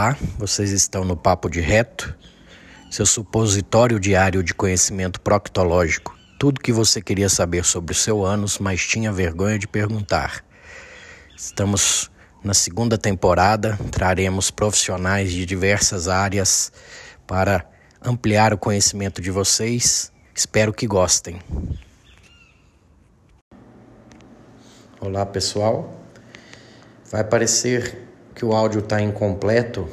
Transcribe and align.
Olá, 0.00 0.16
vocês 0.38 0.70
estão 0.70 1.04
no 1.04 1.14
Papo 1.14 1.50
de 1.50 1.60
Reto, 1.60 2.16
seu 2.90 3.04
supositório 3.04 4.00
diário 4.00 4.42
de 4.42 4.54
conhecimento 4.54 5.20
proctológico. 5.20 6.16
Tudo 6.38 6.58
que 6.58 6.72
você 6.72 7.02
queria 7.02 7.28
saber 7.28 7.66
sobre 7.66 7.92
o 7.92 7.94
seu 7.94 8.24
ânus, 8.24 8.58
mas 8.58 8.80
tinha 8.80 9.12
vergonha 9.12 9.58
de 9.58 9.68
perguntar. 9.68 10.42
Estamos 11.36 12.10
na 12.42 12.54
segunda 12.54 12.96
temporada, 12.96 13.78
traremos 13.90 14.50
profissionais 14.50 15.30
de 15.32 15.44
diversas 15.44 16.08
áreas 16.08 16.72
para 17.26 17.68
ampliar 18.02 18.54
o 18.54 18.58
conhecimento 18.58 19.20
de 19.20 19.30
vocês. 19.30 20.10
Espero 20.34 20.72
que 20.72 20.86
gostem. 20.86 21.38
Olá, 24.98 25.26
pessoal. 25.26 25.94
Vai 27.12 27.22
parecer 27.22 28.08
que 28.40 28.44
o 28.46 28.54
áudio 28.54 28.80
está 28.80 29.02
incompleto, 29.02 29.86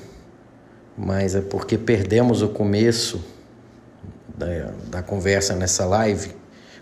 mas 0.98 1.36
é 1.36 1.42
porque 1.42 1.78
perdemos 1.78 2.42
o 2.42 2.50
começo 2.50 3.24
da, 4.36 4.72
da 4.90 5.04
conversa 5.04 5.56
nessa 5.56 5.86
live 5.86 6.32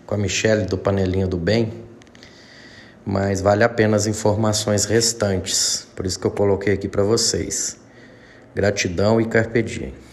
com 0.06 0.14
a 0.14 0.18
Michelle 0.18 0.64
do 0.64 0.78
Panelinho 0.78 1.28
do 1.28 1.36
Bem, 1.36 1.84
mas 3.04 3.40
vale 3.40 3.62
a 3.62 3.68
pena 3.68 3.96
as 3.96 4.06
informações 4.06 4.84
restantes, 4.84 5.86
por 5.94 6.06
isso 6.06 6.18
que 6.18 6.26
eu 6.26 6.30
coloquei 6.30 6.72
aqui 6.72 6.88
para 6.88 7.02
vocês. 7.02 7.76
Gratidão 8.54 9.20
e 9.20 9.26
carpe 9.26 9.62
diem. 9.62 10.05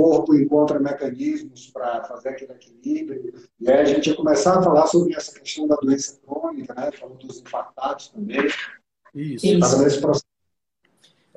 Corpo 0.00 0.34
encontra 0.34 0.80
mecanismos 0.80 1.68
para 1.68 2.02
fazer 2.04 2.30
aquele 2.30 2.52
equilíbrio. 2.52 3.34
E 3.60 3.70
aí 3.70 3.80
a 3.80 3.84
gente 3.84 4.08
ia 4.08 4.16
começar 4.16 4.58
a 4.58 4.62
falar 4.62 4.86
sobre 4.86 5.14
essa 5.14 5.38
questão 5.38 5.68
da 5.68 5.76
doença 5.76 6.18
crônica, 6.26 6.74
né? 6.74 6.90
falou 6.92 7.16
dos 7.16 7.40
infartados 7.40 8.08
também. 8.08 8.46
Isso. 9.14 9.46
Isso. 9.46 10.10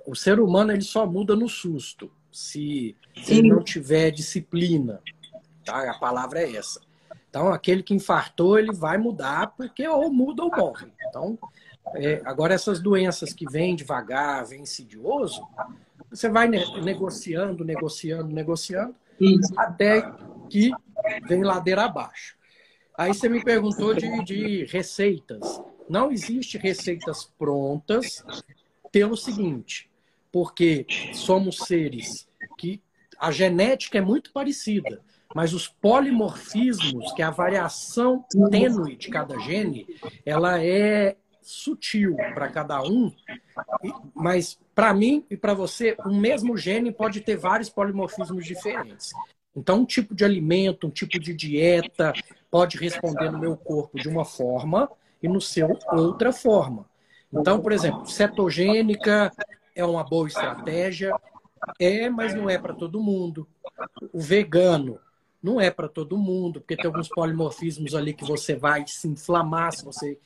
O 0.06 0.16
ser 0.16 0.40
humano 0.40 0.72
ele 0.72 0.82
só 0.82 1.06
muda 1.06 1.36
no 1.36 1.50
susto, 1.50 2.10
se, 2.32 2.96
se 3.24 3.34
ele 3.34 3.50
não 3.50 3.64
tiver 3.64 4.12
disciplina. 4.12 5.02
Tá? 5.66 5.90
A 5.92 6.00
palavra 6.00 6.42
é 6.42 6.56
essa. 6.56 6.80
Então, 7.30 7.52
aquele 7.52 7.84
que 7.84 7.94
infartou, 7.94 8.60
ele 8.60 8.72
vai 8.72 8.98
mudar, 8.98 9.56
porque 9.58 9.88
ou 9.88 10.14
muda 10.14 10.44
ou 10.44 10.52
morre. 10.56 10.88
Então, 11.10 11.38
é, 11.96 12.22
agora, 12.26 12.54
essas 12.54 12.80
doenças 12.80 13.34
que 13.34 13.46
vêm 13.50 13.76
devagar, 13.76 14.46
vêm 14.46 14.62
insidioso, 14.62 15.42
você 16.14 16.30
vai 16.30 16.48
negociando, 16.48 17.64
negociando, 17.66 18.34
negociando, 18.34 18.96
Isso. 19.20 19.54
até 19.58 20.02
que 20.50 20.72
vem 21.28 21.44
ladeira 21.44 21.86
abaixo. 21.86 22.38
Aí 22.98 23.14
você 23.14 23.28
me 23.28 23.44
perguntou 23.44 23.94
de, 23.94 24.24
de 24.24 24.66
receitas. 24.66 25.62
Não 25.90 26.12
existe 26.12 26.58
receitas 26.58 27.26
prontas 27.38 28.24
pelo 28.92 29.18
seguinte, 29.18 29.90
porque 30.32 30.86
somos 31.14 31.58
seres 31.58 32.28
que 32.58 32.82
a 33.20 33.32
genética 33.32 33.98
é 33.98 34.02
muito 34.02 34.32
parecida, 34.32 35.02
mas 35.34 35.54
os 35.54 35.68
polimorfismos, 35.68 37.12
que 37.14 37.22
é 37.22 37.26
a 37.26 37.32
variação 37.32 38.24
tênue 38.52 38.96
de 38.96 39.10
cada 39.10 39.40
gene, 39.40 39.88
ela 40.26 40.64
é 40.64 41.18
sutil 41.42 42.16
para 42.16 42.50
cada 42.50 42.82
um, 42.84 43.12
mas 44.14 44.60
para 44.76 44.94
mim 44.94 45.26
e 45.30 45.38
para 45.38 45.54
você, 45.54 45.96
o 46.06 46.14
mesmo 46.14 46.58
gene 46.58 46.92
pode 46.92 47.22
ter 47.22 47.38
vários 47.38 47.70
polimorfismos 47.70 48.46
diferentes. 48.46 49.12
Então, 49.56 49.82
um 49.82 49.86
tipo 49.86 50.16
de 50.16 50.26
alimento, 50.26 50.88
um 50.88 50.90
tipo 50.90 51.20
de 51.20 51.34
dieta 51.34 52.12
pode 52.50 52.78
responder 52.78 53.32
no 53.32 53.40
meu 53.40 53.56
corpo 53.56 54.00
de 54.00 54.10
uma 54.10 54.26
forma 54.26 54.90
e 55.22 55.28
no 55.28 55.40
seu 55.40 55.78
outra 55.92 56.34
forma. 56.34 56.86
Então, 57.32 57.60
por 57.60 57.72
exemplo, 57.72 58.06
cetogênica 58.08 59.32
é 59.76 59.86
uma 59.86 60.04
boa 60.04 60.28
estratégia, 60.28 61.16
é, 61.80 62.10
mas 62.10 62.34
não 62.34 62.50
é 62.50 62.58
para 62.58 62.74
todo 62.74 63.02
mundo. 63.02 63.48
O 64.12 64.20
vegano 64.20 65.00
não 65.42 65.60
é 65.60 65.70
para 65.70 65.88
todo 65.88 66.18
mundo, 66.18 66.62
porque 66.62 66.76
tem 66.76 66.86
alguns 66.86 67.10
polimorfismos 67.10 67.94
ali 67.94 68.14
que 68.14 68.24
você 68.24 68.56
vai 68.56 68.86
se 68.88 69.08
inflamar 69.08 69.74
se 69.74 69.84
você 69.84 70.18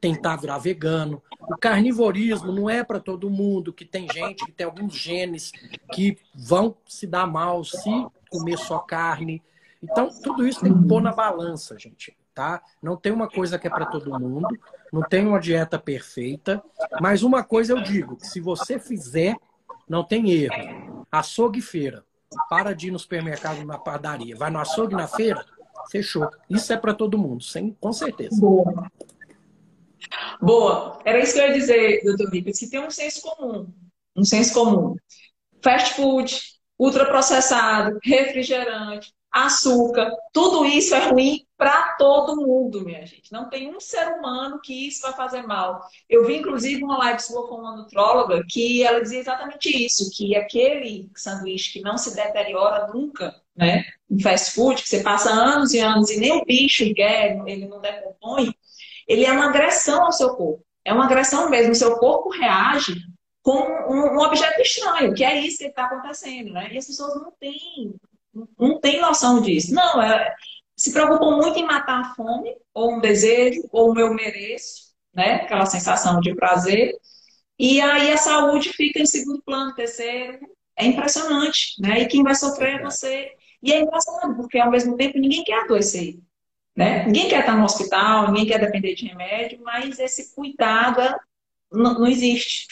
tentar 0.00 0.36
virar 0.36 0.58
vegano. 0.58 1.22
O 1.40 1.56
carnivorismo 1.56 2.52
não 2.52 2.68
é 2.70 2.84
para 2.84 3.00
todo 3.00 3.30
mundo, 3.30 3.72
que 3.72 3.84
tem 3.84 4.08
gente 4.10 4.44
que 4.44 4.52
tem 4.52 4.66
alguns 4.66 4.94
genes 4.94 5.52
que 5.92 6.18
vão 6.34 6.76
se 6.86 7.06
dar 7.06 7.26
mal 7.26 7.64
se 7.64 8.06
comer 8.30 8.58
só 8.58 8.78
carne. 8.78 9.42
Então, 9.82 10.08
tudo 10.22 10.46
isso 10.46 10.60
tem 10.60 10.72
que 10.72 10.88
pôr 10.88 11.00
na 11.02 11.12
balança, 11.12 11.78
gente, 11.78 12.16
tá? 12.34 12.62
Não 12.82 12.96
tem 12.96 13.12
uma 13.12 13.28
coisa 13.28 13.58
que 13.58 13.66
é 13.66 13.70
para 13.70 13.86
todo 13.86 14.18
mundo, 14.18 14.48
não 14.92 15.02
tem 15.02 15.26
uma 15.26 15.38
dieta 15.38 15.78
perfeita, 15.78 16.62
mas 17.00 17.22
uma 17.22 17.44
coisa 17.44 17.72
eu 17.72 17.82
digo, 17.82 18.16
se 18.20 18.40
você 18.40 18.78
fizer, 18.78 19.36
não 19.88 20.02
tem 20.02 20.30
erro. 20.30 21.06
Açougue 21.10 21.60
feira. 21.60 22.04
Para 22.48 22.74
de 22.74 22.88
ir 22.88 22.90
no 22.90 22.98
supermercado, 22.98 23.64
na 23.64 23.78
padaria. 23.78 24.36
Vai 24.36 24.50
no 24.50 24.58
açougue 24.58 24.94
na 24.94 25.06
feira, 25.06 25.44
fechou. 25.90 26.28
Isso 26.50 26.72
é 26.72 26.76
para 26.76 26.92
todo 26.92 27.18
mundo, 27.18 27.42
sem, 27.44 27.72
com 27.80 27.92
certeza. 27.92 28.40
Boa. 28.40 28.85
Boa. 30.40 30.98
Era 31.04 31.18
isso 31.20 31.34
que 31.34 31.40
eu 31.40 31.46
ia 31.46 31.52
dizer, 31.52 32.02
doutor 32.04 32.30
Nicolas, 32.30 32.58
que 32.58 32.70
tem 32.70 32.80
um 32.80 32.90
senso 32.90 33.22
comum. 33.22 33.72
Um 34.16 34.24
senso 34.24 34.52
comum. 34.54 34.96
Fast 35.62 35.94
food, 35.94 36.40
ultraprocessado, 36.78 37.98
refrigerante, 38.04 39.12
açúcar, 39.36 40.10
tudo 40.32 40.64
isso 40.64 40.94
é 40.94 41.10
ruim 41.10 41.46
para 41.58 41.94
todo 41.98 42.36
mundo, 42.36 42.84
minha 42.84 43.04
gente. 43.04 43.32
Não 43.32 43.48
tem 43.48 43.74
um 43.74 43.80
ser 43.80 44.08
humano 44.08 44.60
que 44.62 44.88
isso 44.88 45.02
vai 45.02 45.12
fazer 45.12 45.42
mal. 45.42 45.80
Eu 46.08 46.26
vi, 46.26 46.36
inclusive, 46.36 46.82
uma 46.82 46.98
live 46.98 47.20
sua 47.20 47.46
com 47.46 47.56
uma 47.56 47.76
nutróloga 47.76 48.42
que 48.48 48.82
ela 48.82 49.00
dizia 49.00 49.20
exatamente 49.20 49.68
isso, 49.84 50.10
que 50.14 50.34
aquele 50.34 51.10
sanduíche 51.14 51.74
que 51.74 51.80
não 51.82 51.98
se 51.98 52.14
deteriora 52.14 52.92
nunca, 52.92 53.34
né, 53.54 53.84
em 54.10 54.20
fast 54.20 54.52
food, 54.52 54.82
que 54.82 54.88
você 54.88 55.02
passa 55.02 55.30
anos 55.30 55.72
e 55.74 55.80
anos 55.80 56.10
e 56.10 56.18
nem 56.18 56.32
o 56.32 56.44
bicho 56.44 56.94
quer, 56.94 57.42
ele 57.46 57.66
não 57.66 57.80
decompõe, 57.80 58.54
ele 59.06 59.24
é 59.24 59.32
uma 59.32 59.46
agressão 59.48 60.04
ao 60.04 60.12
seu 60.12 60.34
corpo. 60.34 60.64
É 60.84 60.92
uma 60.92 61.04
agressão 61.04 61.50
mesmo. 61.50 61.72
O 61.72 61.76
seu 61.76 61.96
corpo 61.96 62.30
reage 62.30 62.94
com 63.42 63.58
um, 63.88 64.14
um 64.14 64.18
objeto 64.18 64.60
estranho, 64.60 65.14
que 65.14 65.24
é 65.24 65.38
isso 65.40 65.58
que 65.58 65.66
está 65.66 65.84
acontecendo, 65.84 66.52
né? 66.52 66.68
E 66.72 66.78
as 66.78 66.86
pessoas 66.86 67.14
não 67.14 67.32
têm, 67.38 67.94
não 68.58 68.80
têm 68.80 69.00
noção 69.00 69.40
disso. 69.40 69.72
Não, 69.72 70.02
é, 70.02 70.34
se 70.76 70.92
preocupam 70.92 71.36
muito 71.36 71.58
em 71.58 71.64
matar 71.64 72.00
a 72.00 72.14
fome, 72.14 72.54
ou 72.74 72.96
um 72.96 73.00
desejo, 73.00 73.62
ou 73.72 73.92
um 73.92 73.98
eu 73.98 74.12
mereço, 74.12 74.92
né? 75.14 75.36
Aquela 75.36 75.66
sensação 75.66 76.20
de 76.20 76.34
prazer. 76.34 76.94
E 77.58 77.80
aí 77.80 78.12
a 78.12 78.16
saúde 78.16 78.70
fica 78.72 79.00
em 79.00 79.06
segundo 79.06 79.42
plano, 79.42 79.74
terceiro. 79.74 80.38
É 80.76 80.84
impressionante, 80.84 81.80
né? 81.80 82.00
E 82.02 82.06
quem 82.06 82.22
vai 82.22 82.34
sofrer 82.34 82.80
é 82.80 82.82
você. 82.82 83.30
E 83.62 83.72
é 83.72 83.80
engraçado, 83.80 84.36
porque 84.36 84.58
ao 84.58 84.70
mesmo 84.70 84.96
tempo 84.96 85.18
ninguém 85.18 85.42
quer 85.42 85.62
adoecer. 85.62 86.18
Né? 86.76 87.06
Ninguém 87.06 87.28
quer 87.28 87.40
estar 87.40 87.56
no 87.56 87.64
hospital, 87.64 88.26
ninguém 88.26 88.46
quer 88.46 88.60
depender 88.60 88.94
de 88.94 89.06
remédio, 89.06 89.60
mas 89.62 89.98
esse 89.98 90.34
cuidado 90.34 91.00
é, 91.00 91.16
não, 91.72 91.94
não, 92.00 92.06
existe. 92.06 92.66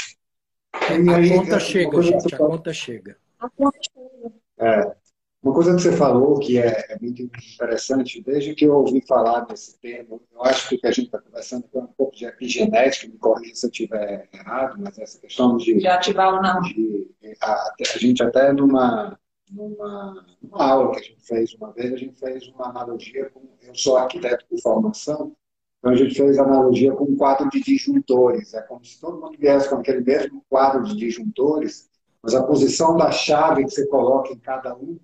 A 0.74 1.36
conta 1.36 1.58
chega, 1.58 2.02
gente, 2.02 2.34
a 2.34 2.38
conta 2.38 2.72
chega. 2.74 3.16
A 3.40 3.48
conta 3.48 3.78
chega. 3.80 4.34
É, 4.58 4.94
uma 5.42 5.54
coisa 5.54 5.74
que 5.74 5.80
você 5.80 5.92
falou 5.92 6.38
que 6.38 6.58
é, 6.58 6.86
é, 6.90 6.98
muito 7.00 7.22
interessante, 7.22 8.22
desde 8.22 8.54
que 8.54 8.66
eu 8.66 8.74
ouvi 8.74 9.02
falar 9.06 9.40
desse 9.40 9.78
termo, 9.78 10.20
eu 10.32 10.42
acho 10.42 10.68
que 10.68 10.74
o 10.74 10.80
que 10.80 10.86
a 10.86 10.90
gente 10.90 11.06
está 11.06 11.18
conversando 11.18 11.64
é 11.74 11.78
um 11.78 11.86
pouco 11.86 12.14
de 12.14 12.26
epigenética, 12.26 13.08
me 13.08 13.18
corrija 13.18 13.54
se 13.54 13.64
eu 13.64 13.70
estiver 13.70 14.28
errado, 14.34 14.76
mas 14.78 14.98
essa 14.98 15.18
questão 15.18 15.56
de. 15.56 15.78
De 15.78 15.86
ativar 15.86 16.34
ou 16.34 16.42
não. 16.42 16.60
De, 16.60 17.10
a, 17.40 17.74
a 17.94 17.98
gente 17.98 18.22
até 18.22 18.52
numa 18.52 19.18
numa, 19.54 20.26
numa, 20.42 20.64
aula 20.64 20.92
que 20.92 20.98
a 20.98 21.02
gente 21.02 21.22
fez 21.22 21.54
uma 21.54 21.72
vez, 21.72 21.92
a 21.92 21.96
gente 21.96 22.18
fez 22.18 22.46
uma 22.48 22.68
analogia 22.68 23.30
com. 23.30 23.40
Eu 23.62 23.74
sou 23.74 23.96
arquiteto 23.96 24.44
por 24.48 24.60
formação, 24.60 25.34
então 25.78 25.92
a 25.92 25.96
gente 25.96 26.14
fez 26.14 26.38
analogia 26.38 26.92
com 26.92 27.04
um 27.04 27.16
quadro 27.16 27.48
de 27.48 27.60
disjuntores. 27.60 28.52
É 28.54 28.62
como 28.62 28.84
se 28.84 29.00
todo 29.00 29.20
mundo 29.20 29.38
viesse 29.38 29.68
com 29.68 29.76
aquele 29.76 30.00
mesmo 30.00 30.44
quadro 30.48 30.82
de 30.82 30.96
disjuntores, 30.96 31.88
mas 32.22 32.34
a 32.34 32.42
posição 32.42 32.96
da 32.96 33.10
chave 33.10 33.64
que 33.64 33.70
você 33.70 33.86
coloca 33.86 34.32
em 34.32 34.38
cada 34.38 34.74
um 34.76 34.98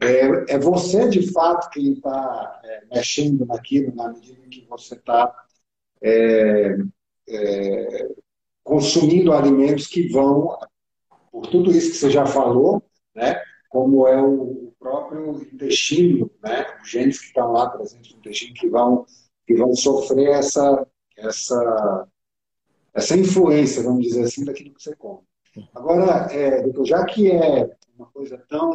é, 0.00 0.54
é 0.54 0.58
você, 0.58 1.08
de 1.08 1.32
fato, 1.32 1.70
quem 1.70 1.94
está 1.94 2.60
é, 2.62 2.82
mexendo 2.94 3.46
naquilo 3.46 3.94
na 3.94 4.12
medida 4.12 4.44
em 4.44 4.50
que 4.50 4.66
você 4.68 4.94
está 4.94 5.32
é, 6.02 6.76
é, 7.28 8.08
consumindo 8.62 9.32
alimentos 9.32 9.86
que 9.86 10.08
vão, 10.08 10.58
por 11.32 11.46
tudo 11.46 11.70
isso 11.70 11.92
que 11.92 11.96
você 11.96 12.10
já 12.10 12.26
falou, 12.26 12.82
né? 13.14 13.40
Como 13.68 14.06
é 14.06 14.20
o 14.20 14.72
próprio 14.78 15.42
intestino, 15.42 16.30
né? 16.42 16.66
os 16.82 16.90
genes 16.90 17.18
que 17.18 17.26
estão 17.26 17.52
lá 17.52 17.70
presentes 17.70 18.12
no 18.12 18.18
intestino 18.18 18.54
que 18.54 18.68
vão 18.68 19.04
que 19.46 19.54
vão 19.54 19.72
sofrer 19.74 20.30
essa, 20.30 20.86
essa, 21.16 22.08
essa 22.92 23.16
influência, 23.16 23.82
vamos 23.82 24.02
dizer 24.02 24.24
assim, 24.24 24.44
daquilo 24.44 24.74
que 24.74 24.82
você 24.82 24.94
come. 24.96 25.20
Agora, 25.74 26.26
é, 26.32 26.64
já 26.84 27.04
que 27.04 27.30
é 27.30 27.70
uma 27.96 28.06
coisa 28.06 28.42
tão 28.48 28.74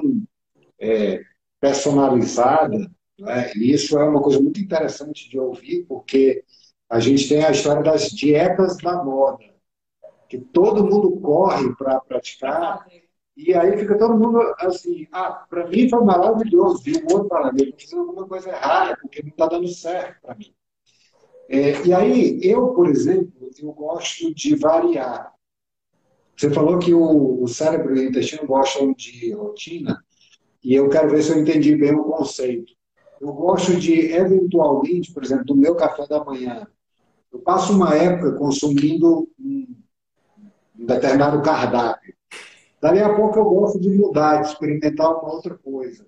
é, 0.80 1.22
personalizada, 1.60 2.90
né, 3.20 3.52
isso 3.56 4.00
é 4.00 4.04
uma 4.04 4.22
coisa 4.22 4.40
muito 4.40 4.60
interessante 4.60 5.30
de 5.30 5.38
ouvir, 5.38 5.86
porque 5.88 6.44
a 6.90 7.00
gente 7.00 7.28
tem 7.28 7.44
a 7.44 7.52
história 7.52 7.84
das 7.84 8.10
dietas 8.10 8.78
da 8.78 9.04
moda, 9.04 9.44
que 10.28 10.40
todo 10.40 10.86
mundo 10.86 11.20
corre 11.20 11.76
para 11.76 12.00
praticar, 12.00 12.86
e 13.36 13.54
aí 13.54 13.78
fica 13.78 13.98
todo 13.98 14.18
mundo 14.18 14.40
assim, 14.60 15.08
ah, 15.12 15.46
para 15.50 15.68
mim 15.68 15.90
foi 15.90 16.04
maravilhoso, 16.04 16.84
vi 16.84 16.94
o 16.98 17.14
outro 17.14 17.30
falando, 17.30 17.60
eu 17.60 18.00
alguma 18.00 18.28
coisa 18.28 18.50
errada, 18.50 18.98
porque 19.02 19.22
não 19.22 19.30
está 19.30 19.48
dando 19.48 19.68
certo 19.68 20.22
para 20.22 20.36
mim. 20.36 20.54
É, 21.50 21.86
e 21.86 21.94
aí, 21.94 22.40
eu, 22.44 22.70
por 22.70 22.88
exemplo, 22.88 23.50
eu 23.60 23.72
gosto 23.74 24.34
de 24.34 24.56
variar. 24.56 25.34
Você 26.36 26.50
falou 26.50 26.80
que 26.80 26.94
o, 26.94 27.44
o 27.44 27.48
cérebro 27.48 27.96
e 27.96 28.00
o 28.00 28.10
intestino 28.10 28.48
gostam 28.48 28.94
de 28.94 29.34
rotina, 29.34 30.04
e 30.64 30.74
eu 30.74 30.90
quero 30.90 31.10
ver 31.10 31.22
se 31.24 31.32
eu 31.32 31.40
entendi 31.40 31.76
bem 31.76 31.94
o 31.94 32.04
conceito. 32.04 32.74
Eu 33.20 33.34
gosto 33.34 33.76
de, 33.76 34.12
eventualmente, 34.12 35.14
por 35.14 35.24
exemplo, 35.24 35.46
do 35.46 35.56
meu 35.56 35.76
café 35.76 36.08
da 36.08 36.24
manhã, 36.24 36.66
eu 37.32 37.40
passo 37.40 37.74
uma 37.74 37.96
época 37.96 38.34
consumindo 38.34 39.30
um, 39.40 39.76
um 40.78 40.86
determinado 40.86 41.42
cardápio. 41.42 42.14
Dali 42.82 43.00
a 43.00 43.14
pouco 43.14 43.38
eu 43.38 43.46
gosto 43.46 43.80
de 43.80 43.90
mudar, 43.90 44.42
de 44.42 44.48
experimentar 44.50 45.12
uma 45.12 45.34
outra 45.34 45.56
coisa. 45.56 46.08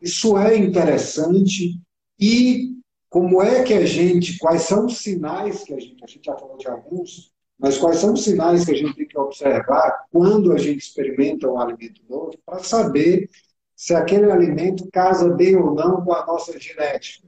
Isso 0.00 0.36
é 0.36 0.56
interessante 0.56 1.80
e 2.18 2.74
como 3.08 3.42
é 3.42 3.64
que 3.64 3.72
a 3.72 3.84
gente, 3.86 4.38
quais 4.38 4.62
são 4.62 4.86
os 4.86 4.98
sinais 4.98 5.64
que 5.64 5.72
a 5.72 5.80
gente, 5.80 6.04
a 6.04 6.06
gente 6.06 6.24
já 6.24 6.36
falou 6.36 6.58
de 6.58 6.68
alguns, 6.68 7.32
mas 7.58 7.78
quais 7.78 7.98
são 7.98 8.12
os 8.12 8.22
sinais 8.22 8.64
que 8.64 8.72
a 8.72 8.76
gente 8.76 8.94
tem 8.94 9.08
que 9.08 9.18
observar 9.18 10.06
quando 10.12 10.52
a 10.52 10.58
gente 10.58 10.78
experimenta 10.78 11.48
um 11.48 11.58
alimento 11.58 12.02
novo 12.08 12.32
para 12.44 12.58
saber 12.60 13.28
se 13.74 13.94
aquele 13.94 14.30
alimento 14.30 14.88
casa 14.92 15.28
bem 15.30 15.56
ou 15.56 15.74
não 15.74 16.04
com 16.04 16.12
a 16.12 16.26
nossa 16.26 16.58
genética. 16.58 17.26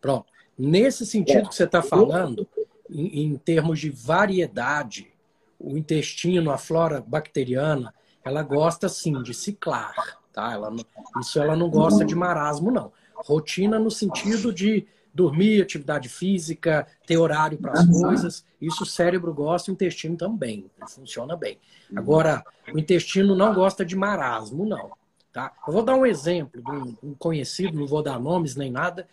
Pronto. 0.00 0.32
Nesse 0.56 1.04
sentido 1.04 1.48
que 1.48 1.54
você 1.54 1.64
está 1.64 1.82
falando, 1.82 2.48
em, 2.88 3.24
em 3.24 3.36
termos 3.36 3.80
de 3.80 3.90
variedade, 3.90 5.12
o 5.58 5.76
intestino, 5.76 6.50
a 6.50 6.58
flora 6.58 7.02
bacteriana, 7.06 7.94
ela 8.24 8.42
gosta 8.42 8.88
sim 8.88 9.22
de 9.22 9.32
ciclar, 9.32 9.94
tá? 10.32 10.52
Ela 10.52 10.70
não, 10.70 10.84
isso 11.20 11.40
ela 11.40 11.56
não 11.56 11.70
gosta 11.70 12.04
de 12.04 12.14
marasmo, 12.14 12.70
não. 12.70 12.92
Rotina 13.14 13.78
no 13.78 13.90
sentido 13.90 14.52
de 14.52 14.86
dormir, 15.14 15.62
atividade 15.62 16.08
física, 16.08 16.86
ter 17.06 17.16
horário 17.16 17.56
para 17.56 17.72
as 17.72 17.86
coisas. 17.88 18.44
Isso 18.60 18.82
o 18.82 18.86
cérebro 18.86 19.32
gosta, 19.32 19.70
o 19.70 19.74
intestino 19.74 20.16
também. 20.16 20.70
Funciona 20.88 21.34
bem. 21.34 21.58
Agora, 21.94 22.44
o 22.72 22.78
intestino 22.78 23.34
não 23.34 23.54
gosta 23.54 23.84
de 23.84 23.96
marasmo, 23.96 24.66
não. 24.66 24.90
Tá? 25.32 25.52
Eu 25.66 25.72
vou 25.72 25.82
dar 25.82 25.94
um 25.94 26.04
exemplo 26.04 26.62
de 26.62 26.70
um, 26.70 26.96
um 27.02 27.14
conhecido, 27.14 27.78
não 27.78 27.86
vou 27.86 28.02
dar 28.02 28.18
nomes 28.18 28.56
nem 28.56 28.70
nada, 28.70 29.08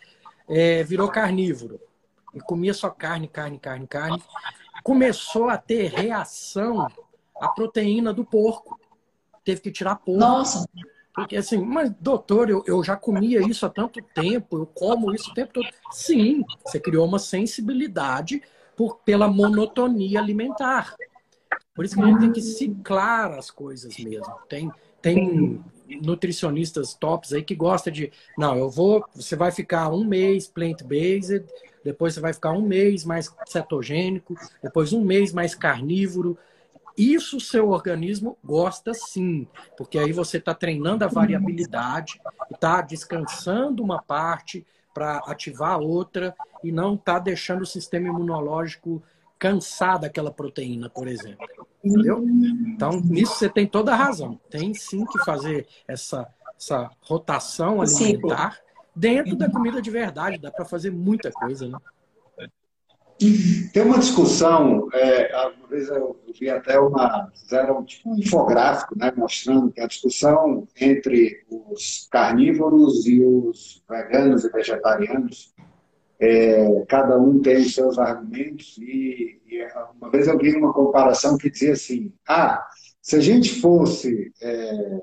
é, 0.48 0.82
virou 0.82 1.08
carnívoro 1.08 1.80
e 2.34 2.40
comia 2.40 2.74
só 2.74 2.90
carne, 2.90 3.28
carne, 3.28 3.58
carne, 3.58 3.86
carne. 3.86 4.22
Começou 4.84 5.48
a 5.48 5.58
ter 5.58 5.90
reação 5.90 6.86
à 7.40 7.48
proteína 7.48 8.12
do 8.12 8.24
porco. 8.24 8.78
Teve 9.44 9.60
que 9.60 9.72
tirar 9.72 9.96
porco. 9.96 10.20
Nossa! 10.20 10.64
Porque 11.14 11.36
assim, 11.36 11.58
mas 11.58 11.90
doutor, 12.00 12.50
eu, 12.50 12.62
eu 12.66 12.82
já 12.82 12.96
comia 12.96 13.40
isso 13.40 13.64
há 13.64 13.70
tanto 13.70 14.02
tempo, 14.02 14.58
eu 14.58 14.66
como 14.66 15.14
isso 15.14 15.30
o 15.30 15.34
tempo 15.34 15.52
todo. 15.52 15.68
Sim, 15.90 16.44
você 16.64 16.78
criou 16.78 17.06
uma 17.06 17.20
sensibilidade 17.20 18.42
por, 18.76 18.96
pela 18.96 19.28
monotonia 19.28 20.18
alimentar. 20.18 20.96
Por 21.74 21.84
isso 21.84 21.94
que 21.94 22.02
a 22.02 22.06
gente 22.06 22.20
tem 22.20 22.32
que 22.32 22.42
ciclar 22.42 23.32
as 23.32 23.50
coisas 23.50 23.96
mesmo. 23.98 24.34
Tem, 24.48 24.70
tem 25.00 25.64
nutricionistas 26.02 26.94
tops 26.94 27.32
aí 27.32 27.42
que 27.42 27.54
gosta 27.54 27.90
de, 27.90 28.12
não, 28.36 28.56
eu 28.56 28.68
vou, 28.68 29.04
você 29.14 29.36
vai 29.36 29.52
ficar 29.52 29.90
um 29.90 30.04
mês 30.04 30.48
plant-based, 30.48 31.44
depois 31.84 32.14
você 32.14 32.20
vai 32.20 32.32
ficar 32.32 32.52
um 32.52 32.62
mês 32.62 33.04
mais 33.04 33.32
cetogênico, 33.46 34.34
depois 34.62 34.92
um 34.92 35.04
mês 35.04 35.32
mais 35.32 35.54
carnívoro. 35.54 36.38
Isso 36.96 37.36
o 37.36 37.40
seu 37.40 37.70
organismo 37.70 38.38
gosta 38.42 38.94
sim, 38.94 39.46
porque 39.76 39.98
aí 39.98 40.12
você 40.12 40.38
está 40.38 40.54
treinando 40.54 41.04
a 41.04 41.08
variabilidade, 41.08 42.20
está 42.50 42.80
descansando 42.80 43.82
uma 43.82 44.00
parte 44.00 44.64
para 44.94 45.18
ativar 45.18 45.80
outra 45.80 46.34
e 46.62 46.70
não 46.72 46.94
está 46.94 47.18
deixando 47.18 47.62
o 47.62 47.66
sistema 47.66 48.08
imunológico 48.08 49.02
cansar 49.38 49.98
daquela 49.98 50.30
proteína, 50.30 50.88
por 50.88 51.08
exemplo. 51.08 51.46
Entendeu? 51.84 52.24
Então, 52.66 52.92
nisso 53.00 53.34
você 53.34 53.48
tem 53.48 53.66
toda 53.66 53.92
a 53.92 53.96
razão. 53.96 54.40
Tem 54.48 54.72
sim 54.72 55.04
que 55.04 55.22
fazer 55.24 55.66
essa, 55.86 56.26
essa 56.56 56.90
rotação 57.02 57.82
alimentar 57.82 58.63
dentro 58.94 59.36
da 59.36 59.50
comida 59.50 59.80
de 59.80 59.90
verdade. 59.90 60.38
Dá 60.38 60.50
para 60.50 60.64
fazer 60.64 60.90
muita 60.90 61.30
coisa, 61.30 61.68
né? 61.68 61.78
Tem 63.72 63.82
uma 63.82 63.98
discussão, 63.98 64.88
é, 64.92 65.30
uma 65.56 65.68
vez 65.68 65.88
eu 65.88 66.18
vi 66.38 66.50
até 66.50 66.78
uma, 66.78 67.30
fizeram 67.32 67.84
tipo 67.84 68.10
um 68.10 68.18
infográfico, 68.18 68.98
né, 68.98 69.12
mostrando 69.16 69.70
que 69.70 69.80
a 69.80 69.86
discussão 69.86 70.66
entre 70.78 71.44
os 71.48 72.08
carnívoros 72.10 73.06
e 73.06 73.24
os 73.24 73.82
veganos 73.88 74.44
e 74.44 74.50
vegetarianos, 74.50 75.54
é, 76.18 76.84
cada 76.88 77.16
um 77.18 77.40
tem 77.40 77.58
os 77.58 77.74
seus 77.74 77.98
argumentos 77.98 78.76
e, 78.78 79.40
e, 79.46 79.66
uma 79.96 80.10
vez 80.10 80.26
eu 80.26 80.36
vi 80.36 80.54
uma 80.54 80.72
comparação 80.72 81.38
que 81.38 81.50
dizia 81.50 81.72
assim, 81.72 82.12
ah, 82.28 82.66
se 83.00 83.16
a 83.16 83.20
gente 83.20 83.60
fosse 83.60 84.32
é, 84.42 85.02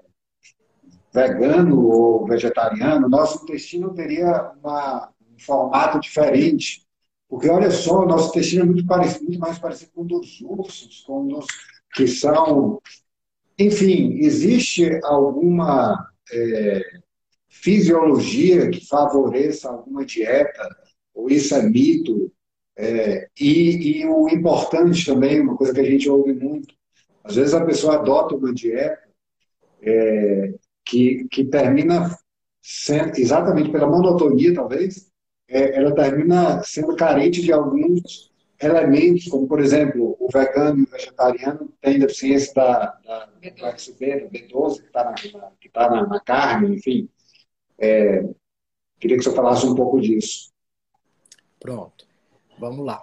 vegano 1.14 1.86
ou 1.86 2.26
vegetariano, 2.26 3.10
nosso 3.10 3.44
intestino 3.44 3.94
teria 3.94 4.52
uma, 4.62 5.10
um 5.32 5.40
formato 5.40 6.00
diferente, 6.00 6.86
porque, 7.28 7.50
olha 7.50 7.72
só, 7.72 8.06
nosso 8.06 8.30
intestino 8.30 8.64
é 8.64 8.66
muito, 8.66 8.86
parecido, 8.86 9.24
muito 9.26 9.40
mais 9.40 9.58
parecido 9.58 9.92
com 9.94 10.02
o 10.02 10.06
dos 10.06 10.42
ursos, 10.42 11.02
com 11.02 11.38
os 11.38 11.46
que 11.94 12.08
são. 12.08 12.82
Enfim, 13.58 14.18
existe 14.20 15.00
alguma 15.04 16.10
é, 16.32 16.82
fisiologia 17.48 18.70
que 18.70 18.86
favoreça 18.86 19.70
alguma 19.70 20.06
dieta, 20.06 20.68
ou 21.14 21.30
isso 21.30 21.56
é 21.56 21.64
mito? 21.64 22.32
É, 22.78 23.28
e, 23.40 24.00
e 24.00 24.06
o 24.08 24.28
importante 24.30 25.06
também, 25.06 25.40
uma 25.40 25.56
coisa 25.56 25.74
que 25.74 25.80
a 25.80 25.86
gente 25.86 26.10
ouve 26.10 26.34
muito, 26.34 26.74
às 27.24 27.36
vezes 27.36 27.54
a 27.54 27.66
pessoa 27.66 27.96
adota 27.96 28.36
uma 28.36 28.54
dieta 28.54 29.12
é, 29.82 30.54
que, 30.92 31.26
que 31.32 31.46
termina 31.46 32.14
sendo, 32.62 33.18
exatamente 33.18 33.72
pela 33.72 33.88
monotonia, 33.88 34.54
talvez, 34.54 35.10
é, 35.48 35.78
ela 35.78 35.96
termina 35.96 36.62
sendo 36.64 36.98
carente 36.98 37.42
de 37.42 37.54
alguns 37.54 38.30
elementos, 38.60 39.28
como, 39.30 39.48
por 39.48 39.62
exemplo, 39.62 40.18
o 40.20 40.28
vegano 40.32 40.80
e 40.80 40.84
o 40.84 40.90
vegetariano 40.90 41.74
têm 41.80 41.98
deficiência 41.98 42.54
da, 42.54 42.86
da 43.06 43.30
complexo 43.42 43.98
B, 43.98 44.30
B12, 44.30 44.82
que 44.82 44.86
está 44.88 45.04
na, 45.06 45.14
que 45.14 45.70
tá 45.70 45.90
na, 45.90 46.06
na, 46.06 46.20
carne, 46.20 46.76
enfim. 46.76 47.10
É, 47.80 48.24
queria 49.00 49.18
que 49.18 49.24
você 49.24 49.34
falasse 49.34 49.66
um 49.66 49.74
pouco 49.74 50.00
disso. 50.02 50.52
Pronto. 51.58 52.06
Vamos 52.60 52.86
lá. 52.86 53.02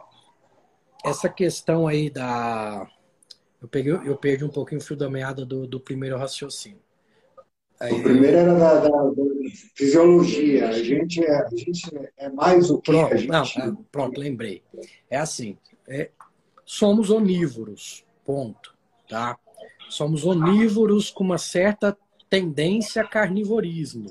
Essa 1.04 1.28
questão 1.28 1.88
aí 1.88 2.10
da. 2.10 2.86
Eu, 3.60 3.66
peguei, 3.66 3.92
eu 3.92 4.16
perdi 4.16 4.44
um 4.44 4.50
pouquinho 4.50 4.80
o 4.80 4.84
fio 4.84 4.96
da 4.96 5.08
meada 5.08 5.44
do, 5.44 5.66
do 5.66 5.80
primeiro 5.80 6.18
raciocínio. 6.18 6.87
Aí... 7.80 7.92
O 7.92 8.02
primeiro 8.02 8.36
era 8.36 8.54
da, 8.54 8.74
da, 8.80 8.88
da, 8.88 9.24
fisiologia. 9.74 10.68
A 10.68 10.72
gente 10.72 11.24
é, 11.24 11.36
a 11.36 11.48
gente 11.50 12.10
é 12.16 12.28
mais 12.28 12.70
o 12.70 12.78
que 12.78 12.90
pronto, 12.90 13.14
a 13.14 13.16
gente... 13.16 13.28
Não, 13.30 13.42
é, 13.42 13.72
pronto, 13.90 14.20
lembrei. 14.20 14.62
É 15.08 15.18
assim, 15.18 15.56
é, 15.86 16.10
somos 16.64 17.10
onívoros, 17.10 18.04
ponto. 18.24 18.74
Tá? 19.08 19.38
Somos 19.88 20.24
onívoros 20.24 21.10
com 21.10 21.24
uma 21.24 21.38
certa 21.38 21.96
tendência 22.28 23.02
a 23.02 23.06
carnivorismo. 23.06 24.10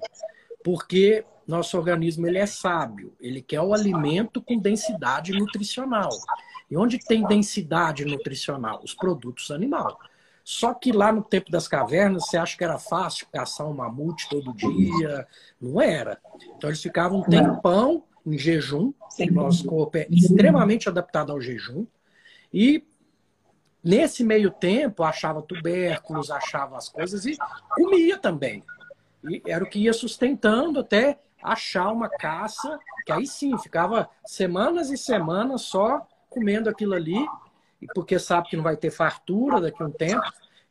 Porque 0.63 1.23
nosso 1.47 1.77
organismo 1.77 2.27
ele 2.27 2.37
é 2.37 2.45
sábio, 2.45 3.13
ele 3.21 3.41
quer 3.41 3.61
o 3.61 3.73
alimento 3.73 4.41
com 4.41 4.57
densidade 4.57 5.31
nutricional. 5.31 6.09
E 6.69 6.75
onde 6.75 6.99
tem 6.99 7.25
densidade 7.25 8.03
nutricional? 8.03 8.81
Os 8.83 8.93
produtos 8.93 9.51
animais. 9.51 9.95
Só 10.49 10.73
que 10.73 10.93
lá 10.93 11.11
no 11.11 11.21
tempo 11.21 11.51
das 11.51 11.67
cavernas, 11.67 12.25
você 12.25 12.37
acha 12.37 12.57
que 12.57 12.63
era 12.63 12.79
fácil 12.79 13.27
caçar 13.33 13.67
um 13.67 13.73
mamute 13.73 14.29
todo 14.29 14.53
dia? 14.53 15.27
Não 15.59 15.81
era. 15.81 16.21
Então 16.55 16.69
eles 16.69 16.81
ficavam 16.81 17.19
um 17.19 17.23
tempão 17.23 18.05
em 18.25 18.37
jejum. 18.37 18.93
Nosso 19.29 19.65
corpo 19.65 19.97
é 19.97 20.07
extremamente 20.09 20.87
adaptado 20.87 21.33
ao 21.33 21.41
jejum. 21.41 21.85
E 22.53 22.87
nesse 23.83 24.23
meio 24.23 24.49
tempo 24.49 25.03
achava 25.03 25.41
tubérculos, 25.41 26.31
achava 26.31 26.77
as 26.77 26.87
coisas 26.87 27.25
e 27.25 27.37
comia 27.71 28.17
também. 28.17 28.63
E 29.29 29.41
era 29.45 29.65
o 29.65 29.69
que 29.69 29.79
ia 29.79 29.91
sustentando 29.91 30.79
até 30.79 31.19
achar 31.43 31.91
uma 31.91 32.07
caça, 32.07 32.79
que 33.05 33.11
aí 33.11 33.27
sim 33.27 33.57
ficava 33.57 34.09
semanas 34.25 34.91
e 34.91 34.97
semanas 34.97 35.63
só 35.63 36.07
comendo 36.29 36.69
aquilo 36.69 36.93
ali, 36.93 37.27
porque 37.93 38.17
sabe 38.19 38.49
que 38.49 38.57
não 38.57 38.63
vai 38.63 38.77
ter 38.77 38.91
fartura 38.91 39.61
daqui 39.61 39.81
a 39.81 39.85
um 39.85 39.91
tempo. 39.91 40.23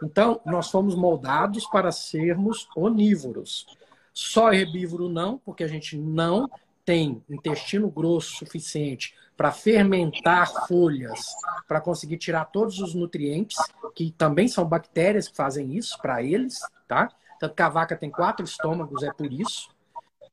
Então, 0.03 0.41
nós 0.45 0.71
fomos 0.71 0.95
moldados 0.95 1.67
para 1.67 1.91
sermos 1.93 2.69
onívoros. 2.77 3.67
Só 4.13 4.53
herbívoro 4.53 5.09
não, 5.09 5.39
porque 5.39 5.65
a 5.65 5.69
gente 5.69 5.97
não 5.97 6.49
tem 6.85 7.23
intestino 7.29 7.91
grosso 7.91 8.37
suficiente 8.37 9.15
para 9.37 9.53
fermentar 9.53 10.67
folhas, 10.67 11.27
para 11.69 11.81
conseguir 11.81 12.17
tirar 12.17 12.47
todos 12.47 12.79
os 12.79 12.95
nutrientes, 12.95 13.59
que 13.95 14.11
também 14.13 14.49
são 14.49 14.65
bactérias 14.65 15.29
que 15.29 15.37
fazem 15.37 15.77
isso 15.77 15.99
para 16.01 16.23
eles, 16.23 16.59
tá? 16.89 17.11
Tanto 17.39 17.55
que 17.55 17.63
a 17.63 17.69
vaca 17.69 17.97
tem 17.97 18.11
quatro 18.11 18.45
estômagos, 18.45 19.03
é 19.03 19.13
por 19.13 19.31
isso. 19.31 19.69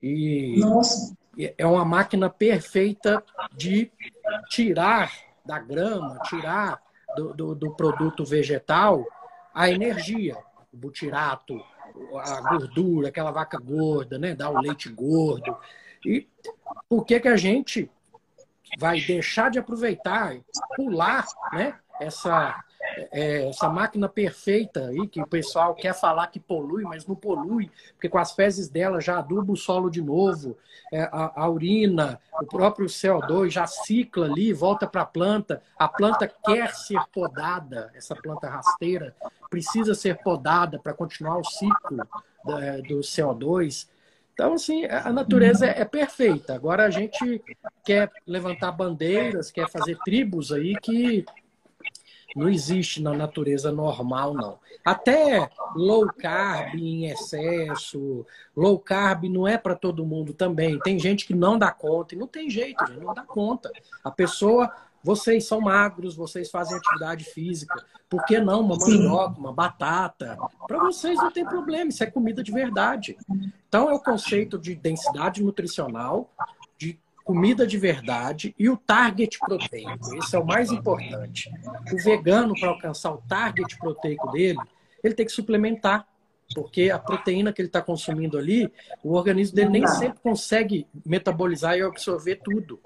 E 0.01 0.59
Nossa. 0.59 1.15
é 1.57 1.65
uma 1.65 1.83
máquina 1.83 2.29
perfeita 2.29 3.23
de 3.53 3.91
tirar 4.49 5.11
da 5.45 5.59
grama, 5.59 6.19
tirar 6.25 6.81
do, 7.15 7.33
do, 7.33 7.55
do 7.55 7.75
produto 7.75 8.25
vegetal 8.25 9.05
a 9.53 9.69
energia, 9.69 10.37
o 10.71 10.77
butirato, 10.77 11.61
a 12.19 12.41
gordura, 12.41 13.09
aquela 13.09 13.31
vaca 13.31 13.59
gorda, 13.59 14.17
né? 14.17 14.33
Dá 14.33 14.49
o 14.49 14.59
leite 14.59 14.89
gordo. 14.89 15.55
E 16.05 16.27
por 16.89 17.05
que, 17.05 17.19
que 17.19 17.27
a 17.27 17.37
gente 17.37 17.89
vai 18.79 18.99
deixar 18.99 19.51
de 19.51 19.59
aproveitar, 19.59 20.35
pular, 20.75 21.25
né? 21.51 21.77
Essa, 22.01 22.63
é, 23.11 23.49
essa 23.49 23.69
máquina 23.69 24.07
perfeita 24.09 24.87
aí, 24.87 25.07
que 25.07 25.21
o 25.21 25.27
pessoal 25.27 25.73
quer 25.73 25.93
falar 25.93 26.27
que 26.27 26.39
polui, 26.39 26.83
mas 26.83 27.05
não 27.05 27.15
polui, 27.15 27.69
porque 27.93 28.09
com 28.09 28.17
as 28.17 28.31
fezes 28.31 28.69
dela 28.69 28.99
já 28.99 29.19
aduba 29.19 29.51
o 29.51 29.57
solo 29.57 29.89
de 29.89 30.01
novo, 30.01 30.57
é, 30.91 31.03
a, 31.03 31.43
a, 31.43 31.49
urina, 31.49 32.19
o 32.41 32.45
próprio 32.45 32.85
CO2 32.87 33.49
já 33.49 33.65
cicla 33.65 34.25
ali, 34.25 34.53
volta 34.53 34.85
para 34.85 35.01
a 35.01 35.05
planta, 35.05 35.61
a 35.77 35.87
planta 35.87 36.27
quer 36.27 36.73
ser 36.73 37.01
podada, 37.11 37.91
essa 37.95 38.15
planta 38.15 38.49
rasteira 38.49 39.15
precisa 39.49 39.93
ser 39.93 40.17
podada 40.17 40.79
para 40.79 40.93
continuar 40.93 41.37
o 41.37 41.43
ciclo 41.43 41.97
da, 42.43 42.77
do 42.77 42.99
CO2. 42.99 43.87
Então, 44.33 44.53
assim, 44.53 44.85
a 44.85 45.13
natureza 45.13 45.67
é, 45.67 45.81
é 45.81 45.85
perfeita. 45.85 46.55
Agora 46.55 46.85
a 46.85 46.89
gente 46.89 47.39
quer 47.85 48.11
levantar 48.25 48.71
bandeiras, 48.71 49.51
quer 49.51 49.69
fazer 49.69 49.97
tribos 50.03 50.51
aí 50.51 50.75
que 50.81 51.23
não 52.35 52.49
existe 52.49 53.01
na 53.01 53.13
natureza 53.13 53.71
normal, 53.71 54.33
não. 54.33 54.59
Até 54.83 55.49
low 55.75 56.07
carb 56.07 56.75
em 56.75 57.05
excesso, 57.05 58.25
low 58.55 58.77
carb 58.79 59.25
não 59.25 59.47
é 59.47 59.57
para 59.57 59.75
todo 59.75 60.05
mundo 60.05 60.33
também. 60.33 60.79
Tem 60.79 60.99
gente 60.99 61.25
que 61.25 61.33
não 61.33 61.57
dá 61.57 61.71
conta, 61.71 62.15
e 62.15 62.17
não 62.17 62.27
tem 62.27 62.49
jeito, 62.49 62.85
gente, 62.87 62.99
não 62.99 63.13
dá 63.13 63.23
conta. 63.23 63.71
A 64.03 64.11
pessoa, 64.11 64.71
vocês 65.03 65.45
são 65.45 65.61
magros, 65.61 66.15
vocês 66.15 66.49
fazem 66.49 66.77
atividade 66.77 67.23
física. 67.23 67.85
Por 68.09 68.23
que 68.25 68.39
não 68.39 68.61
uma 68.61 68.77
mandioca, 68.77 69.39
uma 69.39 69.53
batata? 69.53 70.37
Para 70.67 70.79
vocês 70.79 71.17
não 71.17 71.31
tem 71.31 71.45
problema, 71.45 71.89
isso 71.89 72.03
é 72.03 72.11
comida 72.11 72.43
de 72.43 72.51
verdade. 72.51 73.17
Então 73.67 73.89
é 73.89 73.93
o 73.93 73.99
conceito 73.99 74.59
de 74.59 74.75
densidade 74.75 75.43
nutricional, 75.43 76.29
comida 77.23 77.65
de 77.65 77.77
verdade 77.77 78.53
e 78.57 78.69
o 78.69 78.77
target 78.77 79.39
proteico. 79.39 80.15
Esse 80.17 80.35
é 80.35 80.39
o 80.39 80.45
mais 80.45 80.71
importante. 80.71 81.49
O 81.91 81.97
vegano, 81.97 82.53
para 82.59 82.69
alcançar 82.69 83.13
o 83.13 83.17
target 83.17 83.77
proteico 83.77 84.31
dele, 84.31 84.59
ele 85.03 85.13
tem 85.13 85.25
que 85.25 85.31
suplementar, 85.31 86.07
porque 86.53 86.89
a 86.89 86.99
proteína 86.99 87.51
que 87.51 87.61
ele 87.61 87.69
está 87.69 87.81
consumindo 87.81 88.37
ali, 88.37 88.71
o 89.03 89.13
organismo 89.13 89.55
dele 89.55 89.69
nem 89.69 89.87
sempre 89.87 90.19
consegue 90.21 90.87
metabolizar 91.05 91.77
e 91.77 91.81
absorver 91.81 92.41
tudo. 92.43 92.79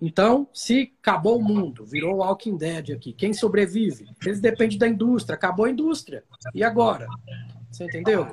Então, 0.00 0.48
se 0.54 0.92
acabou 1.02 1.38
o 1.38 1.42
mundo, 1.42 1.84
virou 1.84 2.16
Walking 2.16 2.56
Dead 2.56 2.90
aqui, 2.90 3.12
quem 3.12 3.34
sobrevive? 3.34 4.06
Eles 4.24 4.40
dependem 4.40 4.78
da 4.78 4.88
indústria, 4.88 5.34
acabou 5.34 5.66
a 5.66 5.70
indústria. 5.70 6.24
E 6.54 6.64
agora? 6.64 7.06
Você 7.70 7.84
entendeu? 7.84 8.26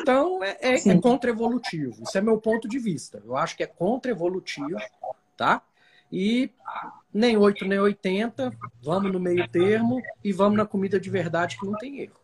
Então, 0.00 0.42
é, 0.42 0.58
é, 0.60 0.88
é 0.88 1.00
contra-evolutivo. 1.00 2.02
Isso 2.02 2.16
é 2.16 2.20
meu 2.20 2.38
ponto 2.38 2.68
de 2.68 2.78
vista. 2.78 3.22
Eu 3.24 3.36
acho 3.36 3.56
que 3.56 3.62
é 3.62 3.66
contra-evolutivo, 3.66 4.76
tá? 5.36 5.62
E 6.10 6.50
nem 7.12 7.36
8 7.36 7.64
nem 7.64 7.78
80, 7.78 8.52
vamos 8.82 9.12
no 9.12 9.18
meio 9.18 9.48
termo 9.48 10.00
e 10.22 10.32
vamos 10.32 10.58
na 10.58 10.66
comida 10.66 11.00
de 11.00 11.08
verdade 11.08 11.58
que 11.58 11.66
não 11.66 11.76
tem 11.78 12.00
erro. 12.00 12.20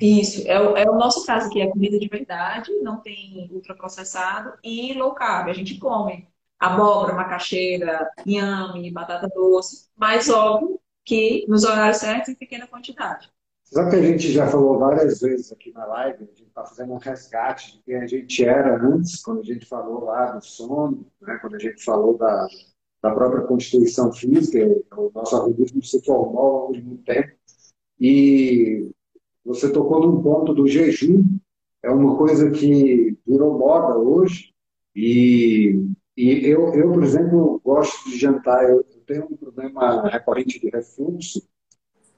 Isso, 0.00 0.46
é 0.46 0.60
o, 0.60 0.76
é 0.76 0.88
o 0.88 0.96
nosso 0.96 1.26
caso 1.26 1.50
que 1.50 1.60
é 1.60 1.66
comida 1.66 1.98
de 1.98 2.08
verdade, 2.08 2.72
não 2.80 3.00
tem 3.00 3.48
ultraprocessado 3.52 4.52
e 4.62 4.94
low 4.94 5.12
carb. 5.12 5.48
A 5.48 5.52
gente 5.52 5.76
come 5.78 6.28
abóbora, 6.58 7.14
macaxeira, 7.14 8.08
inhame, 8.24 8.90
batata 8.90 9.28
doce, 9.28 9.88
mas 9.96 10.28
óbvio 10.28 10.80
que 11.04 11.44
nos 11.48 11.64
horários 11.64 11.98
certos 11.98 12.28
em 12.28 12.34
pequena 12.34 12.66
quantidade. 12.66 13.30
Sabe 13.70 13.90
que 13.90 13.96
a 13.96 14.02
gente 14.02 14.32
já 14.32 14.46
falou 14.46 14.78
várias 14.78 15.20
vezes 15.20 15.52
aqui 15.52 15.70
na 15.72 15.84
live, 15.84 16.24
a 16.24 16.26
gente 16.26 16.42
está 16.44 16.64
fazendo 16.64 16.94
um 16.94 16.96
resgate 16.96 17.76
de 17.76 17.82
quem 17.82 17.96
a 17.96 18.06
gente 18.06 18.42
era 18.42 18.82
antes, 18.82 19.20
quando 19.20 19.40
a 19.40 19.44
gente 19.44 19.66
falou 19.66 20.04
lá 20.04 20.32
do 20.32 20.42
sono, 20.42 21.06
né, 21.20 21.38
quando 21.38 21.56
a 21.56 21.58
gente 21.58 21.84
falou 21.84 22.16
da, 22.16 22.46
da 23.02 23.10
própria 23.10 23.42
constituição 23.42 24.10
física, 24.10 24.58
o 24.96 25.10
nosso 25.14 25.36
organismo 25.36 25.84
se 25.84 26.02
formou 26.02 26.38
ao 26.38 26.66
longo 26.68 26.80
muito 26.80 27.04
tempo. 27.04 27.30
E 28.00 28.90
você 29.44 29.70
tocou 29.70 30.00
num 30.00 30.22
ponto 30.22 30.54
do 30.54 30.66
jejum, 30.66 31.22
é 31.82 31.90
uma 31.90 32.16
coisa 32.16 32.50
que 32.50 33.18
virou 33.26 33.58
moda 33.58 33.98
hoje, 33.98 34.54
e, 34.96 35.78
e 36.16 36.46
eu, 36.46 36.72
eu, 36.72 36.90
por 36.90 37.04
exemplo, 37.04 37.60
gosto 37.62 38.08
de 38.08 38.16
jantar, 38.16 38.66
eu 38.66 38.82
tenho 39.06 39.26
um 39.26 39.36
problema 39.36 40.08
recorrente 40.08 40.58
de 40.58 40.70
refluxo, 40.70 41.46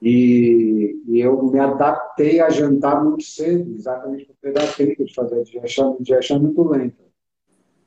e, 0.02 1.02
e, 1.06 1.20
eu 1.20 1.42
me 1.42 1.58
adaptei 1.58 2.40
a 2.40 2.48
jantar 2.48 3.04
muito 3.04 3.22
cedo, 3.22 3.74
exatamente 3.74 4.26
porque 4.26 4.50
da 4.50 4.66
técnica 4.66 5.04
de 5.04 5.14
fazer 5.14 5.40
a 5.40 5.42
digestão, 5.42 5.96
digestão 6.00 6.36
é 6.38 6.40
muito 6.40 6.62
lenta. 6.62 7.04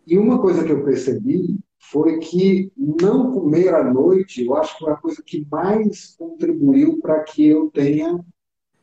E 0.05 0.17
uma 0.17 0.39
coisa 0.39 0.63
que 0.63 0.71
eu 0.71 0.83
percebi 0.83 1.57
foi 1.79 2.19
que 2.19 2.71
não 2.77 3.31
comer 3.31 3.73
à 3.73 3.83
noite, 3.83 4.45
eu 4.45 4.55
acho 4.55 4.73
que 4.73 4.83
foi 4.83 4.93
a 4.93 4.97
coisa 4.97 5.23
que 5.25 5.47
mais 5.49 6.15
contribuiu 6.15 6.99
para 6.99 7.23
que 7.23 7.47
eu 7.47 7.69
tenha, 7.71 8.23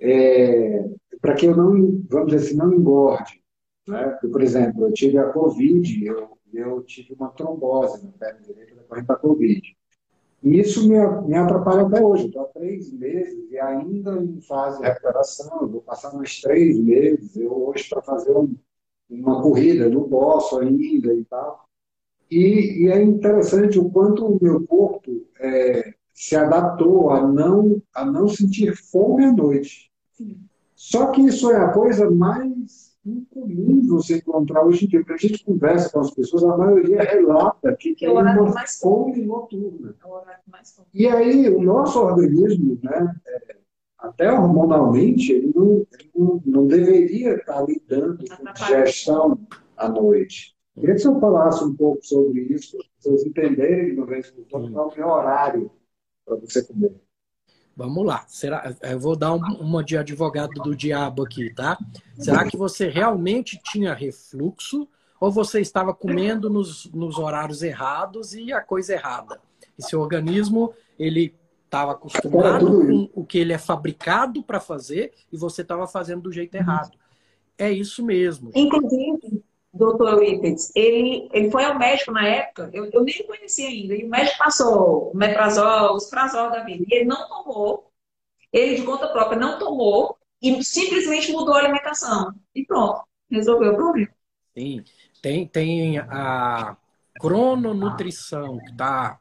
é, 0.01 0.91
para 1.21 1.35
que 1.35 1.47
eu 1.47 1.57
não, 1.57 2.03
vamos 2.09 2.33
dizer 2.33 2.47
assim, 2.47 2.57
não 2.57 2.73
engorde. 2.73 3.41
Né? 3.87 4.19
Por 4.21 4.43
exemplo, 4.43 4.87
eu 4.87 4.93
tive 4.93 5.19
a 5.19 5.31
Covid, 5.31 6.05
eu, 6.05 6.31
eu 6.53 6.83
tive 6.83 7.15
uma 7.15 7.29
trombose 7.31 8.05
na 8.05 8.13
perna 8.13 8.41
direita 8.41 8.75
decorrente 8.75 9.07
da 9.07 9.17
Covid. 9.17 9.77
E 10.43 10.59
isso 10.59 10.89
me, 10.89 10.99
me 11.29 11.37
atrapalha 11.37 11.83
até 11.83 12.03
hoje. 12.03 12.27
Estou 12.27 12.43
há 12.43 12.47
três 12.47 12.93
meses 12.93 13.51
e 13.51 13.59
ainda 13.59 14.13
em 14.23 14.41
fase 14.41 14.79
de 14.79 14.85
recuperação. 14.85 15.69
vou 15.69 15.83
passar 15.83 16.15
mais 16.15 16.41
três 16.41 16.79
meses. 16.79 17.37
Eu 17.37 17.69
hoje, 17.69 17.89
para 17.89 18.01
fazer 18.03 18.37
um, 18.37 18.55
uma 19.09 19.43
corrida, 19.43 19.89
não 19.89 20.09
posso 20.09 20.59
ainda 20.59 21.13
e 21.13 21.25
tal. 21.25 21.69
E, 22.31 22.85
e, 22.85 22.89
é 22.89 23.03
interessante 23.03 23.79
o 23.79 23.91
quanto 23.91 24.25
o 24.25 24.39
meu 24.41 24.65
corpo 24.67 25.27
é, 25.41 25.95
se 26.15 26.37
adaptou 26.37 27.11
a 27.11 27.27
não, 27.27 27.83
a 27.93 28.05
não 28.05 28.29
sentir 28.29 28.75
fome 28.77 29.25
à 29.25 29.33
noite. 29.33 29.91
Só 30.75 31.09
que 31.09 31.23
isso 31.23 31.51
é 31.51 31.57
a 31.57 31.73
coisa 31.73 32.11
mais 32.11 32.90
incomum 33.05 33.87
você 33.87 34.19
encontrar 34.19 34.65
hoje 34.65 34.85
em 34.85 34.89
dia, 34.89 35.01
porque 35.01 35.13
a 35.13 35.29
gente 35.29 35.45
conversa 35.45 35.91
com 35.91 36.01
as 36.01 36.11
pessoas, 36.11 36.45
a 36.45 36.57
maioria 36.57 37.03
relata 37.03 37.75
que 37.77 37.95
tem 37.95 38.11
uma 38.11 38.67
fome 38.67 39.25
noturna. 39.25 39.95
E 40.93 41.07
aí, 41.07 41.49
o 41.49 41.63
nosso 41.63 42.01
organismo, 42.01 42.79
né, 42.83 43.15
é, 43.27 43.57
até 43.99 44.33
hormonalmente, 44.33 45.33
ele 45.33 45.53
não, 45.55 45.87
ele 45.93 46.11
não, 46.15 46.43
não 46.45 46.67
deveria 46.67 47.37
estar 47.37 47.63
lidando 47.63 48.25
com 48.25 48.53
digestão 48.53 49.41
à 49.77 49.89
noite. 49.89 50.55
Queria 50.75 50.95
que 50.95 51.01
você 51.01 51.21
falasse 51.21 51.65
um 51.65 51.75
pouco 51.75 52.05
sobre 52.05 52.43
isso, 52.43 52.77
para 52.77 52.87
as 52.87 52.93
pessoas 52.97 53.27
entenderem, 53.27 53.97
uma 53.97 54.07
vez 54.07 54.31
por 54.31 54.45
todas, 54.45 54.71
qual 54.71 54.93
é 54.97 55.05
o 55.05 55.11
horário 55.11 55.71
para 56.25 56.37
você 56.37 56.63
comer. 56.65 56.95
Vamos 57.77 58.05
lá. 58.05 58.25
Será, 58.29 58.75
eu 58.83 58.99
vou 58.99 59.17
dar 59.17 59.35
um, 59.35 59.41
uma 59.61 59.83
de 59.83 59.97
advogado 59.97 60.63
do 60.63 60.75
diabo 60.75 61.23
aqui, 61.25 61.53
tá? 61.55 61.79
Será 62.19 62.45
que 62.45 62.57
você 62.57 62.89
realmente 62.89 63.59
tinha 63.63 63.95
refluxo 63.95 64.87
ou 65.19 65.31
você 65.31 65.61
estava 65.61 65.95
comendo 65.95 66.51
nos, 66.51 66.87
nos 66.93 67.19
horários 67.19 67.63
errados 67.63 68.35
e 68.35 68.53
a 68.53 68.61
coisa 68.61 68.95
errada? 68.95 69.41
E 69.79 69.83
seu 69.83 70.01
organismo, 70.01 70.75
ele 70.99 71.35
estava 71.65 71.93
acostumado 71.93 72.67
com 72.67 73.11
o 73.15 73.25
que 73.25 73.39
ele 73.39 73.53
é 73.53 73.59
fabricado 73.59 74.43
para 74.43 74.59
fazer 74.59 75.13
e 75.33 75.37
você 75.37 75.63
estava 75.63 75.87
fazendo 75.87 76.23
do 76.23 76.33
jeito 76.33 76.55
errado. 76.57 76.99
É 77.57 77.71
isso 77.71 78.05
mesmo. 78.05 78.51
Inclusive, 78.55 79.30
doutor 79.81 80.13
Eurípides, 80.13 80.71
ele, 80.77 81.29
ele 81.33 81.51
foi 81.51 81.65
ao 81.65 81.79
médico 81.79 82.13
na 82.13 82.27
época, 82.27 82.71
eu, 82.73 82.89
eu 82.93 83.03
nem 83.03 83.27
conhecia 83.27 83.69
ainda, 83.69 83.95
e 83.95 84.05
o 84.05 84.09
médico 84.09 84.39
passou 84.39 85.11
o 85.11 85.17
metrazol, 85.17 85.97
os 85.97 86.07
prazol 86.07 86.51
da 86.51 86.63
vida, 86.63 86.85
e 86.87 86.95
ele 86.95 87.07
não 87.07 87.27
tomou, 87.29 87.91
ele 88.53 88.77
de 88.77 88.83
conta 88.83 89.09
própria 89.09 89.39
não 89.39 89.59
tomou, 89.59 90.17
e 90.43 90.63
simplesmente 90.63 91.33
mudou 91.33 91.55
a 91.55 91.59
alimentação. 91.59 92.33
E 92.55 92.65
pronto, 92.65 93.03
resolveu 93.31 93.73
o 93.73 93.77
problema. 93.77 94.11
Sim. 94.57 94.83
Tem, 95.23 95.47
tem 95.47 95.99
a 95.99 96.77
crononutrição, 97.21 98.59
que 98.59 98.71
está 98.71 99.21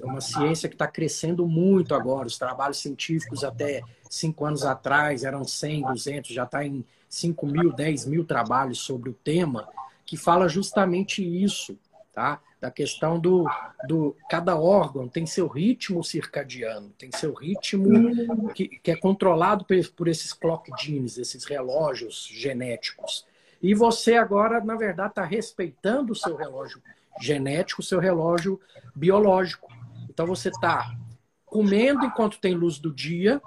é 0.00 0.04
uma 0.04 0.20
ciência 0.20 0.68
que 0.68 0.76
está 0.76 0.86
crescendo 0.86 1.46
muito 1.46 1.94
agora. 1.94 2.26
Os 2.26 2.38
trabalhos 2.38 2.78
científicos 2.78 3.42
até 3.42 3.82
cinco 4.08 4.44
anos 4.44 4.64
atrás 4.64 5.24
eram 5.24 5.42
100, 5.42 5.82
200, 5.82 6.30
já 6.30 6.44
está 6.44 6.64
em 6.64 6.84
5 7.12 7.46
mil, 7.46 7.70
10 7.70 8.06
mil 8.06 8.24
trabalhos 8.24 8.78
sobre 8.78 9.10
o 9.10 9.12
tema, 9.12 9.68
que 10.06 10.16
fala 10.16 10.48
justamente 10.48 11.22
isso, 11.22 11.78
tá? 12.10 12.40
Da 12.58 12.70
questão 12.70 13.20
do, 13.20 13.44
do 13.86 14.16
cada 14.30 14.56
órgão 14.56 15.06
tem 15.06 15.26
seu 15.26 15.46
ritmo 15.46 16.02
circadiano, 16.02 16.88
tem 16.96 17.10
seu 17.12 17.34
ritmo 17.34 18.50
que, 18.54 18.66
que 18.66 18.90
é 18.90 18.96
controlado 18.96 19.64
por, 19.66 19.76
por 19.90 20.08
esses 20.08 20.32
clock 20.32 20.70
genes, 20.82 21.18
esses 21.18 21.44
relógios 21.44 22.26
genéticos. 22.32 23.26
E 23.60 23.74
você 23.74 24.14
agora, 24.14 24.64
na 24.64 24.74
verdade, 24.74 25.10
está 25.10 25.24
respeitando 25.24 26.12
o 26.12 26.16
seu 26.16 26.34
relógio 26.34 26.80
genético, 27.20 27.82
o 27.82 27.84
seu 27.84 28.00
relógio 28.00 28.58
biológico. 28.94 29.70
Então 30.08 30.26
você 30.26 30.48
está 30.48 30.96
comendo 31.44 32.06
enquanto 32.06 32.40
tem 32.40 32.54
luz 32.54 32.78
do 32.78 32.90
dia 32.90 33.42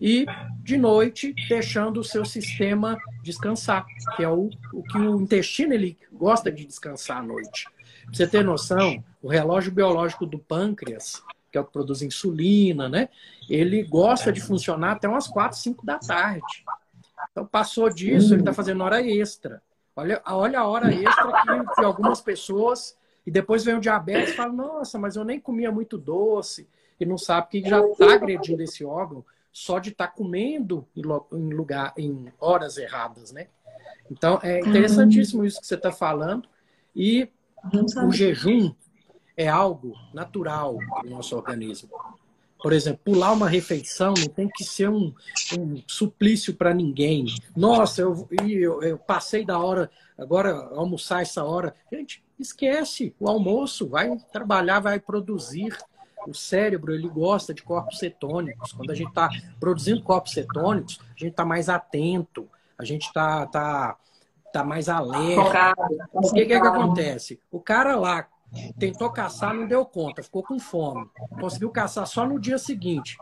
e 0.00 0.26
de 0.62 0.76
noite 0.76 1.34
deixando 1.48 2.00
o 2.00 2.04
seu 2.04 2.24
sistema 2.24 2.98
descansar, 3.22 3.86
que 4.16 4.22
é 4.22 4.28
o, 4.28 4.50
o 4.72 4.82
que 4.82 4.98
o 4.98 5.20
intestino 5.20 5.74
ele 5.74 5.98
gosta 6.12 6.50
de 6.52 6.64
descansar 6.64 7.18
à 7.18 7.22
noite. 7.22 7.64
Pra 8.04 8.14
você 8.14 8.26
ter 8.26 8.44
noção, 8.44 9.02
o 9.22 9.28
relógio 9.28 9.72
biológico 9.72 10.24
do 10.24 10.38
pâncreas, 10.38 11.22
que 11.50 11.58
é 11.58 11.60
o 11.60 11.64
que 11.64 11.72
produz 11.72 12.02
insulina, 12.02 12.88
né? 12.88 13.08
Ele 13.48 13.82
gosta 13.82 14.32
de 14.32 14.40
funcionar 14.40 14.92
até 14.92 15.08
umas 15.08 15.26
4, 15.26 15.58
5 15.58 15.84
da 15.84 15.98
tarde. 15.98 16.64
Então 17.30 17.46
passou 17.46 17.88
disso, 17.90 18.34
ele 18.34 18.42
está 18.42 18.52
fazendo 18.52 18.84
hora 18.84 19.02
extra. 19.02 19.62
Olha, 19.96 20.22
olha 20.26 20.60
a 20.60 20.66
hora 20.66 20.92
extra 20.92 21.32
que, 21.42 21.74
que 21.74 21.84
algumas 21.84 22.20
pessoas 22.20 22.96
e 23.26 23.30
depois 23.30 23.64
vem 23.64 23.74
o 23.74 23.80
diabetes 23.80 24.32
e 24.32 24.36
fala, 24.36 24.52
nossa, 24.52 24.98
mas 24.98 25.16
eu 25.16 25.24
nem 25.24 25.38
comia 25.38 25.70
muito 25.70 25.98
doce, 25.98 26.66
e 26.98 27.04
não 27.04 27.18
sabe 27.18 27.48
que 27.48 27.68
já 27.68 27.78
está 27.84 28.14
agredindo 28.14 28.62
esse 28.62 28.84
órgão 28.84 29.24
só 29.58 29.80
de 29.80 29.90
estar 29.90 30.06
tá 30.06 30.12
comendo 30.12 30.86
em 30.96 31.52
lugar 31.52 31.92
em 31.98 32.32
horas 32.38 32.78
erradas, 32.78 33.32
né? 33.32 33.48
Então 34.08 34.38
é 34.40 34.60
interessantíssimo 34.60 35.44
isso 35.44 35.60
que 35.60 35.66
você 35.66 35.74
está 35.74 35.90
falando 35.90 36.48
e 36.94 37.28
o 38.06 38.12
jejum 38.12 38.72
é 39.36 39.48
algo 39.48 39.94
natural 40.14 40.78
para 40.88 41.06
o 41.06 41.10
nosso 41.10 41.34
organismo. 41.34 41.90
Por 42.62 42.72
exemplo, 42.72 43.00
pular 43.04 43.32
uma 43.32 43.48
refeição 43.48 44.14
não 44.16 44.28
tem 44.28 44.48
que 44.48 44.62
ser 44.62 44.88
um, 44.88 45.12
um 45.58 45.82
suplício 45.88 46.54
para 46.54 46.72
ninguém. 46.72 47.26
Nossa, 47.56 48.02
eu, 48.02 48.28
eu, 48.48 48.82
eu, 48.82 48.98
passei 48.98 49.44
da 49.44 49.58
hora, 49.58 49.90
agora 50.16 50.52
almoçar 50.72 51.22
essa 51.22 51.44
hora. 51.44 51.74
Gente, 51.92 52.22
esquece 52.38 53.14
o 53.18 53.28
almoço, 53.28 53.88
vai 53.88 54.16
trabalhar, 54.32 54.80
vai 54.80 55.00
produzir. 55.00 55.76
O 56.26 56.34
cérebro 56.34 56.92
ele 56.92 57.08
gosta 57.08 57.54
de 57.54 57.62
corpos 57.62 57.98
cetônicos. 57.98 58.72
Quando 58.72 58.90
a 58.90 58.94
gente 58.94 59.08
está 59.08 59.28
produzindo 59.58 60.02
corpos 60.02 60.32
cetônicos, 60.32 61.00
a 61.00 61.18
gente 61.18 61.30
está 61.30 61.44
mais 61.44 61.68
atento, 61.68 62.48
a 62.78 62.84
gente 62.84 63.06
está 63.06 63.46
tá, 63.46 63.96
tá 64.52 64.64
mais 64.64 64.88
alerta. 64.88 65.74
O 66.12 66.32
que, 66.32 66.46
que, 66.46 66.52
é 66.52 66.60
que 66.60 66.66
acontece? 66.66 67.40
O 67.50 67.60
cara 67.60 67.96
lá 67.96 68.26
tentou 68.78 69.10
caçar, 69.10 69.54
não 69.54 69.66
deu 69.66 69.84
conta, 69.84 70.22
ficou 70.22 70.42
com 70.42 70.58
fome. 70.58 71.08
Conseguiu 71.40 71.70
caçar 71.70 72.06
só 72.06 72.26
no 72.26 72.38
dia 72.38 72.58
seguinte. 72.58 73.16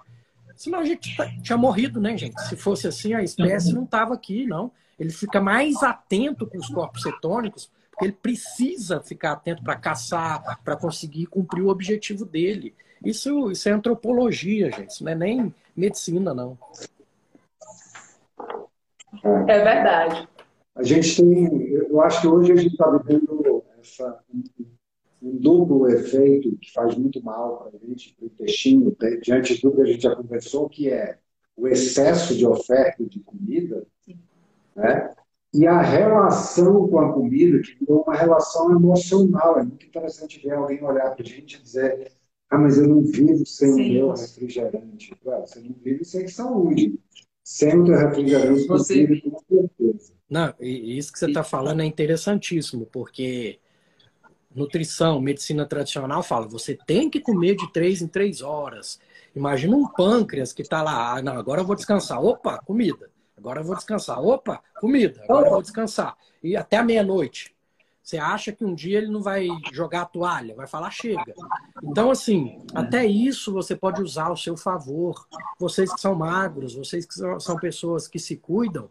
Senão 0.56 0.78
a 0.78 0.84
gente 0.84 1.14
tinha 1.42 1.58
morrido, 1.58 2.00
né, 2.00 2.16
gente? 2.16 2.40
Se 2.48 2.56
fosse 2.56 2.88
assim, 2.88 3.12
a 3.12 3.22
espécie 3.22 3.74
não 3.74 3.84
estava 3.84 4.14
aqui, 4.14 4.46
não. 4.46 4.72
Ele 4.98 5.10
fica 5.10 5.40
mais 5.40 5.82
atento 5.82 6.46
com 6.46 6.56
os 6.56 6.68
corpos 6.68 7.02
cetônicos 7.02 7.70
porque 7.96 8.04
ele 8.04 8.12
precisa 8.12 9.00
ficar 9.00 9.32
atento 9.32 9.62
para 9.62 9.74
caçar, 9.74 10.60
para 10.62 10.76
conseguir 10.76 11.26
cumprir 11.26 11.62
o 11.62 11.68
objetivo 11.68 12.26
dele. 12.26 12.74
Isso, 13.04 13.50
isso 13.50 13.68
é 13.68 13.72
antropologia, 13.72 14.70
gente. 14.70 14.90
Isso 14.90 15.04
não 15.04 15.12
é 15.12 15.14
nem 15.14 15.54
medicina, 15.76 16.34
não. 16.34 16.58
É 19.24 19.64
verdade. 19.64 20.28
A 20.74 20.82
gente 20.82 21.16
tem, 21.16 21.68
eu 21.72 22.00
acho 22.02 22.20
que 22.20 22.28
hoje 22.28 22.52
a 22.52 22.56
gente 22.56 22.72
está 22.72 22.90
vivendo 22.90 23.64
essa, 23.80 24.20
um 25.22 25.36
duplo 25.38 25.88
efeito 25.88 26.56
que 26.58 26.72
faz 26.72 26.94
muito 26.96 27.22
mal 27.22 27.58
para 27.58 27.78
a 27.78 27.86
gente, 27.86 28.14
para 28.14 28.24
o 28.24 28.26
intestino, 28.26 28.96
diante 29.22 29.60
do 29.62 29.72
que 29.72 29.80
a 29.80 29.86
gente 29.86 30.02
já 30.02 30.14
conversou, 30.14 30.68
que 30.68 30.90
é 30.90 31.18
o 31.56 31.66
excesso 31.66 32.36
de 32.36 32.46
oferta 32.46 33.04
de 33.04 33.20
comida, 33.20 33.86
né? 34.74 35.14
E 35.54 35.66
a 35.66 35.80
relação 35.80 36.86
com 36.86 36.98
a 36.98 37.14
comida, 37.14 37.62
que 37.62 37.78
virou 37.80 38.02
uma 38.02 38.14
relação 38.14 38.70
emocional. 38.72 39.58
É 39.58 39.62
muito 39.62 39.86
interessante 39.86 40.38
ver 40.38 40.52
alguém 40.52 40.84
olhar 40.84 41.14
para 41.14 41.22
a 41.22 41.26
gente 41.26 41.56
e 41.56 41.62
dizer: 41.62 42.12
Ah, 42.50 42.58
mas 42.58 42.78
eu 42.78 42.86
não 42.86 43.02
vivo 43.02 43.44
sem 43.44 43.72
Sim. 43.72 43.90
o 43.90 43.92
meu 43.92 44.12
refrigerante. 44.12 45.14
Claro, 45.22 45.46
você 45.46 45.60
não 45.60 45.74
vive 45.82 46.04
sem 46.04 46.28
saúde. 46.28 46.98
Sem 47.42 47.78
o 47.80 47.84
teu 47.84 47.96
refrigerante, 47.96 48.66
você 48.66 49.06
vive 49.06 49.20
com 49.22 49.38
certeza. 49.48 50.12
Não, 50.28 50.52
e 50.60 50.98
isso 50.98 51.12
que 51.12 51.18
você 51.18 51.26
está 51.26 51.44
falando 51.44 51.82
é 51.82 51.84
interessantíssimo, 51.84 52.86
porque 52.86 53.60
nutrição, 54.54 55.20
medicina 55.20 55.66
tradicional 55.66 56.22
fala, 56.22 56.48
você 56.48 56.76
tem 56.86 57.08
que 57.08 57.20
comer 57.20 57.54
de 57.56 57.70
três 57.72 58.02
em 58.02 58.08
três 58.08 58.42
horas. 58.42 58.98
Imagina 59.34 59.76
um 59.76 59.86
pâncreas 59.86 60.52
que 60.52 60.62
está 60.62 60.82
lá, 60.82 61.14
ah, 61.16 61.22
não, 61.22 61.34
agora 61.34 61.60
eu 61.60 61.64
vou 61.66 61.76
descansar. 61.76 62.24
Opa, 62.24 62.58
comida. 62.64 63.10
Agora 63.36 63.60
eu 63.60 63.64
vou 63.64 63.76
descansar. 63.76 64.20
Opa, 64.20 64.62
comida. 64.80 65.22
Agora 65.24 65.46
eu 65.46 65.52
vou 65.52 65.62
descansar. 65.62 66.16
E 66.42 66.56
até 66.56 66.78
a 66.78 66.82
meia-noite. 66.82 67.55
Você 68.06 68.18
acha 68.18 68.52
que 68.52 68.64
um 68.64 68.72
dia 68.72 68.98
ele 68.98 69.08
não 69.08 69.20
vai 69.20 69.48
jogar 69.72 70.02
a 70.02 70.06
toalha, 70.06 70.54
vai 70.54 70.68
falar 70.68 70.92
chega. 70.92 71.34
Então, 71.82 72.08
assim, 72.08 72.64
até 72.72 73.04
isso 73.04 73.52
você 73.52 73.74
pode 73.74 74.00
usar 74.00 74.26
ao 74.26 74.36
seu 74.36 74.56
favor. 74.56 75.26
Vocês 75.58 75.92
que 75.92 76.00
são 76.00 76.14
magros, 76.14 76.76
vocês 76.76 77.04
que 77.04 77.14
são 77.40 77.56
pessoas 77.56 78.06
que 78.06 78.20
se 78.20 78.36
cuidam, 78.36 78.88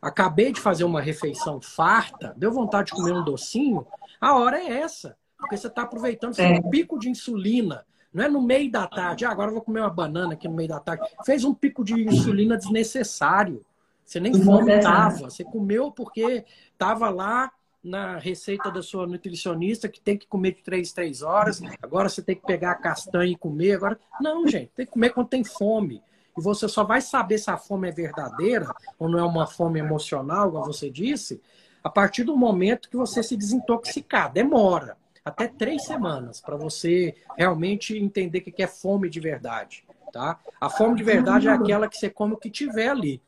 acabei 0.00 0.50
de 0.50 0.62
fazer 0.62 0.84
uma 0.84 1.02
refeição 1.02 1.60
farta, 1.60 2.32
deu 2.38 2.50
vontade 2.50 2.86
de 2.86 2.92
comer 2.92 3.12
um 3.12 3.22
docinho, 3.22 3.86
a 4.18 4.34
hora 4.38 4.58
é 4.58 4.80
essa. 4.80 5.14
Porque 5.36 5.58
você 5.58 5.66
está 5.66 5.82
aproveitando 5.82 6.32
seu 6.32 6.46
é. 6.46 6.62
pico 6.62 6.98
de 6.98 7.10
insulina. 7.10 7.84
Não 8.14 8.24
é 8.24 8.30
no 8.30 8.40
meio 8.40 8.72
da 8.72 8.86
tarde, 8.86 9.26
ah, 9.26 9.30
agora 9.30 9.50
eu 9.50 9.54
vou 9.56 9.62
comer 9.62 9.80
uma 9.80 9.90
banana 9.90 10.32
aqui 10.32 10.48
no 10.48 10.54
meio 10.54 10.70
da 10.70 10.80
tarde. 10.80 11.06
Fez 11.26 11.44
um 11.44 11.52
pico 11.52 11.84
de 11.84 12.02
insulina 12.02 12.56
desnecessário. 12.56 13.62
Você 14.02 14.18
nem 14.18 14.32
fome 14.42 14.72
estava. 14.72 15.28
Você 15.28 15.44
comeu 15.44 15.90
porque 15.90 16.46
estava 16.72 17.10
lá 17.10 17.52
na 17.84 18.16
receita 18.16 18.70
da 18.70 18.82
sua 18.82 19.06
nutricionista 19.06 19.88
que 19.88 20.00
tem 20.00 20.16
que 20.16 20.26
comer 20.26 20.54
de 20.54 20.62
três, 20.62 20.90
três 20.90 21.20
horas. 21.20 21.60
Agora 21.82 22.08
você 22.08 22.22
tem 22.22 22.34
que 22.34 22.46
pegar 22.46 22.70
a 22.70 22.76
castanha 22.76 23.30
e 23.30 23.36
comer. 23.36 23.74
Agora, 23.74 24.00
não, 24.18 24.48
gente, 24.48 24.70
tem 24.74 24.86
que 24.86 24.92
comer 24.92 25.10
quando 25.10 25.28
tem 25.28 25.44
fome. 25.44 26.02
E 26.36 26.40
você 26.40 26.66
só 26.66 26.82
vai 26.82 27.02
saber 27.02 27.38
se 27.38 27.50
a 27.50 27.58
fome 27.58 27.88
é 27.88 27.92
verdadeira 27.92 28.74
ou 28.98 29.08
não 29.08 29.18
é 29.18 29.22
uma 29.22 29.46
fome 29.46 29.78
emocional, 29.78 30.50
como 30.50 30.64
você 30.64 30.90
disse, 30.90 31.40
a 31.82 31.90
partir 31.90 32.24
do 32.24 32.36
momento 32.36 32.88
que 32.88 32.96
você 32.96 33.22
se 33.22 33.36
desintoxicar. 33.36 34.32
Demora 34.32 34.96
até 35.22 35.46
três 35.46 35.84
semanas 35.84 36.40
para 36.40 36.56
você 36.56 37.14
realmente 37.36 37.96
entender 37.96 38.38
o 38.38 38.42
que 38.42 38.62
é 38.62 38.66
fome 38.66 39.10
de 39.10 39.20
verdade. 39.20 39.84
Tá? 40.10 40.38
A 40.60 40.70
fome 40.70 40.96
de 40.96 41.02
verdade 41.02 41.48
é 41.48 41.52
aquela 41.52 41.88
que 41.88 41.96
você 41.96 42.08
come 42.08 42.34
o 42.34 42.38
que 42.38 42.48
tiver 42.48 42.88
ali. 42.88 43.20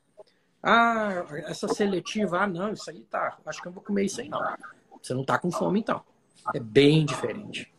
Ah, 0.68 1.24
essa 1.46 1.68
seletiva, 1.68 2.40
ah, 2.40 2.46
não, 2.48 2.72
isso 2.72 2.90
aí 2.90 3.07
tá. 3.09 3.38
Acho 3.46 3.62
que 3.62 3.68
eu 3.68 3.72
vou 3.72 3.85
comer 3.85 4.07
isso 4.07 4.20
aí, 4.20 4.29
não. 4.29 4.40
Você 5.00 5.14
não 5.14 5.24
tá 5.24 5.38
com 5.38 5.48
fome, 5.48 5.79
então. 5.79 6.02
É 6.52 6.59
bem 6.59 7.07
diferente. 7.07 7.72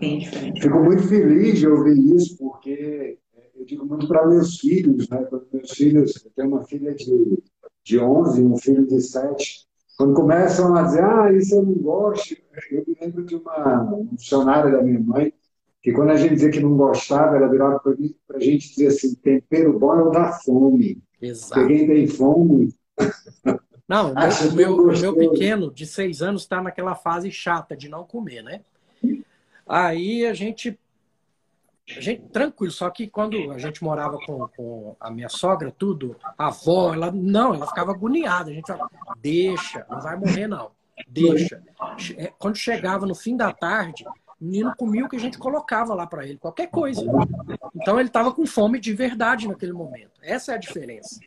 Bem 0.00 0.18
diferente. 0.18 0.60
Fico 0.60 0.80
muito 0.80 1.04
feliz 1.06 1.60
de 1.60 1.68
ouvir 1.68 2.16
isso, 2.16 2.36
porque 2.38 3.18
eu 3.54 3.64
digo 3.64 3.86
muito 3.86 4.08
para 4.08 4.26
meus 4.26 4.58
filhos, 4.58 5.08
né? 5.08 5.22
Quando 5.30 5.46
meus 5.52 5.70
filhos, 5.70 6.24
eu 6.24 6.32
tenho 6.34 6.48
uma 6.48 6.64
filha 6.64 6.92
de, 6.92 7.38
de 7.84 8.00
11, 8.00 8.44
um 8.44 8.56
filho 8.56 8.84
de 8.84 9.00
7. 9.00 9.64
Quando 9.96 10.12
começam 10.12 10.74
a 10.74 10.82
dizer, 10.82 11.04
ah, 11.04 11.32
isso 11.32 11.54
eu 11.54 11.62
não 11.62 11.74
gosto, 11.74 12.36
eu 12.72 12.84
me 12.84 12.96
lembro 13.00 13.24
de 13.24 13.36
uma 13.36 13.86
funcionária 14.10 14.72
da 14.72 14.82
minha 14.82 14.98
mãe, 14.98 15.32
que 15.80 15.92
quando 15.92 16.10
a 16.10 16.16
gente 16.16 16.34
dizia 16.34 16.50
que 16.50 16.58
não 16.58 16.76
gostava, 16.76 17.36
ela 17.36 17.46
virava 17.46 17.78
para 17.78 18.38
a 18.38 18.40
gente 18.40 18.70
dizer 18.70 18.88
assim: 18.88 19.14
tempero 19.14 19.78
bom 19.78 19.94
é 19.94 20.02
o 20.02 20.10
da 20.10 20.32
fome. 20.32 21.00
Exato. 21.26 21.66
Tem 21.66 22.06
fome. 22.06 22.74
Não, 23.88 24.12
o 24.50 24.54
meu, 24.54 24.76
o 24.76 24.98
meu 24.98 25.16
pequeno 25.16 25.72
de 25.72 25.86
seis 25.86 26.22
anos 26.22 26.42
está 26.42 26.62
naquela 26.62 26.94
fase 26.94 27.30
chata 27.30 27.76
de 27.76 27.88
não 27.88 28.04
comer, 28.04 28.42
né? 28.42 28.60
Aí 29.66 30.26
a 30.26 30.34
gente, 30.34 30.78
a 31.96 32.00
gente. 32.00 32.22
Tranquilo, 32.28 32.72
só 32.72 32.88
que 32.90 33.06
quando 33.08 33.50
a 33.52 33.58
gente 33.58 33.82
morava 33.82 34.18
com, 34.26 34.46
com 34.48 34.96
a 35.00 35.10
minha 35.10 35.28
sogra, 35.28 35.70
tudo, 35.70 36.16
a 36.36 36.48
avó, 36.48 36.92
ela 36.92 37.10
não, 37.10 37.54
ela 37.54 37.66
ficava 37.66 37.92
agoniada. 37.92 38.50
A 38.50 38.54
gente 38.54 38.66
falava, 38.66 38.90
deixa, 39.20 39.86
não 39.88 40.00
vai 40.00 40.16
morrer, 40.16 40.46
não. 40.46 40.70
Deixa. 41.08 41.62
É, 42.16 42.32
quando 42.38 42.56
chegava 42.56 43.06
no 43.06 43.14
fim 43.14 43.36
da 43.36 43.52
tarde, 43.52 44.04
o 44.44 44.46
menino 44.46 44.74
comia 44.76 45.06
o 45.06 45.08
que 45.08 45.16
a 45.16 45.20
gente 45.20 45.38
colocava 45.38 45.94
lá 45.94 46.06
para 46.06 46.26
ele, 46.26 46.36
qualquer 46.36 46.68
coisa. 46.68 47.02
Então 47.74 47.98
ele 47.98 48.08
estava 48.08 48.30
com 48.30 48.44
fome 48.44 48.78
de 48.78 48.92
verdade 48.92 49.48
naquele 49.48 49.72
momento. 49.72 50.20
Essa 50.22 50.52
é 50.52 50.54
a 50.56 50.58
diferença. 50.58 51.18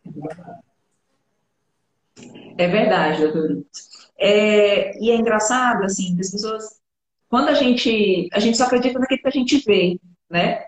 É 2.57 2.67
verdade, 2.67 3.21
doutor. 3.21 3.65
É, 4.19 4.99
e 5.03 5.09
é 5.09 5.15
engraçado, 5.15 5.83
assim, 5.83 6.15
as 6.19 6.29
pessoas. 6.29 6.79
Quando 7.27 7.49
a 7.49 7.53
gente. 7.55 8.29
A 8.31 8.39
gente 8.39 8.55
só 8.55 8.65
acredita 8.65 8.99
naquilo 8.99 9.21
que 9.21 9.27
a 9.27 9.31
gente 9.31 9.57
vê, 9.65 9.99
né? 10.29 10.65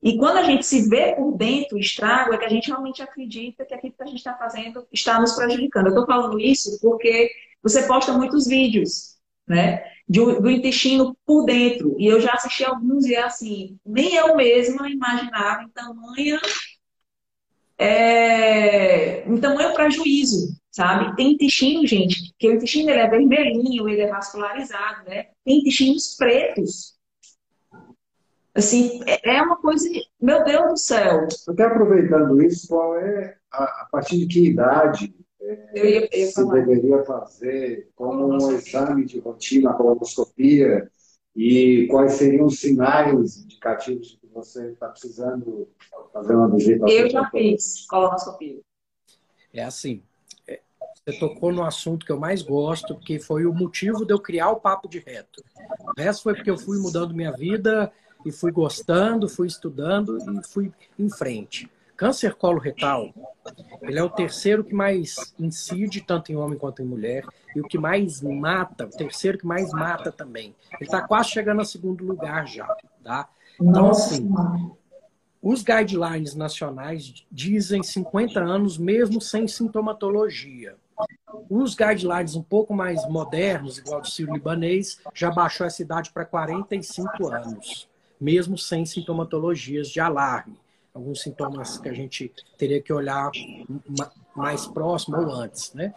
E 0.00 0.16
quando 0.18 0.38
a 0.38 0.42
gente 0.42 0.64
se 0.64 0.88
vê 0.88 1.14
por 1.14 1.36
dentro 1.36 1.76
o 1.76 1.80
estrago, 1.80 2.32
é 2.32 2.38
que 2.38 2.44
a 2.44 2.48
gente 2.48 2.68
realmente 2.68 3.02
acredita 3.02 3.64
que 3.64 3.74
aquilo 3.74 3.92
que 3.92 4.02
a 4.02 4.06
gente 4.06 4.18
está 4.18 4.34
fazendo 4.34 4.86
está 4.92 5.20
nos 5.20 5.32
prejudicando. 5.32 5.86
Eu 5.86 5.90
estou 5.90 6.06
falando 6.06 6.38
isso 6.38 6.78
porque 6.80 7.30
você 7.62 7.86
posta 7.86 8.12
muitos 8.12 8.46
vídeos, 8.46 9.16
né? 9.46 9.91
Do, 10.20 10.50
intestino 10.50 11.16
por 11.24 11.44
dentro. 11.44 11.96
E 11.98 12.06
eu 12.06 12.20
já 12.20 12.32
assisti 12.32 12.64
alguns 12.64 13.06
e 13.06 13.14
é 13.14 13.22
assim, 13.22 13.78
nem 13.84 14.14
eu 14.14 14.36
mesma 14.36 14.88
imaginava 14.88 15.62
em 15.62 15.68
tamanha. 15.68 16.40
É, 17.78 19.26
em 19.28 19.36
tamanho 19.38 19.74
prejuízo, 19.74 20.56
sabe? 20.70 21.16
Tem 21.16 21.32
intestino, 21.32 21.86
gente, 21.86 22.32
que 22.38 22.48
o 22.48 22.54
intestino 22.54 22.90
ele 22.90 23.00
é 23.00 23.08
vermelhinho, 23.08 23.88
ele 23.88 24.02
é 24.02 24.06
vascularizado, 24.06 25.04
né? 25.08 25.28
Tem 25.44 25.58
intestinos 25.58 26.14
pretos. 26.16 26.94
Assim, 28.54 29.00
é, 29.06 29.36
é 29.36 29.42
uma 29.42 29.56
coisa, 29.56 29.88
meu 30.20 30.44
Deus 30.44 30.72
do 30.72 30.76
céu. 30.76 31.26
Até 31.48 31.64
aproveitando 31.64 32.40
isso, 32.42 32.68
qual 32.68 32.98
é, 32.98 33.36
a, 33.50 33.64
a 33.64 33.88
partir 33.90 34.18
de 34.18 34.26
que 34.26 34.50
idade 34.50 35.12
eu 35.74 35.84
ia, 35.84 36.08
eu 36.12 36.18
ia 36.18 36.26
se 36.26 36.50
deveria 36.50 37.04
fazer 37.04 37.90
como 37.94 38.26
um 38.26 38.52
exame 38.52 39.04
de 39.04 39.18
rotina, 39.18 39.70
a 39.70 39.74
colonoscopia, 39.74 40.90
e 41.34 41.86
quais 41.90 42.12
seriam 42.12 42.46
os 42.46 42.60
sinais 42.60 43.38
indicativos 43.38 44.08
de 44.08 44.16
que 44.18 44.26
você 44.26 44.72
está 44.72 44.88
precisando 44.88 45.68
fazer 46.12 46.34
uma 46.34 46.50
visita? 46.50 46.88
Eu 46.88 47.08
já 47.08 47.28
fiz 47.30 47.86
colonoscopia. 47.86 48.60
É 49.52 49.64
assim, 49.64 50.02
é, 50.46 50.60
você 50.94 51.18
tocou 51.18 51.52
no 51.52 51.64
assunto 51.64 52.04
que 52.04 52.12
eu 52.12 52.18
mais 52.18 52.42
gosto, 52.42 52.98
que 52.98 53.18
foi 53.18 53.46
o 53.46 53.52
motivo 53.52 54.04
de 54.04 54.12
eu 54.12 54.18
criar 54.18 54.50
o 54.50 54.60
Papo 54.60 54.88
de 54.88 54.98
Reto. 54.98 55.42
O 55.96 56.00
resto 56.00 56.22
foi 56.22 56.34
porque 56.34 56.50
eu 56.50 56.58
fui 56.58 56.78
mudando 56.78 57.14
minha 57.14 57.32
vida 57.32 57.92
e 58.24 58.30
fui 58.30 58.52
gostando, 58.52 59.28
fui 59.28 59.46
estudando 59.46 60.18
e 60.18 60.48
fui 60.48 60.72
em 60.98 61.10
frente. 61.10 61.70
Câncer 62.02 62.34
coloretal, 62.34 63.14
ele 63.80 63.96
é 63.96 64.02
o 64.02 64.10
terceiro 64.10 64.64
que 64.64 64.74
mais 64.74 65.32
incide, 65.38 66.00
tanto 66.00 66.32
em 66.32 66.34
homem 66.34 66.58
quanto 66.58 66.82
em 66.82 66.84
mulher, 66.84 67.24
e 67.54 67.60
o 67.60 67.62
que 67.62 67.78
mais 67.78 68.20
mata, 68.20 68.86
o 68.86 68.90
terceiro 68.90 69.38
que 69.38 69.46
mais 69.46 69.70
mata 69.70 70.10
também. 70.10 70.52
Ele 70.72 70.82
está 70.82 71.00
quase 71.00 71.28
chegando 71.28 71.60
a 71.60 71.64
segundo 71.64 72.04
lugar 72.04 72.44
já, 72.48 72.66
tá? 73.04 73.28
Então, 73.60 73.88
assim, 73.88 74.28
os 75.40 75.62
guidelines 75.62 76.34
nacionais 76.34 77.24
dizem 77.30 77.84
50 77.84 78.40
anos 78.40 78.76
mesmo 78.76 79.20
sem 79.20 79.46
sintomatologia. 79.46 80.74
Os 81.48 81.76
guidelines 81.76 82.34
um 82.34 82.42
pouco 82.42 82.74
mais 82.74 83.08
modernos, 83.08 83.78
igual 83.78 84.00
do 84.00 84.10
Ciro 84.10 84.32
Libanês, 84.32 84.98
já 85.14 85.30
baixou 85.30 85.64
essa 85.64 85.80
idade 85.82 86.10
para 86.10 86.24
45 86.24 87.28
anos 87.28 87.88
mesmo 88.20 88.56
sem 88.56 88.86
sintomatologias 88.86 89.88
de 89.88 89.98
alarme. 89.98 90.56
Alguns 90.94 91.22
sintomas 91.22 91.78
que 91.78 91.88
a 91.88 91.92
gente 91.92 92.32
teria 92.58 92.80
que 92.80 92.92
olhar 92.92 93.30
mais 94.34 94.66
próximo 94.66 95.16
ou 95.16 95.30
antes, 95.32 95.72
né? 95.72 95.94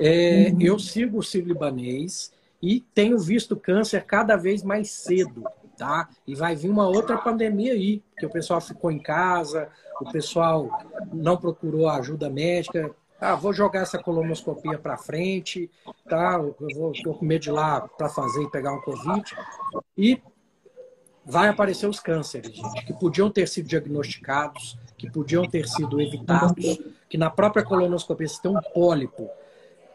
É, 0.00 0.52
eu 0.60 0.78
sigo 0.78 1.18
o 1.18 1.22
Ciro 1.22 1.46
Libanês 1.46 2.32
e 2.60 2.80
tenho 2.80 3.18
visto 3.18 3.56
câncer 3.56 4.04
cada 4.04 4.36
vez 4.36 4.62
mais 4.62 4.90
cedo, 4.90 5.44
tá? 5.76 6.08
E 6.26 6.34
vai 6.34 6.56
vir 6.56 6.70
uma 6.70 6.88
outra 6.88 7.16
pandemia 7.18 7.74
aí, 7.74 8.00
porque 8.10 8.26
o 8.26 8.30
pessoal 8.30 8.60
ficou 8.60 8.90
em 8.90 8.98
casa, 8.98 9.68
o 10.00 10.10
pessoal 10.10 10.68
não 11.12 11.36
procurou 11.36 11.88
ajuda 11.88 12.30
médica. 12.30 12.90
Ah, 13.20 13.36
vou 13.36 13.52
jogar 13.52 13.82
essa 13.82 13.98
colonoscopia 13.98 14.78
para 14.78 14.96
frente, 14.96 15.70
tá? 16.08 16.34
Eu 16.34 16.68
vou, 16.74 16.92
tô 17.02 17.14
com 17.14 17.24
medo 17.24 17.42
de 17.42 17.48
ir 17.50 17.52
lá 17.52 17.82
para 17.82 18.08
fazer 18.08 18.42
e 18.42 18.50
pegar 18.50 18.72
um 18.72 18.80
Covid. 18.80 19.24
E 19.96 20.20
vai 21.24 21.48
aparecer 21.48 21.86
os 21.86 21.98
cânceres, 21.98 22.54
gente, 22.54 22.84
que 22.84 22.92
podiam 22.92 23.30
ter 23.30 23.48
sido 23.48 23.66
diagnosticados, 23.66 24.78
que 24.96 25.10
podiam 25.10 25.48
ter 25.48 25.66
sido 25.66 26.00
evitados, 26.00 26.78
que 27.08 27.16
na 27.16 27.30
própria 27.30 27.64
colonoscopia 27.64 28.28
se 28.28 28.40
tem 28.40 28.50
um 28.50 28.60
pólipo, 28.60 29.28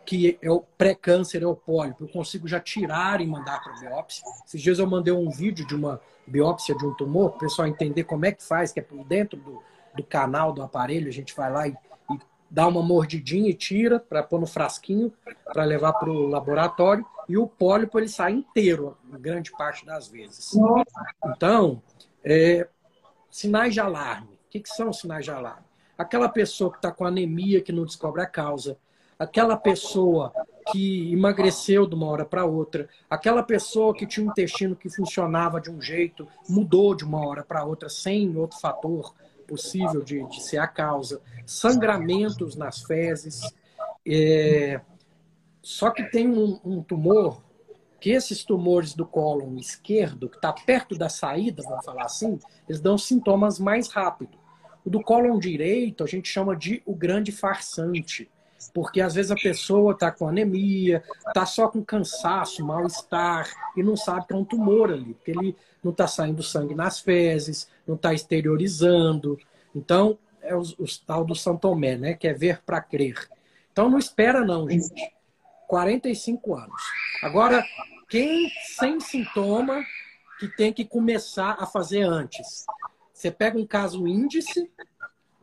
que 0.05 0.39
é 0.41 0.49
o 0.49 0.61
pré-câncer, 0.77 1.43
é 1.43 1.45
o 1.45 1.55
pólipo, 1.55 2.03
eu 2.03 2.07
consigo 2.07 2.47
já 2.47 2.59
tirar 2.59 3.21
e 3.21 3.27
mandar 3.27 3.61
para 3.61 3.73
biópsia. 3.73 4.23
Esses 4.45 4.61
dias 4.61 4.79
eu 4.79 4.87
mandei 4.87 5.13
um 5.13 5.29
vídeo 5.29 5.67
de 5.67 5.75
uma 5.75 6.01
biópsia 6.25 6.75
de 6.75 6.85
um 6.85 6.93
tumor, 6.95 7.29
para 7.29 7.37
o 7.37 7.39
pessoal 7.41 7.67
entender 7.67 8.03
como 8.05 8.25
é 8.25 8.31
que 8.31 8.43
faz, 8.43 8.71
que 8.71 8.79
é 8.79 8.83
por 8.83 9.03
dentro 9.05 9.39
do, 9.39 9.61
do 9.95 10.03
canal 10.03 10.51
do 10.51 10.63
aparelho, 10.63 11.07
a 11.07 11.13
gente 11.13 11.35
vai 11.35 11.51
lá 11.51 11.67
e, 11.67 11.71
e 11.71 12.19
dá 12.49 12.67
uma 12.67 12.81
mordidinha 12.81 13.49
e 13.49 13.53
tira 13.53 13.99
para 13.99 14.23
pôr 14.23 14.39
no 14.39 14.47
frasquinho 14.47 15.13
para 15.45 15.63
levar 15.63 15.93
para 15.93 16.09
o 16.09 16.27
laboratório 16.27 17.05
e 17.29 17.37
o 17.37 17.45
pólipo 17.45 17.99
ele 17.99 18.09
sai 18.09 18.31
inteiro, 18.31 18.97
grande 19.19 19.51
parte 19.51 19.85
das 19.85 20.07
vezes. 20.07 20.51
Então, 21.23 21.79
é, 22.23 22.67
sinais 23.29 23.75
de 23.75 23.79
alarme. 23.79 24.33
O 24.33 24.49
que, 24.49 24.59
que 24.59 24.69
são 24.69 24.91
sinais 24.91 25.25
de 25.25 25.31
alarme? 25.31 25.63
Aquela 25.95 26.27
pessoa 26.27 26.71
que 26.71 26.77
está 26.77 26.91
com 26.91 27.05
anemia 27.05 27.61
que 27.61 27.71
não 27.71 27.85
descobre 27.85 28.23
a 28.23 28.25
causa, 28.25 28.79
aquela 29.19 29.55
pessoa 29.55 30.33
que 30.71 31.13
emagreceu 31.13 31.85
de 31.85 31.93
uma 31.93 32.07
hora 32.07 32.25
para 32.25 32.45
outra, 32.45 32.89
aquela 33.07 33.43
pessoa 33.43 33.93
que 33.93 34.07
tinha 34.07 34.25
um 34.25 34.31
intestino 34.31 34.75
que 34.75 34.89
funcionava 34.89 35.61
de 35.61 35.69
um 35.69 35.79
jeito, 35.79 36.27
mudou 36.47 36.95
de 36.95 37.03
uma 37.03 37.23
hora 37.27 37.43
para 37.43 37.63
outra 37.63 37.89
sem 37.89 38.35
outro 38.35 38.57
fator 38.59 39.13
possível 39.47 40.01
de, 40.01 40.23
de 40.29 40.41
ser 40.41 40.57
a 40.57 40.67
causa, 40.67 41.21
sangramentos 41.45 42.55
nas 42.55 42.81
fezes, 42.81 43.41
é, 44.05 44.81
só 45.69 45.91
que 45.91 46.01
tem 46.01 46.27
um, 46.27 46.59
um 46.65 46.81
tumor 46.81 47.43
que 48.01 48.09
esses 48.09 48.43
tumores 48.43 48.95
do 48.95 49.05
cólon 49.05 49.55
esquerdo, 49.57 50.27
que 50.27 50.35
está 50.35 50.51
perto 50.51 50.97
da 50.97 51.09
saída, 51.09 51.61
vamos 51.61 51.85
falar 51.85 52.05
assim, 52.05 52.39
eles 52.67 52.81
dão 52.81 52.97
sintomas 52.97 53.59
mais 53.59 53.87
rápido. 53.87 54.35
O 54.83 54.89
do 54.89 54.99
cólon 54.99 55.37
direito 55.37 56.03
a 56.03 56.07
gente 56.07 56.27
chama 56.27 56.55
de 56.55 56.81
o 56.87 56.95
grande 56.95 57.31
farsante, 57.31 58.27
porque 58.73 58.99
às 58.99 59.13
vezes 59.13 59.29
a 59.29 59.35
pessoa 59.35 59.91
está 59.93 60.11
com 60.11 60.27
anemia, 60.27 61.03
está 61.27 61.45
só 61.45 61.67
com 61.67 61.85
cansaço, 61.85 62.65
mal-estar 62.65 63.47
e 63.77 63.83
não 63.83 63.95
sabe 63.95 64.25
que 64.25 64.33
é 64.33 64.37
um 64.37 64.45
tumor 64.45 64.91
ali, 64.91 65.13
porque 65.13 65.29
ele 65.29 65.55
não 65.83 65.91
está 65.91 66.07
saindo 66.07 66.41
sangue 66.41 66.73
nas 66.73 66.99
fezes, 66.99 67.69
não 67.85 67.93
está 67.93 68.11
exteriorizando. 68.11 69.37
Então, 69.75 70.17
é 70.41 70.55
o, 70.55 70.61
o 70.61 70.85
tal 71.05 71.23
do 71.23 71.35
Santomé, 71.35 71.95
né? 71.95 72.15
Que 72.15 72.27
é 72.27 72.33
ver 72.33 72.59
para 72.65 72.81
crer. 72.81 73.29
Então, 73.71 73.87
não 73.87 73.99
espera 73.99 74.43
não, 74.43 74.67
gente. 74.67 75.18
45 75.69 76.55
anos. 76.55 76.81
Agora, 77.21 77.63
quem 78.09 78.49
sem 78.75 78.99
sintoma 78.99 79.85
que 80.39 80.47
tem 80.47 80.73
que 80.73 80.83
começar 80.83 81.57
a 81.59 81.67
fazer 81.67 82.01
antes? 82.01 82.65
Você 83.13 83.29
pega 83.29 83.55
um 83.55 83.67
caso 83.67 84.07
índice 84.07 84.67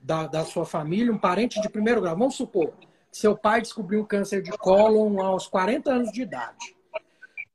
da, 0.03 0.27
da 0.27 0.45
sua 0.45 0.67
família, 0.67 1.13
um 1.13 1.19
parente 1.19 1.61
de 1.61 1.69
primeiro 1.69 2.01
grau. 2.01 2.17
Vamos 2.17 2.35
supor 2.35 2.73
que 2.73 2.89
seu 3.13 3.37
pai 3.37 3.63
descobriu 3.63 4.05
câncer 4.05 4.43
de 4.43 4.51
cólon 4.51 5.23
aos 5.23 5.47
40 5.47 5.93
anos 5.93 6.11
de 6.11 6.23
idade. 6.23 6.75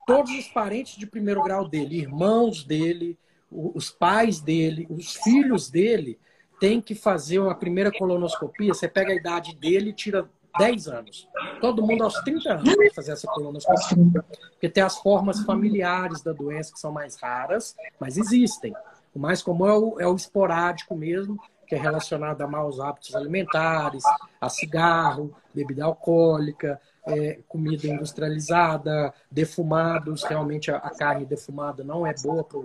Todos 0.07 0.31
os 0.31 0.47
parentes 0.47 0.95
de 0.95 1.05
primeiro 1.05 1.43
grau 1.43 1.67
dele, 1.67 1.99
irmãos 1.99 2.63
dele, 2.63 3.19
os 3.51 3.89
pais 3.89 4.39
dele, 4.39 4.88
os 4.89 5.15
filhos 5.15 5.69
dele, 5.69 6.17
têm 6.57 6.79
que 6.79 6.95
fazer 6.95 7.39
uma 7.39 7.53
primeira 7.53 7.91
colonoscopia. 7.91 8.73
Você 8.73 8.88
pega 8.88 9.12
a 9.12 9.15
idade 9.15 9.55
dele 9.55 9.89
e 9.89 9.93
tira 9.93 10.29
10 10.57 10.87
anos. 10.87 11.27
Todo 11.59 11.85
mundo 11.85 12.03
aos 12.03 12.15
30 12.21 12.53
anos 12.53 12.75
vai 12.75 12.89
fazer 12.91 13.13
essa 13.13 13.27
colonoscopia. 13.27 14.23
Porque 14.51 14.69
tem 14.69 14.83
as 14.83 14.97
formas 14.97 15.41
familiares 15.43 16.21
da 16.21 16.33
doença 16.33 16.73
que 16.73 16.79
são 16.79 16.91
mais 16.91 17.15
raras, 17.15 17.75
mas 17.99 18.17
existem. 18.17 18.73
O 19.13 19.19
mais 19.19 19.41
comum 19.41 19.67
é 19.67 19.77
o, 19.77 19.99
é 19.99 20.07
o 20.07 20.15
esporádico 20.15 20.95
mesmo, 20.95 21.39
que 21.67 21.75
é 21.75 21.77
relacionado 21.77 22.41
a 22.41 22.47
maus 22.47 22.79
hábitos 22.79 23.15
alimentares, 23.15 24.03
a 24.39 24.49
cigarro, 24.49 25.33
bebida 25.53 25.85
alcoólica, 25.85 26.79
é, 27.05 27.39
comida 27.47 27.87
industrializada, 27.87 29.13
defumados. 29.29 30.23
Realmente 30.23 30.71
a, 30.71 30.77
a 30.77 30.89
carne 30.89 31.25
defumada 31.25 31.83
não 31.83 32.05
é 32.05 32.13
boa 32.21 32.43
para 32.43 32.59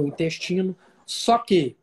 o 0.00 0.06
intestino. 0.06 0.76
Só 1.04 1.38
que 1.38 1.76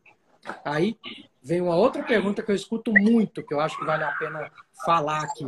aí 0.64 0.98
vem 1.42 1.60
uma 1.60 1.76
outra 1.76 2.02
pergunta 2.02 2.42
que 2.42 2.50
eu 2.50 2.56
escuto 2.56 2.92
muito, 2.92 3.42
que 3.42 3.52
eu 3.52 3.60
acho 3.60 3.78
que 3.78 3.84
vale 3.84 4.04
a 4.04 4.12
pena 4.12 4.50
falar 4.84 5.22
aqui. 5.22 5.44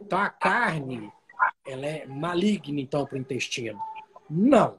Então, 0.00 0.18
a 0.18 0.28
carne, 0.28 1.12
ela 1.66 1.86
é 1.86 2.06
maligna, 2.06 2.80
então, 2.80 3.06
para 3.06 3.16
o 3.16 3.18
intestino? 3.18 3.80
Não. 4.28 4.76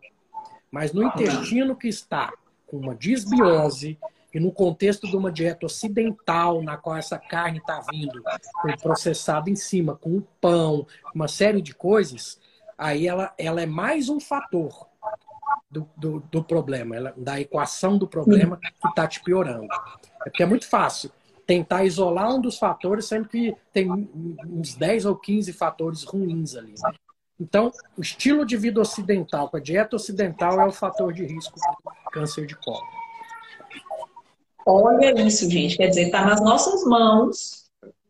Mas 0.71 0.91
no 0.93 1.03
intestino 1.03 1.75
que 1.75 1.87
está 1.87 2.33
com 2.65 2.77
uma 2.77 2.95
disbiose 2.95 3.97
e 4.33 4.39
no 4.39 4.51
contexto 4.51 5.07
de 5.07 5.15
uma 5.15 5.31
dieta 5.31 5.65
ocidental, 5.65 6.61
na 6.61 6.77
qual 6.77 6.97
essa 6.97 7.17
carne 7.17 7.59
está 7.59 7.81
vindo 7.89 8.21
processada 8.81 9.49
em 9.49 9.55
cima, 9.55 9.95
com 9.95 10.17
o 10.17 10.27
pão, 10.41 10.85
uma 11.15 11.27
série 11.27 11.61
de 11.61 11.73
coisas, 11.73 12.39
aí 12.77 13.07
ela, 13.07 13.33
ela 13.37 13.61
é 13.61 13.65
mais 13.65 14.09
um 14.09 14.19
fator 14.19 14.87
do, 15.71 15.89
do, 15.95 16.19
do 16.31 16.43
problema, 16.43 16.95
ela, 16.95 17.13
da 17.17 17.39
equação 17.39 17.97
do 17.97 18.07
problema 18.07 18.57
que 18.57 18.87
está 18.87 19.07
te 19.07 19.21
piorando. 19.23 19.67
É 20.25 20.29
porque 20.29 20.43
é 20.43 20.45
muito 20.45 20.67
fácil. 20.69 21.11
Tentar 21.47 21.85
isolar 21.85 22.35
um 22.35 22.41
dos 22.41 22.59
fatores, 22.59 23.05
sendo 23.05 23.29
que 23.29 23.55
tem 23.71 23.89
uns 23.89 24.75
10 24.75 25.05
ou 25.05 25.15
15 25.15 25.53
fatores 25.53 26.03
ruins 26.03 26.55
ali. 26.55 26.73
Né? 26.83 26.91
Então, 27.39 27.71
o 27.97 28.01
estilo 28.01 28.45
de 28.45 28.57
vida 28.57 28.81
ocidental, 28.81 29.49
com 29.49 29.55
a 29.55 29.59
dieta 29.61 29.95
ocidental, 29.95 30.59
é 30.59 30.65
o 30.65 30.71
fator 30.71 31.13
de 31.13 31.25
risco 31.25 31.57
para 31.81 32.11
câncer 32.11 32.45
de 32.45 32.55
colo. 32.57 32.85
Olha 34.65 35.19
isso, 35.21 35.49
gente. 35.49 35.77
Quer 35.77 35.87
dizer, 35.87 36.07
está 36.07 36.25
nas 36.25 36.41
nossas 36.41 36.83
mãos 36.83 37.69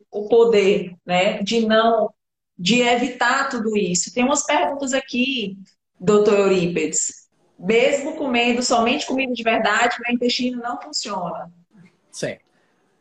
o 0.10 0.28
poder 0.28 0.95
né, 1.06 1.43
de 1.43 1.65
não 1.67 2.12
de 2.58 2.82
evitar 2.82 3.50
tudo 3.50 3.78
isso. 3.78 4.12
Tem 4.12 4.23
umas 4.23 4.43
perguntas 4.43 4.93
aqui, 4.93 5.56
doutor 6.00 6.39
Eurípedes. 6.39 7.28
Mesmo 7.60 8.15
comendo 8.15 8.63
somente 8.63 9.06
comida 9.06 9.32
de 9.32 9.43
verdade, 9.43 9.97
meu 10.04 10.15
intestino 10.15 10.60
não 10.60 10.82
funciona. 10.82 11.52
Certo. 12.12 12.47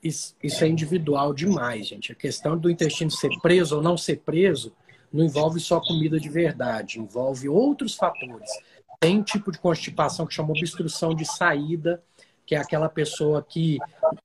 Isso, 0.07 0.37
isso 0.41 0.65
é 0.65 0.69
individual 0.69 1.35
demais, 1.35 1.89
gente. 1.89 2.13
A 2.13 2.15
questão 2.15 2.57
do 2.57 2.71
intestino 2.71 3.11
ser 3.11 3.31
preso 3.43 3.77
ou 3.77 3.83
não 3.83 3.97
ser 3.97 4.19
preso 4.19 4.73
não 5.13 5.25
envolve 5.25 5.59
só 5.59 5.81
comida 5.81 6.21
de 6.21 6.29
verdade, 6.29 7.01
envolve 7.01 7.49
outros 7.49 7.95
fatores. 7.95 8.51
Tem 9.01 9.21
tipo 9.23 9.51
de 9.51 9.59
constipação 9.59 10.27
que 10.27 10.35
chama 10.35 10.51
obstrução 10.51 11.15
de 11.15 11.25
saída, 11.25 12.03
que 12.45 12.55
é 12.55 12.59
aquela 12.59 12.89
pessoa 12.89 13.43
que 13.43 13.79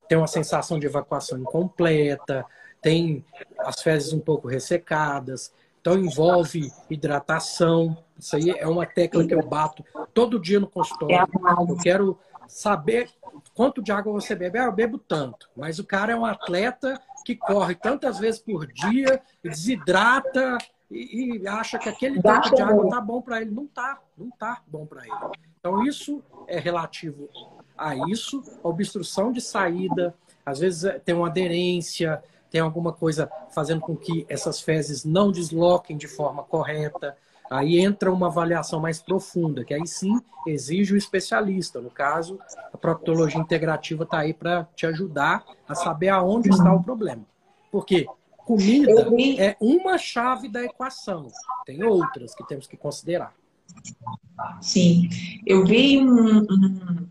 tem 0.08 0.16
uma 0.16 0.28
sensação 0.28 0.78
de 0.78 0.86
evacuação 0.86 1.38
incompleta, 1.38 2.46
tem 2.80 3.24
as 3.58 3.82
fezes 3.82 4.12
um 4.12 4.20
pouco 4.20 4.46
ressecadas, 4.46 5.52
então 5.80 5.98
envolve 5.98 6.70
hidratação. 6.88 7.96
Isso 8.16 8.36
aí 8.36 8.50
é 8.50 8.68
uma 8.68 8.86
tecla 8.86 9.26
que 9.26 9.34
eu 9.34 9.42
bato 9.42 9.84
todo 10.14 10.38
dia 10.38 10.60
no 10.60 10.68
consultório. 10.68 11.28
Eu 11.68 11.76
quero 11.78 12.18
saber 12.46 13.10
quanto 13.54 13.82
de 13.82 13.92
água 13.92 14.12
você 14.12 14.34
bebe. 14.34 14.58
Ah, 14.58 14.64
eu 14.64 14.72
bebo 14.72 14.98
tanto. 14.98 15.48
Mas 15.56 15.78
o 15.78 15.84
cara 15.84 16.12
é 16.12 16.16
um 16.16 16.24
atleta 16.24 17.00
que 17.24 17.36
corre 17.36 17.74
tantas 17.74 18.18
vezes 18.18 18.40
por 18.40 18.66
dia, 18.66 19.20
desidrata 19.42 20.58
e, 20.90 21.38
e 21.38 21.48
acha 21.48 21.78
que 21.78 21.88
aquele 21.88 22.20
tanto 22.20 22.54
de 22.54 22.62
água 22.62 22.88
tá 22.88 23.00
bom 23.00 23.20
para 23.20 23.40
ele. 23.40 23.50
Não 23.50 23.66
tá, 23.66 24.00
não 24.16 24.30
tá 24.30 24.62
bom 24.66 24.86
para 24.86 25.02
ele. 25.02 25.12
Então 25.58 25.84
isso 25.84 26.22
é 26.48 26.58
relativo 26.58 27.28
a 27.76 27.96
isso, 28.08 28.42
a 28.62 28.68
obstrução 28.68 29.32
de 29.32 29.40
saída, 29.40 30.14
às 30.44 30.58
vezes 30.60 30.84
é, 30.84 30.98
tem 30.98 31.14
uma 31.14 31.28
aderência, 31.28 32.22
tem 32.50 32.60
alguma 32.60 32.92
coisa 32.92 33.30
fazendo 33.50 33.80
com 33.80 33.96
que 33.96 34.26
essas 34.28 34.60
fezes 34.60 35.04
não 35.04 35.32
desloquem 35.32 35.96
de 35.96 36.06
forma 36.06 36.42
correta. 36.42 37.16
Aí 37.52 37.78
entra 37.78 38.12
uma 38.12 38.28
avaliação 38.28 38.80
mais 38.80 39.02
profunda, 39.02 39.64
que 39.64 39.74
aí 39.74 39.86
sim 39.86 40.18
exige 40.46 40.94
o 40.94 40.96
especialista. 40.96 41.80
No 41.80 41.90
caso, 41.90 42.38
a 42.72 42.78
proctologia 42.78 43.40
integrativa 43.40 44.04
está 44.04 44.20
aí 44.20 44.32
para 44.32 44.64
te 44.74 44.86
ajudar 44.86 45.44
a 45.68 45.74
saber 45.74 46.08
aonde 46.08 46.48
está 46.48 46.72
o 46.72 46.82
problema. 46.82 47.24
Porque 47.70 48.06
comida 48.38 49.06
é 49.38 49.56
uma 49.60 49.98
chave 49.98 50.48
da 50.48 50.64
equação, 50.64 51.28
tem 51.66 51.84
outras 51.84 52.34
que 52.34 52.46
temos 52.46 52.66
que 52.66 52.76
considerar. 52.76 53.34
Sim, 54.60 55.08
eu 55.46 55.64
vi 55.64 55.98
um, 55.98 56.38
um 56.38 57.08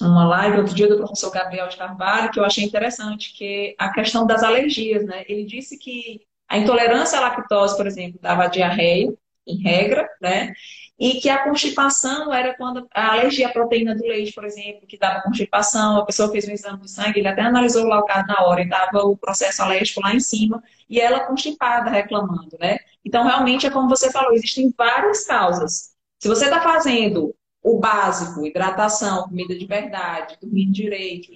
uma 0.00 0.24
live 0.28 0.58
outro 0.58 0.74
dia 0.74 0.88
do 0.88 0.96
professor 0.96 1.30
Gabriel 1.30 1.68
de 1.68 1.76
Carvalho 1.76 2.30
que 2.30 2.38
eu 2.38 2.44
achei 2.44 2.64
interessante, 2.64 3.32
que 3.34 3.74
é 3.78 3.84
a 3.84 3.90
questão 3.90 4.26
das 4.26 4.44
alergias, 4.44 5.04
né? 5.04 5.24
Ele 5.28 5.44
disse 5.44 5.76
que 5.76 6.20
a 6.48 6.56
intolerância 6.56 7.18
à 7.18 7.22
lactose, 7.22 7.76
por 7.76 7.86
exemplo, 7.86 8.18
dava 8.22 8.46
diarreia, 8.46 9.12
em 9.48 9.62
regra, 9.62 10.08
né? 10.20 10.52
E 10.98 11.20
que 11.20 11.28
a 11.28 11.44
constipação 11.44 12.32
era 12.32 12.54
quando 12.56 12.86
a 12.92 13.12
alergia 13.12 13.48
à 13.48 13.52
proteína 13.52 13.94
do 13.94 14.02
leite, 14.02 14.32
por 14.32 14.44
exemplo, 14.44 14.86
que 14.86 14.98
dava 14.98 15.22
constipação, 15.22 15.98
a 15.98 16.04
pessoa 16.04 16.30
fez 16.30 16.46
um 16.48 16.52
exame 16.52 16.80
de 16.80 16.90
sangue, 16.90 17.20
ele 17.20 17.28
até 17.28 17.42
analisou 17.42 17.86
lá 17.86 18.00
o 18.00 18.04
caso 18.04 18.26
na 18.26 18.44
hora 18.44 18.62
e 18.62 18.68
dava 18.68 18.98
o 19.04 19.16
processo 19.16 19.62
alérgico 19.62 20.00
lá 20.00 20.14
em 20.14 20.20
cima, 20.20 20.62
e 20.90 21.00
ela 21.00 21.20
constipada 21.20 21.88
reclamando, 21.88 22.56
né? 22.58 22.78
Então, 23.04 23.24
realmente 23.24 23.66
é 23.66 23.70
como 23.70 23.88
você 23.88 24.10
falou, 24.10 24.32
existem 24.32 24.74
várias 24.76 25.24
causas. 25.24 25.94
Se 26.18 26.28
você 26.28 26.44
está 26.46 26.60
fazendo 26.60 27.34
o 27.62 27.78
básico, 27.78 28.44
hidratação, 28.44 29.28
comida 29.28 29.56
de 29.56 29.66
verdade, 29.66 30.36
dormir 30.40 30.66
direito, 30.66 31.28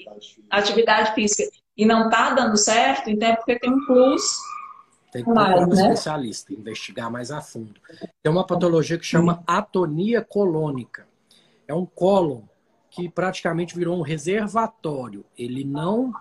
atividade 0.50 1.14
física, 1.14 1.44
e 1.76 1.86
não 1.86 2.04
está 2.04 2.30
dando 2.30 2.56
certo, 2.56 3.08
então 3.08 3.28
é 3.28 3.36
porque 3.36 3.58
tem 3.58 3.70
um 3.70 3.86
plus. 3.86 4.22
Tem 5.12 5.22
que 5.22 5.30
procurar 5.30 5.58
um 5.58 5.66
né? 5.66 5.74
especialista, 5.74 6.54
investigar 6.54 7.10
mais 7.10 7.30
a 7.30 7.42
fundo. 7.42 7.78
Tem 8.22 8.32
uma 8.32 8.46
patologia 8.46 8.98
que 8.98 9.04
chama 9.04 9.44
atonia 9.46 10.22
colônica. 10.22 11.06
É 11.68 11.74
um 11.74 11.84
cólon 11.84 12.40
que 12.90 13.10
praticamente 13.10 13.76
virou 13.76 13.98
um 13.98 14.02
reservatório. 14.02 15.22
Ele 15.36 15.64
não 15.64 16.14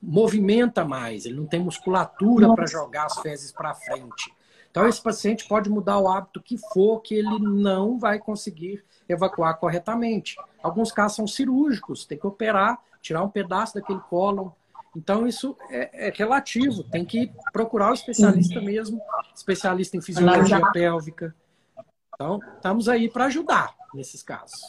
movimenta 0.00 0.82
mais, 0.82 1.26
ele 1.26 1.36
não 1.36 1.46
tem 1.46 1.60
musculatura 1.60 2.54
para 2.54 2.66
jogar 2.66 3.06
as 3.06 3.18
fezes 3.18 3.52
para 3.52 3.74
frente. 3.74 4.32
Então, 4.70 4.88
esse 4.88 5.02
paciente 5.02 5.46
pode 5.46 5.68
mudar 5.68 5.98
o 5.98 6.08
hábito 6.08 6.40
que 6.40 6.56
for, 6.56 7.00
que 7.00 7.14
ele 7.14 7.38
não 7.38 7.98
vai 7.98 8.18
conseguir 8.18 8.82
evacuar 9.08 9.58
corretamente. 9.58 10.36
Alguns 10.62 10.90
casos 10.90 11.16
são 11.16 11.26
cirúrgicos, 11.26 12.06
tem 12.06 12.16
que 12.16 12.26
operar, 12.26 12.78
tirar 13.02 13.22
um 13.22 13.28
pedaço 13.28 13.74
daquele 13.74 14.00
cólon. 14.00 14.50
Então, 14.98 15.28
isso 15.28 15.56
é, 15.70 16.08
é 16.08 16.12
relativo, 16.12 16.82
tem 16.82 17.04
que 17.04 17.30
procurar 17.52 17.92
o 17.92 17.94
especialista 17.94 18.60
mesmo, 18.60 19.00
especialista 19.32 19.96
em 19.96 20.02
fisiologia 20.02 20.60
pélvica. 20.72 21.32
Então, 22.12 22.40
estamos 22.56 22.88
aí 22.88 23.08
para 23.08 23.26
ajudar 23.26 23.72
nesses 23.94 24.24
casos. 24.24 24.60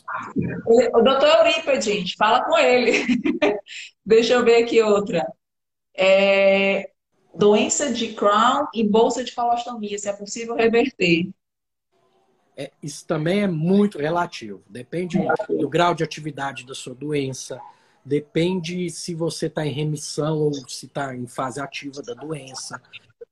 O 0.94 1.02
doutor 1.02 1.28
Eurípides, 1.30 1.84
gente, 1.84 2.15
fala 2.15 2.46
com 2.46 2.56
ele. 2.60 2.92
Deixa 4.06 4.34
eu 4.34 4.46
ver 4.46 4.63
aqui 4.63 4.80
outra. 4.84 5.26
É, 5.98 6.92
doença 7.34 7.92
de 7.92 8.13
Crohn 8.13 8.68
e 8.72 8.88
bolsa 8.88 9.24
de 9.24 9.34
colostomia, 9.34 9.98
se 9.98 10.10
é 10.10 10.13
possível 10.13 10.54
reverter. 10.54 11.32
É, 12.56 12.72
isso 12.84 13.04
também 13.08 13.42
é 13.42 13.48
muito 13.48 13.98
relativo. 13.98 14.62
Depende 14.70 15.18
do 15.50 15.68
grau 15.68 15.96
de 15.96 16.04
atividade 16.04 16.68
da 16.68 16.76
sua 16.76 16.94
doença, 16.94 17.60
depende 18.03 18.89
se 18.89 19.13
você 19.13 19.47
está 19.47 19.65
em 19.65 19.71
remissão 19.71 20.38
ou 20.38 20.53
se 20.67 20.85
está 20.85 21.15
em 21.15 21.27
fase 21.27 21.59
ativa 21.59 22.01
da 22.01 22.13
doença. 22.13 22.81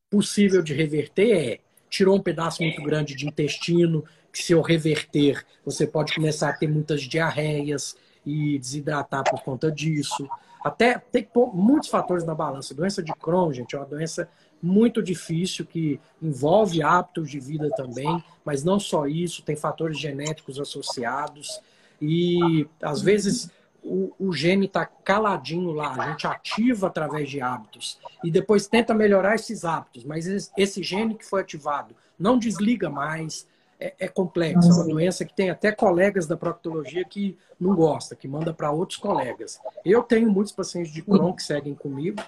Possível 0.10 0.62
de 0.62 0.74
reverter 0.74 1.32
é 1.32 1.60
tirou 1.90 2.18
um 2.18 2.22
pedaço 2.22 2.62
muito 2.62 2.82
grande 2.82 3.16
de 3.16 3.28
intestino, 3.28 4.04
que 4.32 4.44
se 4.44 4.54
eu 4.54 4.62
reverter, 4.62 5.46
você 5.66 5.88
pode 5.88 6.14
começar 6.14 6.50
a 6.50 6.54
ter 6.54 6.68
muitas 6.68 7.02
diarreias 7.02 7.96
e 8.26 8.60
desidratar 8.60 9.24
por 9.24 9.42
conta 9.42 9.72
disso. 9.72 10.28
Até 10.64 10.98
tem 10.98 11.24
que 11.24 11.32
pôr 11.32 11.56
muitos 11.56 11.90
fatores 11.90 12.26
na 12.26 12.36
balança. 12.36 12.74
Doença 12.74 13.02
de 13.02 13.14
Crohn, 13.14 13.54
gente, 13.54 13.76
é 13.76 13.80
uma 13.80 13.86
doença 13.86 14.30
muito 14.62 15.02
difícil 15.02 15.66
que 15.66 16.00
envolve 16.22 16.82
hábitos 16.82 17.30
de 17.30 17.40
vida 17.40 17.70
também, 17.76 18.24
mas 18.44 18.64
não 18.64 18.80
só 18.80 19.08
isso, 19.08 19.44
tem 19.44 19.56
fatores 19.56 20.00
genéticos 20.00 20.60
associados 20.60 21.62
e 22.02 22.68
às 22.82 23.02
vezes 23.02 23.50
o, 23.98 24.14
o 24.20 24.32
gene 24.32 24.68
está 24.68 24.86
caladinho 24.86 25.72
lá, 25.72 25.92
a 25.92 26.12
gente 26.12 26.28
ativa 26.28 26.86
através 26.86 27.28
de 27.28 27.42
hábitos 27.42 28.00
e 28.24 28.30
depois 28.30 28.68
tenta 28.68 28.94
melhorar 28.94 29.34
esses 29.34 29.66
hábitos, 29.66 30.04
mas 30.04 30.28
esse, 30.28 30.52
esse 30.56 30.84
gene 30.84 31.16
que 31.16 31.26
foi 31.26 31.42
ativado 31.42 31.96
não 32.18 32.38
desliga 32.38 32.90
mais, 32.90 33.48
é, 33.80 33.94
é 34.00 34.08
complexo, 34.08 34.70
é 34.70 34.74
uma 34.74 34.84
doença 34.86 35.26
que 35.26 35.36
tem 35.36 35.50
até 35.50 35.72
colegas 35.72 36.28
da 36.28 36.38
proctologia 36.38 37.04
que 37.04 37.38
não 37.60 37.76
gosta, 37.76 38.16
que 38.16 38.28
manda 38.28 38.54
para 38.54 38.72
outros 38.72 39.00
colegas. 39.00 39.60
Eu 39.84 40.04
tenho 40.04 40.30
muitos 40.30 40.54
pacientes 40.54 40.92
de 40.92 41.02
Crohn 41.02 41.34
que 41.34 41.44
seguem 41.44 41.74
comigo 41.74 42.22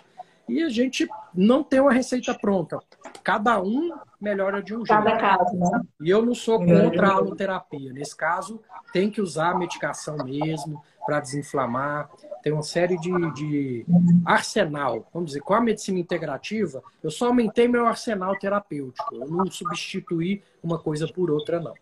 e 0.47 0.63
a 0.63 0.69
gente 0.69 1.07
não 1.33 1.63
tem 1.63 1.79
uma 1.79 1.93
receita 1.93 2.33
pronta. 2.33 2.79
Cada 3.23 3.61
um 3.61 3.91
melhora 4.19 4.61
de 4.63 4.73
um 4.73 4.83
jeito. 4.83 5.03
Cada 5.03 5.17
caso, 5.17 5.55
né? 5.55 5.81
E 6.01 6.09
eu 6.09 6.25
não 6.25 6.33
sou 6.33 6.57
contra 6.59 7.09
a 7.09 7.13
aloterapia. 7.13 7.93
Nesse 7.93 8.15
caso, 8.15 8.59
tem 8.91 9.11
que 9.11 9.21
usar 9.21 9.51
a 9.51 9.57
medicação 9.57 10.17
mesmo 10.17 10.83
para 11.09 11.19
desinflamar. 11.19 12.07
Tem 12.43 12.53
uma 12.53 12.61
série 12.61 12.95
de, 12.99 13.09
de 13.33 13.85
arsenal. 14.23 15.09
Vamos 15.11 15.29
dizer, 15.31 15.41
com 15.41 15.55
a 15.55 15.61
medicina 15.61 15.97
integrativa, 15.97 16.83
eu 17.03 17.09
só 17.09 17.25
aumentei 17.25 17.67
meu 17.67 17.87
arsenal 17.87 18.37
terapêutico. 18.37 19.15
Eu 19.15 19.27
não 19.27 19.49
substituí 19.49 20.43
uma 20.61 20.77
coisa 20.77 21.11
por 21.11 21.31
outra, 21.31 21.59
não. 21.59 21.73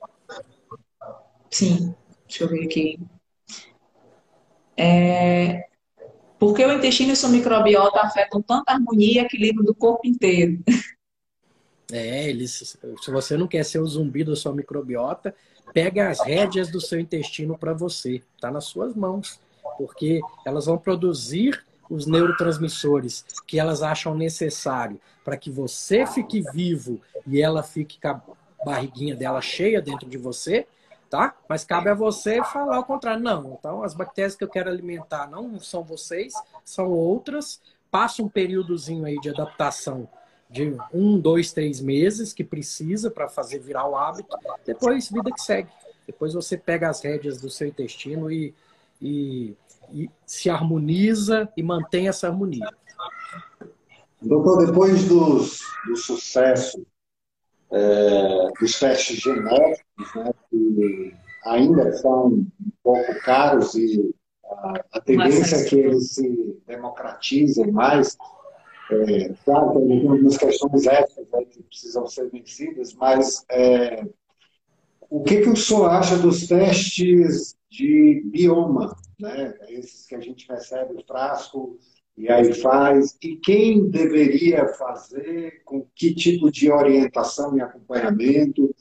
Sim. 1.51 1.93
Deixa 2.25 2.45
eu 2.45 2.47
ver 2.47 2.63
aqui. 2.63 2.99
É, 4.77 5.67
por 6.39 6.55
que 6.55 6.65
o 6.65 6.71
intestino 6.71 7.11
e 7.11 7.15
sua 7.15 7.29
microbiota 7.29 7.99
afetam 7.99 8.41
tanta 8.41 8.71
harmonia 8.71 9.21
e 9.21 9.25
equilíbrio 9.25 9.65
do 9.65 9.75
corpo 9.75 10.07
inteiro? 10.07 10.63
É, 11.91 12.29
eles, 12.29 12.77
se 13.01 13.11
você 13.11 13.35
não 13.37 13.47
quer 13.47 13.63
ser 13.63 13.79
o 13.79 13.87
zumbi 13.87 14.23
da 14.23 14.35
sua 14.35 14.53
microbiota, 14.53 15.35
pega 15.77 16.09
as 16.09 16.19
rédeas 16.21 16.71
do 16.71 16.81
seu 16.81 16.99
intestino 16.99 17.55
para 17.55 17.71
você. 17.71 18.23
Está 18.35 18.49
nas 18.49 18.65
suas 18.65 18.95
mãos. 18.95 19.39
Porque 19.77 20.19
elas 20.43 20.65
vão 20.65 20.75
produzir 20.75 21.63
os 21.87 22.07
neurotransmissores 22.07 23.23
que 23.45 23.59
elas 23.59 23.83
acham 23.83 24.15
necessário 24.15 24.99
para 25.23 25.37
que 25.37 25.51
você 25.51 26.07
fique 26.07 26.41
vivo 26.51 26.99
e 27.27 27.39
ela 27.39 27.61
fique 27.61 28.01
com 28.01 28.07
a 28.07 28.21
barriguinha 28.65 29.15
dela 29.15 29.39
cheia 29.39 29.79
dentro 29.79 30.09
de 30.09 30.17
você, 30.17 30.65
tá? 31.11 31.35
Mas 31.47 31.63
cabe 31.63 31.91
a 31.91 31.93
você 31.93 32.43
falar 32.43 32.79
o 32.79 32.83
contrário. 32.83 33.21
Não, 33.21 33.55
então 33.59 33.83
as 33.83 33.93
bactérias 33.93 34.35
que 34.35 34.43
eu 34.43 34.49
quero 34.49 34.71
alimentar 34.71 35.29
não 35.29 35.59
são 35.59 35.83
vocês, 35.83 36.33
são 36.65 36.89
outras, 36.89 37.61
passa 37.91 38.23
um 38.23 38.27
períodozinho 38.27 39.05
aí 39.05 39.19
de 39.19 39.29
adaptação 39.29 40.09
de 40.49 40.75
um, 40.93 41.19
dois, 41.19 41.51
três 41.51 41.81
meses 41.81 42.33
que 42.33 42.43
precisa 42.43 43.11
para 43.11 43.27
fazer 43.27 43.59
virar 43.59 43.87
o 43.87 43.95
hábito. 43.95 44.35
Depois, 44.65 45.09
vida 45.09 45.31
que 45.31 45.41
segue. 45.41 45.69
Depois 46.05 46.33
você 46.33 46.57
pega 46.57 46.89
as 46.89 47.01
rédeas 47.01 47.39
do 47.41 47.49
seu 47.49 47.67
intestino 47.67 48.31
e, 48.31 48.53
e, 49.01 49.55
e 49.91 50.09
se 50.25 50.49
harmoniza 50.49 51.49
e 51.55 51.61
mantém 51.61 52.07
essa 52.07 52.27
harmonia. 52.27 52.69
Doutor, 54.21 54.65
depois 54.65 55.07
dos, 55.07 55.59
do 55.85 55.95
sucesso 55.97 56.85
é, 57.71 58.51
dos 58.59 58.79
testes 58.79 59.17
genéticos, 59.17 60.15
né, 60.15 60.31
que 60.49 61.13
ainda 61.45 61.91
são 61.97 62.27
um 62.27 62.47
pouco 62.81 63.19
caros 63.21 63.75
e 63.75 64.13
a, 64.45 64.83
a 64.93 65.01
tendência 65.01 65.57
é 65.57 65.63
que 65.65 65.75
eles 65.75 66.13
se 66.13 66.57
democratizem 66.65 67.71
mais, 67.71 68.17
é, 68.91 69.33
claro 69.43 69.73
tem 69.73 70.07
algumas 70.07 70.37
questões 70.37 70.87
éticas 70.87 71.27
né, 71.31 71.45
que 71.45 71.63
precisam 71.63 72.07
ser 72.07 72.29
vencidas, 72.29 72.93
mas 72.93 73.45
é, 73.49 74.05
o 75.09 75.23
que, 75.23 75.41
que 75.41 75.49
o 75.49 75.55
senhor 75.55 75.89
acha 75.89 76.17
dos 76.17 76.47
testes 76.47 77.55
de 77.69 78.21
bioma, 78.25 78.95
né? 79.19 79.53
esses 79.69 80.05
que 80.05 80.15
a 80.15 80.19
gente 80.19 80.47
recebe 80.49 80.95
o 80.95 81.05
frasco 81.05 81.77
e 82.17 82.29
aí 82.31 82.51
faz, 82.53 83.15
e 83.21 83.35
quem 83.35 83.89
deveria 83.89 84.67
fazer, 84.69 85.61
com 85.63 85.85
que 85.95 86.15
tipo 86.15 86.49
de 86.49 86.71
orientação 86.71 87.55
e 87.55 87.61
acompanhamento, 87.61 88.73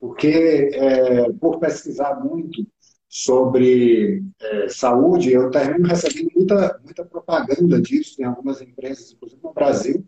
porque 0.00 0.70
é, 0.72 1.30
por 1.34 1.60
pesquisar 1.60 2.18
muito 2.24 2.66
sobre 3.12 4.22
é, 4.40 4.68
saúde, 4.68 5.32
eu 5.32 5.50
termino 5.50 5.88
recebendo 5.88 6.30
muita, 6.32 6.80
muita 6.84 7.04
propaganda 7.04 7.82
disso, 7.82 8.16
tem 8.16 8.24
algumas 8.24 8.62
empresas, 8.62 9.10
inclusive 9.10 9.42
no 9.42 9.52
Brasil, 9.52 10.06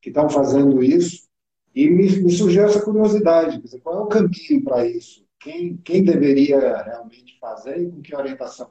que 0.00 0.10
estão 0.10 0.30
fazendo 0.30 0.80
isso, 0.80 1.24
e 1.74 1.90
me, 1.90 2.08
me 2.20 2.30
surgiu 2.30 2.64
essa 2.64 2.80
curiosidade, 2.80 3.60
dizer, 3.60 3.80
qual 3.80 3.96
é 3.96 4.00
o 4.02 4.06
caminho 4.06 4.62
para 4.62 4.86
isso? 4.86 5.26
Quem, 5.40 5.76
quem 5.78 6.04
deveria 6.04 6.80
realmente 6.80 7.36
fazer 7.40 7.82
e 7.82 7.90
com 7.90 8.00
que 8.00 8.14
orientação? 8.14 8.70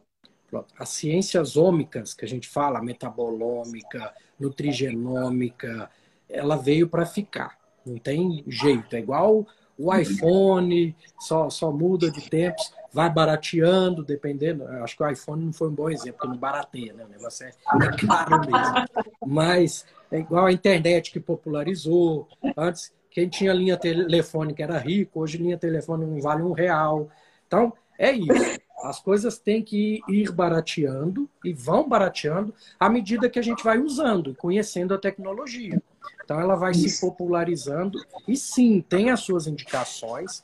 As 0.79 0.87
ciências 0.87 1.57
ômicas 1.57 2.13
que 2.13 2.23
a 2.23 2.27
gente 2.27 2.47
fala, 2.47 2.81
metabolômica, 2.81 4.13
nutrigenômica, 4.39 5.89
ela 6.29 6.55
veio 6.55 6.87
para 6.87 7.05
ficar. 7.05 7.57
Não 7.85 7.97
tem 7.97 8.45
jeito. 8.47 8.95
É 8.95 8.99
igual 8.99 9.45
o 9.77 9.93
iPhone, 9.93 10.95
só, 11.19 11.49
só 11.49 11.71
muda 11.71 12.09
de 12.09 12.29
tempos, 12.29 12.71
vai 12.93 13.09
barateando, 13.09 14.03
dependendo. 14.03 14.67
Acho 14.67 14.95
que 14.95 15.03
o 15.03 15.09
iPhone 15.09 15.45
não 15.45 15.51
foi 15.51 15.67
um 15.69 15.73
bom 15.73 15.89
exemplo, 15.89 16.19
porque 16.19 16.27
não 16.27 16.37
barateia, 16.37 16.93
né? 16.93 17.03
O 17.05 17.09
negócio 17.09 17.45
é, 17.45 17.49
é 17.49 18.07
caro 18.07 18.39
mesmo. 18.39 18.87
Mas 19.25 19.85
é 20.11 20.19
igual 20.19 20.45
a 20.45 20.51
internet 20.51 21.11
que 21.11 21.19
popularizou. 21.19 22.27
Antes, 22.55 22.93
quem 23.09 23.27
tinha 23.27 23.51
linha 23.51 23.75
telefônica 23.75 24.61
era 24.61 24.77
rico, 24.77 25.21
hoje 25.21 25.39
linha 25.39 25.57
telefônica 25.57 26.09
não 26.09 26.21
vale 26.21 26.43
um 26.43 26.51
real. 26.51 27.09
Então, 27.47 27.73
é 27.97 28.11
isso. 28.11 28.59
As 28.83 28.99
coisas 28.99 29.39
têm 29.39 29.63
que 29.63 30.01
ir 30.09 30.31
barateando 30.31 31.29
e 31.43 31.53
vão 31.53 31.87
barateando 31.87 32.53
à 32.79 32.89
medida 32.89 33.29
que 33.29 33.39
a 33.39 33.43
gente 33.43 33.63
vai 33.63 33.79
usando 33.79 34.31
e 34.31 34.35
conhecendo 34.35 34.93
a 34.93 34.97
tecnologia. 34.97 35.81
Então 36.23 36.39
ela 36.39 36.55
vai 36.55 36.73
se 36.73 36.99
popularizando 36.99 37.99
e 38.27 38.35
sim, 38.35 38.81
tem 38.81 39.09
as 39.09 39.21
suas 39.21 39.47
indicações. 39.47 40.43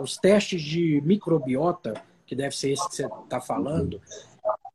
Os 0.00 0.16
testes 0.16 0.62
de 0.62 1.00
microbiota, 1.02 1.94
que 2.26 2.34
deve 2.34 2.56
ser 2.56 2.72
esse 2.72 2.88
que 2.88 2.96
você 2.96 3.06
está 3.06 3.40
falando, 3.40 4.00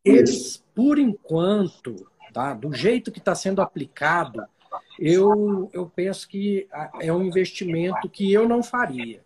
eles, 0.03 0.63
por 0.73 0.97
enquanto, 0.97 2.07
tá, 2.33 2.53
do 2.53 2.73
jeito 2.73 3.11
que 3.11 3.19
está 3.19 3.35
sendo 3.35 3.61
aplicado, 3.61 4.43
eu, 4.99 5.69
eu 5.73 5.91
penso 5.93 6.27
que 6.27 6.67
é 6.99 7.11
um 7.11 7.23
investimento 7.23 8.09
que 8.09 8.31
eu 8.31 8.47
não 8.47 8.63
faria. 8.63 9.21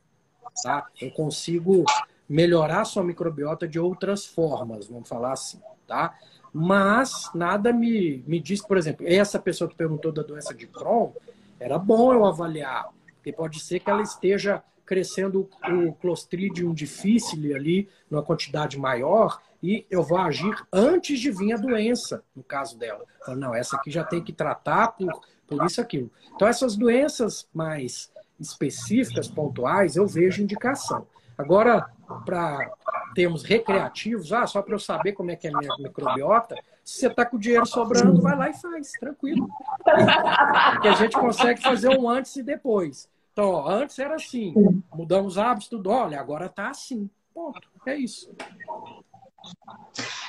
Tá? 0.64 0.88
Eu 1.00 1.12
consigo 1.12 1.86
melhorar 2.28 2.86
sua 2.86 3.04
microbiota 3.04 3.68
de 3.68 3.80
outras 3.80 4.26
formas, 4.26 4.88
vamos 4.88 5.08
falar 5.08 5.34
assim, 5.34 5.60
tá? 5.86 6.18
Mas 6.54 7.30
nada 7.34 7.72
me, 7.72 8.24
me 8.28 8.40
diz, 8.40 8.62
por 8.62 8.78
exemplo, 8.78 9.06
essa 9.08 9.40
pessoa 9.40 9.70
que 9.70 9.76
perguntou 9.76 10.12
da 10.12 10.22
doença 10.22 10.54
de 10.54 10.68
Crohn, 10.68 11.12
era 11.60 11.78
bom 11.78 12.14
eu 12.14 12.26
avaliar, 12.26 12.90
porque 13.16 13.32
pode 13.32 13.60
ser 13.60 13.80
que 13.80 13.90
ela 13.90 14.02
esteja 14.02 14.64
crescendo 14.86 15.50
o 15.70 15.94
Clostridium 15.94 16.74
difficile 16.74 17.54
ali, 17.54 17.89
numa 18.10 18.24
quantidade 18.24 18.78
maior, 18.78 19.41
e 19.62 19.86
eu 19.89 20.02
vou 20.02 20.17
agir 20.17 20.56
antes 20.72 21.20
de 21.20 21.32
vir 21.32 21.54
a 21.54 21.58
doença, 21.58 22.24
no 22.36 22.44
caso 22.44 22.78
dela. 22.78 23.06
Então, 23.22 23.36
não, 23.36 23.54
essa 23.54 23.76
aqui 23.76 23.91
já 23.91 24.04
tem 24.04 24.22
que 24.22 24.34
tratar 24.34 24.89
por, 24.89 25.22
por 25.48 25.65
isso 25.65 25.80
aquilo. 25.80 26.12
Então, 26.34 26.48
essas 26.48 26.76
doenças 26.76 27.48
mais 27.54 28.12
específicas, 28.39 29.28
pontuais, 29.28 29.96
eu 29.96 30.08
vejo 30.08 30.41
indicação. 30.41 31.06
Agora, 31.38 31.89
para 32.26 32.72
termos 33.13 33.44
recreativos, 33.44 34.34
ah, 34.34 34.48
só 34.48 34.62
para 34.62 34.76
eu 34.76 34.80
saber 34.80 35.13
como 35.13 35.32
é 35.32 35.36
que 35.36 35.48
é 35.48 35.52
a 35.54 35.58
minha 35.58 35.76
microbiota, 35.80 36.56
se 36.84 37.00
você 37.00 37.08
está 37.08 37.26
com 37.26 37.38
o 37.38 37.39
dinheiro 37.39 37.65
sobrando, 37.65 38.22
vai 38.22 38.36
lá 38.36 38.50
e 38.50 38.54
faz, 38.54 38.91
tranquilo. 38.91 39.48
Porque 40.72 40.88
a 40.88 40.96
gente 40.96 41.17
consegue 41.17 41.62
fazer 41.62 41.89
um 41.89 42.10
antes 42.10 42.36
e 42.36 42.44
depois. 42.44 43.10
Então, 43.32 43.50
ó, 43.50 43.70
antes 43.70 43.98
era 43.98 44.15
assim, 44.15 44.54
mudamos 44.94 45.38
hábitos, 45.38 45.70
tudo, 45.70 45.89
olha, 45.89 46.20
agora 46.20 46.48
está 46.48 46.70
assim. 46.70 47.10
Ponto. 47.34 47.62
É 47.86 47.96
isso. 47.96 48.34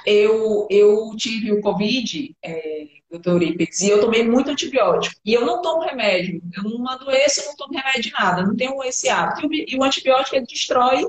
Eu, 0.07 0.67
eu 0.71 1.11
tive 1.17 1.53
o 1.53 1.61
Covid, 1.61 2.35
é, 2.43 2.87
doutor 3.11 3.43
Ipex, 3.43 3.81
e 3.81 3.91
eu 3.91 4.01
tomei 4.01 4.27
muito 4.27 4.51
antibiótico. 4.51 5.15
E 5.25 5.35
eu 5.35 5.45
não 5.45 5.61
tomo 5.61 5.83
remédio. 5.83 6.43
Eu 6.57 6.63
não 6.65 6.89
adoeço, 6.89 7.41
eu 7.41 7.47
não 7.47 7.57
tomo 7.57 7.75
remédio 7.75 8.03
de 8.03 8.13
nada. 8.13 8.43
Não 8.43 8.57
tenho 8.57 8.83
esse 8.85 9.09
hábito. 9.09 9.49
E 9.53 9.77
o 9.77 9.83
antibiótico, 9.83 10.37
ele 10.37 10.47
destrói 10.47 11.05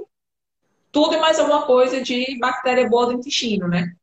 tudo 0.92 1.16
e 1.16 1.20
mais 1.20 1.40
alguma 1.40 1.66
coisa 1.66 2.02
de 2.02 2.38
bactéria 2.40 2.88
boa 2.88 3.08
do 3.08 3.14
intestino, 3.14 3.68
né? 3.68 3.94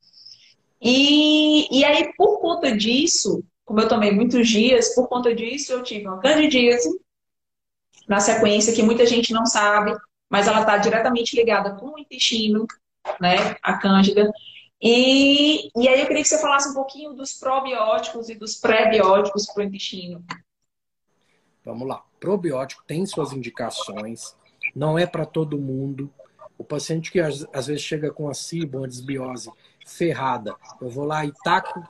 E, 0.81 1.79
e 1.79 1.85
aí, 1.85 2.12
por 2.16 2.40
conta 2.40 2.76
disso, 2.76 3.44
como 3.64 3.81
eu 3.81 3.88
tomei 3.88 4.11
muitos 4.11 4.48
dias, 4.48 4.94
por 4.94 5.09
conta 5.09 5.35
disso, 5.35 5.72
eu 5.72 5.83
tive 5.83 6.09
uma 6.09 6.18
candidíase, 6.18 6.88
na 8.11 8.18
sequência, 8.18 8.75
que 8.75 8.83
muita 8.83 9.07
gente 9.07 9.33
não 9.33 9.46
sabe, 9.46 9.96
mas 10.29 10.49
ela 10.49 10.62
está 10.62 10.77
diretamente 10.77 11.37
ligada 11.37 11.77
com 11.77 11.94
o 11.94 11.99
intestino, 11.99 12.66
né? 13.20 13.55
A 13.62 13.79
cândida. 13.79 14.29
E, 14.83 15.70
e 15.77 15.88
aí 15.88 16.01
eu 16.01 16.09
queria 16.09 16.23
que 16.23 16.29
você 16.29 16.40
falasse 16.40 16.70
um 16.70 16.75
pouquinho 16.75 17.12
dos 17.12 17.35
probióticos 17.35 18.29
e 18.29 18.35
dos 18.35 18.57
pré-bióticos 18.57 19.46
para 19.46 19.62
o 19.62 19.64
intestino. 19.64 20.25
Vamos 21.64 21.87
lá. 21.87 22.03
Probiótico 22.18 22.83
tem 22.85 23.07
suas 23.07 23.33
indicações, 23.33 24.37
não 24.75 24.99
é 24.99 25.07
para 25.07 25.25
todo 25.25 25.57
mundo. 25.57 26.12
O 26.59 26.64
paciente 26.64 27.12
que 27.12 27.20
às, 27.20 27.46
vezes 27.68 27.81
chega 27.81 28.11
com 28.11 28.29
a 28.29 28.35
CIBA, 28.35 28.79
uma 28.79 28.88
desbiose 28.88 29.53
ferrada, 29.87 30.57
eu 30.81 30.90
vou 30.90 31.05
lá 31.05 31.25
e 31.25 31.33
taco 31.44 31.81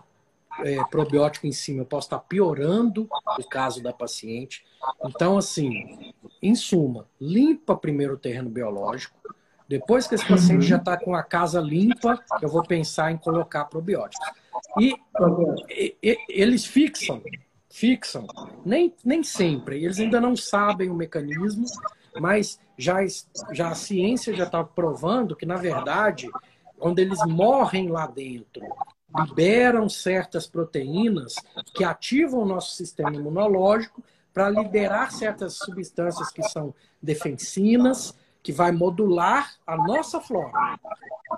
é, 0.65 0.85
probiótico 0.85 1.47
em 1.47 1.53
cima, 1.53 1.83
eu 1.83 1.87
posso 1.87 2.07
estar 2.07 2.19
piorando 2.21 3.09
o 3.39 3.45
caso 3.45 3.83
da 3.83 3.93
paciente. 3.93 4.65
Então, 5.05 5.39
assim, 5.39 6.13
em 6.43 6.55
suma, 6.55 7.07
limpa 7.21 7.77
primeiro 7.77 8.15
o 8.15 8.19
terreno 8.19 8.51
biológico. 8.51 9.19
Depois 9.69 10.07
que 10.07 10.17
esse 10.17 10.27
paciente 10.27 10.67
já 10.67 10.77
está 10.77 10.97
com 10.97 11.15
a 11.15 11.23
casa 11.23 11.61
limpa, 11.61 12.19
eu 12.43 12.49
vou 12.49 12.63
pensar 12.63 13.13
em 13.13 13.17
colocar 13.17 13.67
probióticos. 13.67 14.27
E, 14.79 14.97
e, 15.69 15.97
e 16.03 16.19
eles 16.29 16.67
fixam, 16.67 17.23
fixam, 17.69 18.27
nem, 18.65 18.93
nem 19.05 19.23
sempre, 19.23 19.83
eles 19.83 20.01
ainda 20.01 20.21
não 20.21 20.35
sabem 20.35 20.91
o 20.91 20.95
mecanismo, 20.95 21.67
mas 22.21 22.59
já, 22.77 22.97
já 23.53 23.69
a 23.69 23.75
ciência 23.75 24.35
já 24.35 24.45
está 24.45 24.65
provando 24.65 25.37
que, 25.37 25.47
na 25.47 25.57
verdade, 25.57 26.29
quando 26.77 26.99
eles 26.99 27.21
morrem 27.27 27.89
lá 27.89 28.07
dentro, 28.07 28.63
liberam 29.17 29.89
certas 29.89 30.47
proteínas 30.47 31.35
que 31.75 31.85
ativam 31.85 32.41
o 32.41 32.47
nosso 32.47 32.75
sistema 32.75 33.15
imunológico 33.15 34.03
para 34.33 34.49
liberar 34.49 35.11
certas 35.11 35.55
substâncias 35.55 36.31
que 36.31 36.43
são 36.43 36.73
defensinas, 37.03 38.15
que 38.43 38.53
vai 38.53 38.73
modular 38.73 39.55
a 39.67 39.77
nossa 39.77 40.21
flora. 40.21 40.79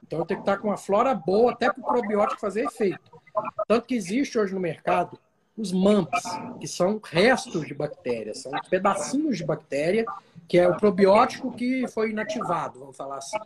Então 0.06 0.20
eu 0.20 0.24
tenho 0.24 0.40
que 0.40 0.48
estar 0.48 0.58
com 0.58 0.68
uma 0.68 0.76
flora 0.76 1.14
boa 1.14 1.52
até 1.52 1.72
para 1.72 1.80
o 1.80 1.84
probiótico 1.84 2.40
fazer 2.40 2.64
efeito. 2.64 3.20
Tanto 3.66 3.86
que 3.86 3.94
existe 3.94 4.38
hoje 4.38 4.54
no 4.54 4.60
mercado 4.60 5.18
os 5.56 5.72
MAMPs, 5.72 6.22
que 6.60 6.66
são 6.66 7.00
restos 7.02 7.66
de 7.66 7.74
bactérias, 7.74 8.42
são 8.42 8.52
pedacinhos 8.70 9.36
de 9.36 9.44
bactéria, 9.44 10.06
que 10.48 10.58
é 10.58 10.66
o 10.66 10.76
probiótico 10.76 11.52
que 11.52 11.86
foi 11.88 12.10
inativado, 12.10 12.80
vamos 12.80 12.96
falar 12.96 13.18
assim. 13.18 13.38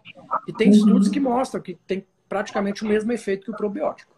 E 0.47 0.53
tem 0.53 0.70
estudos 0.70 1.09
que 1.09 1.18
mostram 1.18 1.61
que 1.61 1.74
tem 1.87 2.07
praticamente 2.29 2.85
o 2.85 2.89
mesmo 2.89 3.12
efeito 3.12 3.45
que 3.45 3.51
o 3.51 3.57
probiótico. 3.57 4.16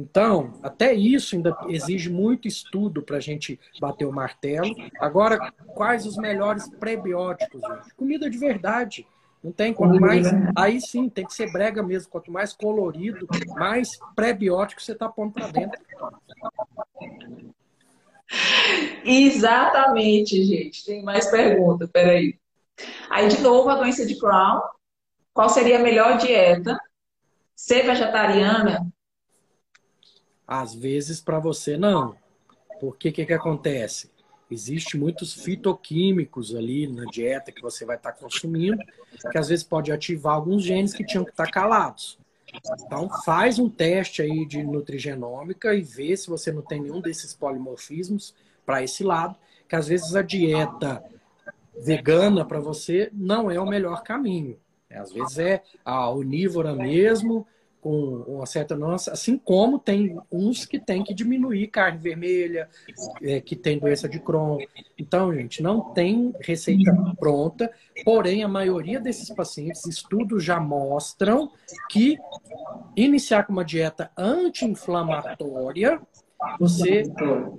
Então, 0.00 0.54
até 0.62 0.94
isso 0.94 1.36
ainda 1.36 1.54
exige 1.68 2.08
muito 2.08 2.48
estudo 2.48 3.02
para 3.02 3.18
a 3.18 3.20
gente 3.20 3.60
bater 3.78 4.06
o 4.06 4.12
martelo. 4.12 4.74
Agora, 4.98 5.52
quais 5.74 6.06
os 6.06 6.16
melhores 6.16 6.66
prebióticos? 6.70 7.60
Gente? 7.60 7.94
Comida 7.94 8.30
de 8.30 8.38
verdade. 8.38 9.06
Não 9.44 9.52
tem 9.52 9.74
quanto 9.74 10.00
mais. 10.00 10.26
Aí 10.56 10.80
sim, 10.80 11.10
tem 11.10 11.26
que 11.26 11.34
ser 11.34 11.52
brega 11.52 11.82
mesmo. 11.82 12.10
Quanto 12.10 12.32
mais 12.32 12.54
colorido, 12.54 13.28
mais 13.54 13.90
pré-biótico 14.16 14.80
você 14.80 14.92
está 14.92 15.06
pondo 15.06 15.34
para 15.34 15.48
dentro. 15.48 15.78
Exatamente, 19.04 20.42
gente. 20.42 20.82
Tem 20.82 21.02
mais 21.02 21.30
perguntas, 21.30 21.90
peraí. 21.90 22.38
Aí, 23.10 23.28
de 23.28 23.42
novo, 23.42 23.68
a 23.68 23.74
doença 23.74 24.06
de 24.06 24.18
Crohn. 24.18 24.60
Qual 25.34 25.50
seria 25.50 25.78
a 25.78 25.82
melhor 25.82 26.16
dieta? 26.16 26.78
Ser 27.54 27.82
vegetariana? 27.82 28.90
Às 30.50 30.74
vezes, 30.74 31.20
para 31.20 31.38
você, 31.38 31.76
não. 31.76 32.16
Porque 32.80 33.10
o 33.10 33.12
que, 33.12 33.24
que 33.24 33.32
acontece? 33.32 34.10
Existem 34.50 34.98
muitos 34.98 35.32
fitoquímicos 35.32 36.56
ali 36.56 36.88
na 36.88 37.04
dieta 37.04 37.52
que 37.52 37.62
você 37.62 37.84
vai 37.84 37.94
estar 37.94 38.10
tá 38.10 38.18
consumindo, 38.18 38.82
que 39.30 39.38
às 39.38 39.48
vezes 39.48 39.62
pode 39.62 39.92
ativar 39.92 40.34
alguns 40.34 40.64
genes 40.64 40.92
que 40.92 41.06
tinham 41.06 41.24
que 41.24 41.30
estar 41.30 41.46
tá 41.46 41.52
calados. 41.52 42.18
Então, 42.84 43.08
faz 43.24 43.60
um 43.60 43.68
teste 43.68 44.22
aí 44.22 44.44
de 44.44 44.60
nutrigenômica 44.64 45.72
e 45.72 45.82
vê 45.82 46.16
se 46.16 46.28
você 46.28 46.50
não 46.50 46.62
tem 46.62 46.80
nenhum 46.80 47.00
desses 47.00 47.32
polimorfismos 47.32 48.34
para 48.66 48.82
esse 48.82 49.04
lado, 49.04 49.36
que 49.68 49.76
às 49.76 49.86
vezes 49.86 50.16
a 50.16 50.22
dieta 50.22 51.00
vegana 51.80 52.44
para 52.44 52.58
você 52.58 53.08
não 53.12 53.48
é 53.48 53.60
o 53.60 53.68
melhor 53.68 54.02
caminho. 54.02 54.58
Às 54.90 55.12
vezes 55.12 55.38
é 55.38 55.62
a 55.84 56.10
onívora 56.10 56.74
mesmo, 56.74 57.46
com 57.80 58.24
uma 58.26 58.46
certa 58.46 58.76
nossa, 58.76 59.12
assim 59.12 59.38
como 59.38 59.78
tem 59.78 60.18
uns 60.30 60.66
que 60.66 60.78
tem 60.78 61.02
que 61.02 61.14
diminuir 61.14 61.68
carne 61.68 61.98
vermelha, 61.98 62.68
é, 63.22 63.40
que 63.40 63.56
tem 63.56 63.78
doença 63.78 64.08
de 64.08 64.18
Crohn. 64.20 64.58
Então, 64.98 65.32
gente, 65.34 65.62
não 65.62 65.92
tem 65.92 66.34
receita 66.40 66.92
pronta, 67.18 67.72
porém 68.04 68.44
a 68.44 68.48
maioria 68.48 69.00
desses 69.00 69.30
pacientes, 69.30 69.86
estudos 69.86 70.44
já 70.44 70.60
mostram 70.60 71.50
que 71.88 72.18
iniciar 72.94 73.44
com 73.44 73.52
uma 73.52 73.64
dieta 73.64 74.10
anti-inflamatória 74.16 76.00
você 76.58 77.02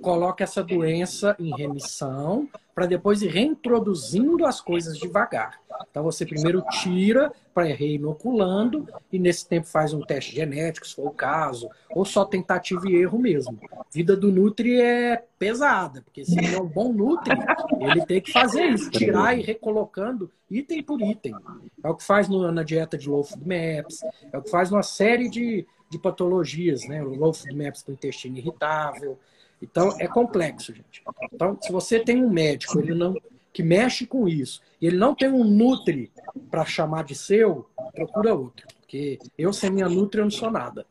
coloca 0.00 0.42
essa 0.42 0.62
doença 0.62 1.36
em 1.38 1.54
remissão 1.56 2.48
para 2.74 2.86
depois 2.86 3.22
ir 3.22 3.28
reintroduzindo 3.28 4.46
as 4.46 4.60
coisas 4.60 4.98
devagar. 4.98 5.60
Então 5.90 6.02
você 6.02 6.24
primeiro 6.24 6.62
tira 6.82 7.32
para 7.54 7.64
reinoculando 7.64 8.88
e 9.12 9.18
nesse 9.18 9.46
tempo 9.46 9.66
faz 9.66 9.92
um 9.92 10.00
teste 10.00 10.34
genético, 10.34 10.86
se 10.86 10.94
for 10.94 11.08
o 11.08 11.10
caso, 11.10 11.68
ou 11.90 12.04
só 12.04 12.24
tentativa 12.24 12.88
e 12.88 12.96
erro 12.96 13.18
mesmo. 13.18 13.58
Vida 13.90 14.16
do 14.16 14.32
Nutri 14.32 14.80
é 14.80 15.22
pesada, 15.38 16.02
porque 16.02 16.24
se 16.24 16.38
ele 16.38 16.54
é 16.54 16.60
um 16.60 16.66
bom 16.66 16.92
Nutri, 16.92 17.36
ele 17.80 18.06
tem 18.06 18.20
que 18.20 18.32
fazer 18.32 18.64
isso, 18.66 18.90
tirar 18.90 19.36
e 19.36 19.42
recolocando 19.42 20.30
item 20.50 20.82
por 20.82 21.00
item. 21.00 21.34
É 21.82 21.88
o 21.88 21.94
que 21.94 22.04
faz 22.04 22.28
na 22.28 22.62
dieta 22.62 22.96
de 22.96 23.08
low 23.08 23.24
food 23.24 23.42
maps, 23.42 24.02
é 24.32 24.38
o 24.38 24.42
que 24.42 24.50
faz 24.50 24.70
numa 24.70 24.82
série 24.82 25.28
de 25.28 25.66
de 25.92 25.98
patologias, 25.98 26.88
né? 26.88 27.04
O 27.04 27.14
low 27.14 27.34
food 27.34 27.54
maps 27.54 27.82
para 27.82 27.92
intestino 27.92 28.38
irritável. 28.38 29.18
Então, 29.62 29.94
é 30.00 30.08
complexo, 30.08 30.74
gente. 30.74 31.02
Então, 31.32 31.56
se 31.62 31.70
você 31.70 32.00
tem 32.00 32.22
um 32.22 32.28
médico 32.28 32.80
ele 32.80 32.94
não, 32.94 33.14
que 33.52 33.62
mexe 33.62 34.06
com 34.06 34.28
isso, 34.28 34.60
e 34.80 34.86
ele 34.86 34.96
não 34.96 35.14
tem 35.14 35.30
um 35.30 35.44
Nutri 35.44 36.10
para 36.50 36.64
chamar 36.64 37.04
de 37.04 37.14
seu, 37.14 37.68
procura 37.94 38.34
outro. 38.34 38.66
Porque 38.80 39.18
eu, 39.38 39.52
sem 39.52 39.70
minha 39.70 39.88
Nutri, 39.88 40.18
eu 40.18 40.24
não 40.24 40.30
sou 40.30 40.50
nada. 40.50 40.84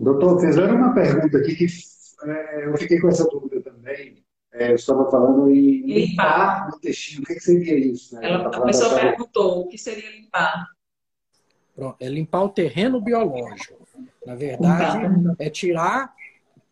Doutor, 0.00 0.40
fizeram 0.40 0.76
uma 0.76 0.94
pergunta 0.94 1.38
aqui 1.38 1.56
que 1.56 1.66
é, 2.24 2.66
eu 2.66 2.76
fiquei 2.76 3.00
com 3.00 3.08
essa 3.08 3.28
dúvida 3.28 3.60
também. 3.60 4.22
É, 4.52 4.70
eu 4.70 4.76
estava 4.76 5.10
falando 5.10 5.50
em 5.50 5.84
limpar 5.84 6.70
o 6.72 6.76
intestino. 6.76 7.24
O 7.24 7.26
que, 7.26 7.34
que 7.34 7.40
seria 7.40 7.76
isso? 7.76 8.14
Né? 8.14 8.20
Ela, 8.28 8.46
a 8.46 8.60
pessoa 8.60 8.94
perguntou 8.94 9.62
o 9.62 9.66
que 9.66 9.76
seria 9.76 10.08
limpar. 10.10 10.68
Pronto, 11.74 11.96
é 11.98 12.08
limpar 12.08 12.44
o 12.44 12.48
terreno 12.48 13.00
biológico. 13.00 13.84
Na 14.24 14.36
verdade, 14.36 15.34
é 15.40 15.50
tirar, 15.50 16.14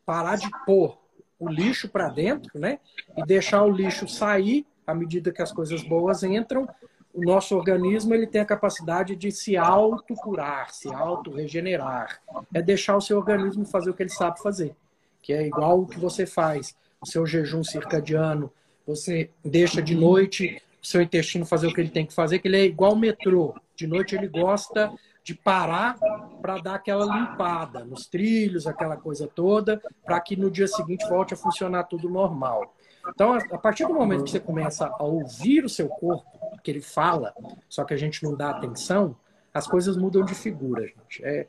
parar 0.05 0.37
de 0.37 0.49
pôr 0.65 0.99
o 1.39 1.49
lixo 1.49 1.89
para 1.89 2.09
dentro, 2.09 2.59
né? 2.59 2.79
E 3.17 3.25
deixar 3.25 3.65
o 3.65 3.71
lixo 3.71 4.07
sair 4.09 4.65
à 4.87 4.95
medida 4.95 5.33
que 5.33 5.43
as 5.43 5.53
coisas 5.53 5.83
boas 5.83 6.23
entram. 6.23 6.69
O 7.13 7.21
nosso 7.21 7.57
organismo 7.57 8.15
ele 8.15 8.27
tem 8.27 8.41
a 8.41 8.47
capacidade 8.47 9.17
de 9.17 9.31
se 9.31 9.57
autocurar, 9.57 10.71
se 10.73 10.89
auto-regenerar. 10.93 12.21
É 12.55 12.63
deixar 12.63 12.97
o 12.97 13.01
seu 13.01 13.19
organismo 13.19 13.67
fazer 13.67 13.91
o 13.91 13.95
que 13.95 14.03
ele 14.03 14.11
sabe 14.11 14.41
fazer, 14.41 14.75
que 15.21 15.33
é 15.33 15.47
igual 15.47 15.81
o 15.81 15.87
que 15.87 15.99
você 15.99 16.25
faz. 16.25 16.75
O 17.01 17.07
seu 17.07 17.27
jejum 17.27 17.65
circadiano, 17.65 18.51
você 18.87 19.29
deixa 19.45 19.83
de 19.83 19.95
noite 19.95 20.63
o 20.83 20.87
seu 20.87 21.03
intestino 21.03 21.45
fazer 21.45 21.67
o 21.67 21.75
que 21.75 21.81
ele 21.81 21.91
tem 21.91 22.07
que 22.07 22.15
fazer, 22.15 22.39
que 22.39 22.49
ele 22.49 22.57
é 22.57 22.65
igual 22.65 22.93
o 22.93 22.99
metrô. 22.99 23.55
De 23.77 23.87
noite 23.87 24.15
ele 24.15 24.29
gosta 24.29 24.93
de 25.25 25.35
parar 25.35 25.99
para 26.41 26.59
dar 26.59 26.75
aquela 26.75 27.05
limpada 27.05 27.85
nos 27.85 28.07
trilhos, 28.07 28.67
aquela 28.67 28.97
coisa 28.97 29.29
toda, 29.29 29.81
para 30.05 30.21
que 30.21 30.37
no 30.37 30.51
dia 30.51 30.67
seguinte 30.67 31.09
volte 31.09 31.35
a 31.35 31.37
funcionar 31.37 31.85
tudo 31.85 32.09
normal. 32.09 32.75
Então, 33.09 33.35
a 33.35 33.59
partir 33.59 33.87
do 33.87 33.95
momento 33.95 34.25
que 34.25 34.31
você 34.31 34.41
começa 34.41 34.87
a 34.87 35.03
ouvir 35.03 35.65
o 35.65 35.69
seu 35.69 35.89
corpo, 35.89 36.27
que 36.63 36.71
ele 36.71 36.81
fala, 36.81 37.35
só 37.69 37.85
que 37.85 37.95
a 37.95 37.97
gente 37.97 38.23
não 38.23 38.37
dá 38.37 38.51
atenção, 38.51 39.17
as 39.53 39.67
coisas 39.67 39.97
mudam 39.97 40.25
de 40.25 40.35
figura, 40.35 40.87
gente. 40.87 41.25
É, 41.25 41.47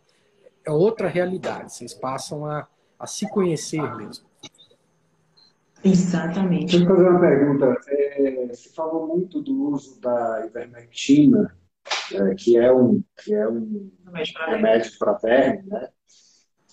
é 0.66 0.72
outra 0.72 1.08
realidade. 1.08 1.74
Vocês 1.74 1.94
passam 1.94 2.46
a, 2.46 2.68
a 3.00 3.08
se 3.08 3.30
conhecer 3.30 3.82
mesmo. 3.96 4.26
Exatamente. 5.84 6.78
Deixa 6.78 6.90
eu 6.90 6.96
fazer 6.96 7.10
uma 7.10 7.20
pergunta. 7.20 7.82
É, 7.88 8.48
você 8.48 8.70
falou 8.70 9.08
muito 9.08 9.42
do 9.42 9.72
uso 9.72 10.00
da 10.00 10.46
ivermectina, 10.46 11.56
é, 12.14 12.36
que 12.36 12.58
é 12.58 12.72
um, 12.72 13.04
que 13.18 13.34
é 13.34 13.48
um 13.48 13.92
remédio 14.48 14.92
para 14.98 15.14
verme, 15.14 15.64
né? 15.68 15.90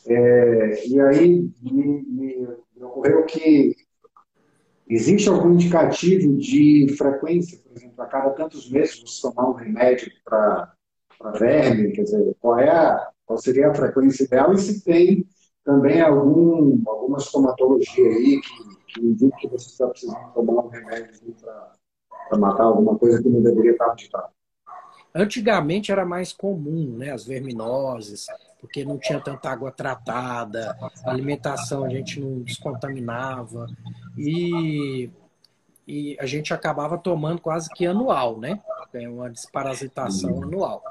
É, 0.07 0.89
e 0.89 1.01
aí 1.01 1.51
me, 1.61 2.03
me, 2.03 2.49
ocorreu 2.81 3.25
que 3.27 3.77
existe 4.89 5.29
algum 5.29 5.53
indicativo 5.53 6.37
de 6.39 6.95
frequência, 6.97 7.59
por 7.59 7.77
exemplo, 7.77 8.03
a 8.03 8.07
cada 8.07 8.31
tantos 8.31 8.71
meses 8.71 9.01
você 9.01 9.23
tomar 9.23 9.51
um 9.51 9.55
remédio 9.55 10.11
para 10.25 10.75
verme, 11.39 11.93
quer 11.93 12.03
dizer, 12.03 12.35
qual, 12.41 12.59
é 12.59 12.71
a, 12.71 13.11
qual 13.27 13.39
seria 13.39 13.71
a 13.71 13.75
frequência 13.75 14.25
ideal 14.25 14.55
e 14.55 14.59
se 14.59 14.83
tem 14.83 15.27
também 15.63 16.01
algum, 16.01 16.81
alguma 16.87 17.19
estomatologia 17.19 18.09
aí 18.09 18.41
que 18.41 18.81
que 18.93 19.01
indica 19.01 19.37
que 19.37 19.49
você 19.49 19.69
está 19.69 19.89
precisando 19.89 20.33
tomar 20.33 20.65
um 20.65 20.69
remédio 20.69 21.35
para 21.41 22.39
matar 22.39 22.65
alguma 22.65 22.99
coisa 22.99 23.23
que 23.23 23.29
não 23.29 23.43
deveria 23.43 23.73
estar 23.73 23.87
aplicado. 23.87 24.33
Antigamente 25.15 25.91
era 25.91 26.05
mais 26.05 26.33
comum, 26.33 26.97
né, 26.97 27.11
as 27.11 27.25
verminoses, 27.25 28.27
porque 28.61 28.85
não 28.85 28.99
tinha 28.99 29.21
tanta 29.21 29.51
água 29.51 29.73
tratada, 29.73 30.77
a 31.05 31.11
alimentação 31.11 31.85
a 31.85 31.89
gente 31.89 32.21
não 32.21 32.41
descontaminava 32.41 33.67
e, 34.17 35.11
e 35.89 36.17
a 36.21 36.27
gente 36.27 36.53
acabava 36.53 36.99
tomando 36.99 37.41
quase 37.41 37.69
que 37.71 37.87
anual, 37.87 38.39
né? 38.39 38.61
Tem 38.93 39.09
uma 39.09 39.31
desparasitação 39.31 40.31
uhum. 40.31 40.43
anual. 40.45 40.85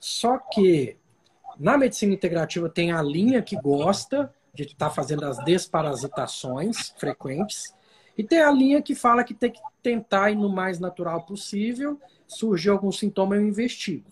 Só 0.00 0.36
que 0.36 0.96
na 1.58 1.78
medicina 1.78 2.12
integrativa 2.12 2.68
tem 2.68 2.92
a 2.92 3.00
linha 3.00 3.40
que 3.40 3.56
gosta 3.56 4.32
de 4.52 4.64
estar 4.64 4.88
tá 4.88 4.90
fazendo 4.90 5.24
as 5.24 5.38
desparasitações 5.44 6.92
frequentes. 6.98 7.74
E 8.16 8.22
tem 8.22 8.42
a 8.42 8.50
linha 8.50 8.82
que 8.82 8.94
fala 8.94 9.24
que 9.24 9.32
tem 9.32 9.50
que 9.50 9.60
tentar 9.82 10.30
ir 10.30 10.36
no 10.36 10.48
mais 10.48 10.78
natural 10.78 11.22
possível. 11.22 11.98
Surgiu 12.32 12.72
algum 12.72 12.90
sintoma, 12.92 13.36
eu 13.36 13.46
investigo. 13.46 14.04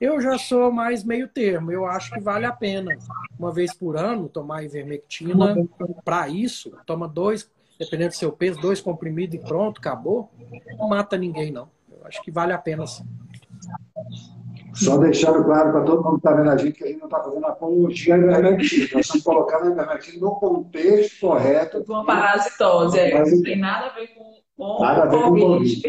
Eu 0.00 0.20
já 0.20 0.36
sou 0.36 0.70
mais 0.70 1.02
meio 1.02 1.26
termo. 1.26 1.72
Eu 1.72 1.86
acho 1.86 2.12
que 2.12 2.20
vale 2.20 2.44
a 2.44 2.52
pena, 2.52 2.96
uma 3.38 3.52
vez 3.52 3.74
por 3.74 3.96
ano, 3.96 4.28
tomar 4.28 4.62
ivermectina. 4.62 5.56
Para 6.04 6.28
isso, 6.28 6.72
toma 6.84 7.08
dois, 7.08 7.50
dependendo 7.78 8.10
do 8.10 8.16
seu 8.16 8.30
peso, 8.30 8.60
dois 8.60 8.80
comprimidos 8.80 9.34
e 9.34 9.38
pronto, 9.38 9.78
acabou. 9.78 10.30
Não 10.78 10.88
mata 10.88 11.16
ninguém, 11.16 11.50
não. 11.50 11.68
Eu 11.90 12.06
acho 12.06 12.22
que 12.22 12.30
vale 12.30 12.52
a 12.52 12.58
pena 12.58 12.86
sim. 12.86 13.06
Só 14.74 14.98
deixando 14.98 15.42
claro 15.42 15.72
para 15.72 15.84
todo 15.84 16.04
mundo 16.04 16.20
que 16.20 16.28
está 16.28 16.34
vendo 16.34 16.50
a 16.50 16.56
gente 16.58 16.76
que 16.76 16.84
a 16.84 16.88
gente 16.88 16.98
não 16.98 17.06
está 17.06 17.22
fazendo 17.22 17.46
apologia 17.46 18.14
à 18.14 18.18
ivermectina. 18.18 18.88
Nós 18.92 19.06
estamos 19.06 19.24
colocando 19.24 19.68
a 19.68 19.70
ivermectina 19.72 20.20
no 20.20 20.34
contexto 20.34 21.20
correto. 21.20 21.84
Com 21.84 21.94
uma 21.94 22.04
parasitose, 22.04 22.98
é. 22.98 23.24
Não 23.24 23.42
tem 23.42 23.58
nada 23.58 23.86
a 23.86 23.94
ver 23.94 24.08
com, 24.08 24.34
com 24.54 24.82
nada 24.82 25.04
a 25.04 25.06
ver 25.06 25.22
com 25.22 25.30
Covid. 25.30 25.82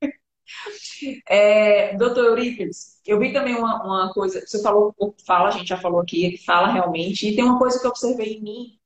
é, 1.28 1.96
doutor 1.96 2.24
Eurípides, 2.24 3.00
eu 3.06 3.18
vi 3.18 3.32
também 3.32 3.54
uma, 3.56 3.82
uma 3.84 4.12
coisa, 4.12 4.40
você 4.46 4.62
falou, 4.62 4.94
fala, 5.26 5.48
a 5.48 5.52
gente 5.52 5.68
já 5.68 5.76
falou 5.76 6.00
aqui, 6.00 6.38
fala 6.44 6.72
realmente, 6.72 7.28
e 7.28 7.34
tem 7.34 7.44
uma 7.44 7.58
coisa 7.58 7.78
que 7.78 7.86
eu 7.86 7.90
observei 7.90 8.34
em 8.34 8.42
mim, 8.42 8.78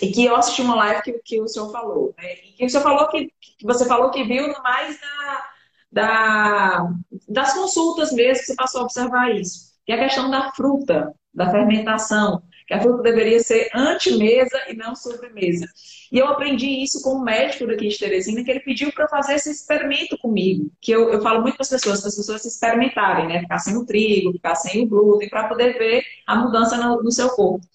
e 0.00 0.10
que 0.10 0.24
eu 0.24 0.34
assisti 0.36 0.62
uma 0.62 0.74
live 0.76 1.02
que, 1.02 1.12
que 1.24 1.40
o 1.40 1.48
senhor 1.48 1.70
falou, 1.70 2.14
né? 2.16 2.34
E 2.44 2.52
que 2.52 2.64
o 2.64 2.70
senhor 2.70 2.82
falou 2.82 3.08
que, 3.08 3.30
que 3.58 3.66
você 3.66 3.86
falou 3.86 4.10
que 4.10 4.24
viu 4.24 4.52
mais 4.62 4.98
na 5.00 5.52
da, 5.92 6.88
das 7.28 7.52
consultas 7.52 8.12
mesmo 8.12 8.40
que 8.40 8.46
você 8.46 8.54
passou 8.54 8.80
a 8.80 8.84
observar 8.84 9.30
isso. 9.34 9.72
Que 9.84 9.92
é 9.92 9.96
a 9.96 10.04
questão 10.04 10.30
da 10.30 10.50
fruta, 10.52 11.14
da 11.34 11.50
fermentação, 11.50 12.42
que 12.66 12.72
a 12.72 12.80
fruta 12.80 13.02
deveria 13.02 13.40
ser 13.40 13.68
antemesa 13.74 14.58
e 14.68 14.74
não 14.74 14.96
sobremesa. 14.96 15.66
E 16.12 16.18
eu 16.18 16.28
aprendi 16.28 16.68
isso 16.82 17.00
com 17.02 17.14
um 17.14 17.22
médico 17.22 17.66
daqui 17.66 17.88
de 17.88 17.98
Teresina, 17.98 18.44
que 18.44 18.50
ele 18.50 18.60
pediu 18.60 18.92
para 18.92 19.04
eu 19.04 19.08
fazer 19.08 19.32
esse 19.32 19.50
experimento 19.50 20.18
comigo. 20.18 20.70
Que 20.78 20.92
eu, 20.92 21.08
eu 21.10 21.22
falo 21.22 21.40
muito 21.40 21.54
para 21.54 21.62
as 21.62 21.70
pessoas, 21.70 22.00
para 22.00 22.08
as 22.08 22.16
pessoas 22.16 22.42
se 22.42 22.48
experimentarem, 22.48 23.28
né? 23.28 23.40
Ficar 23.40 23.58
sem 23.60 23.74
o 23.78 23.86
trigo, 23.86 24.30
ficar 24.32 24.54
sem 24.54 24.82
o 24.82 24.86
glúten, 24.86 25.30
para 25.30 25.48
poder 25.48 25.78
ver 25.78 26.04
a 26.26 26.36
mudança 26.36 26.76
no, 26.76 27.02
no 27.02 27.10
seu 27.10 27.30
corpo. 27.30 27.66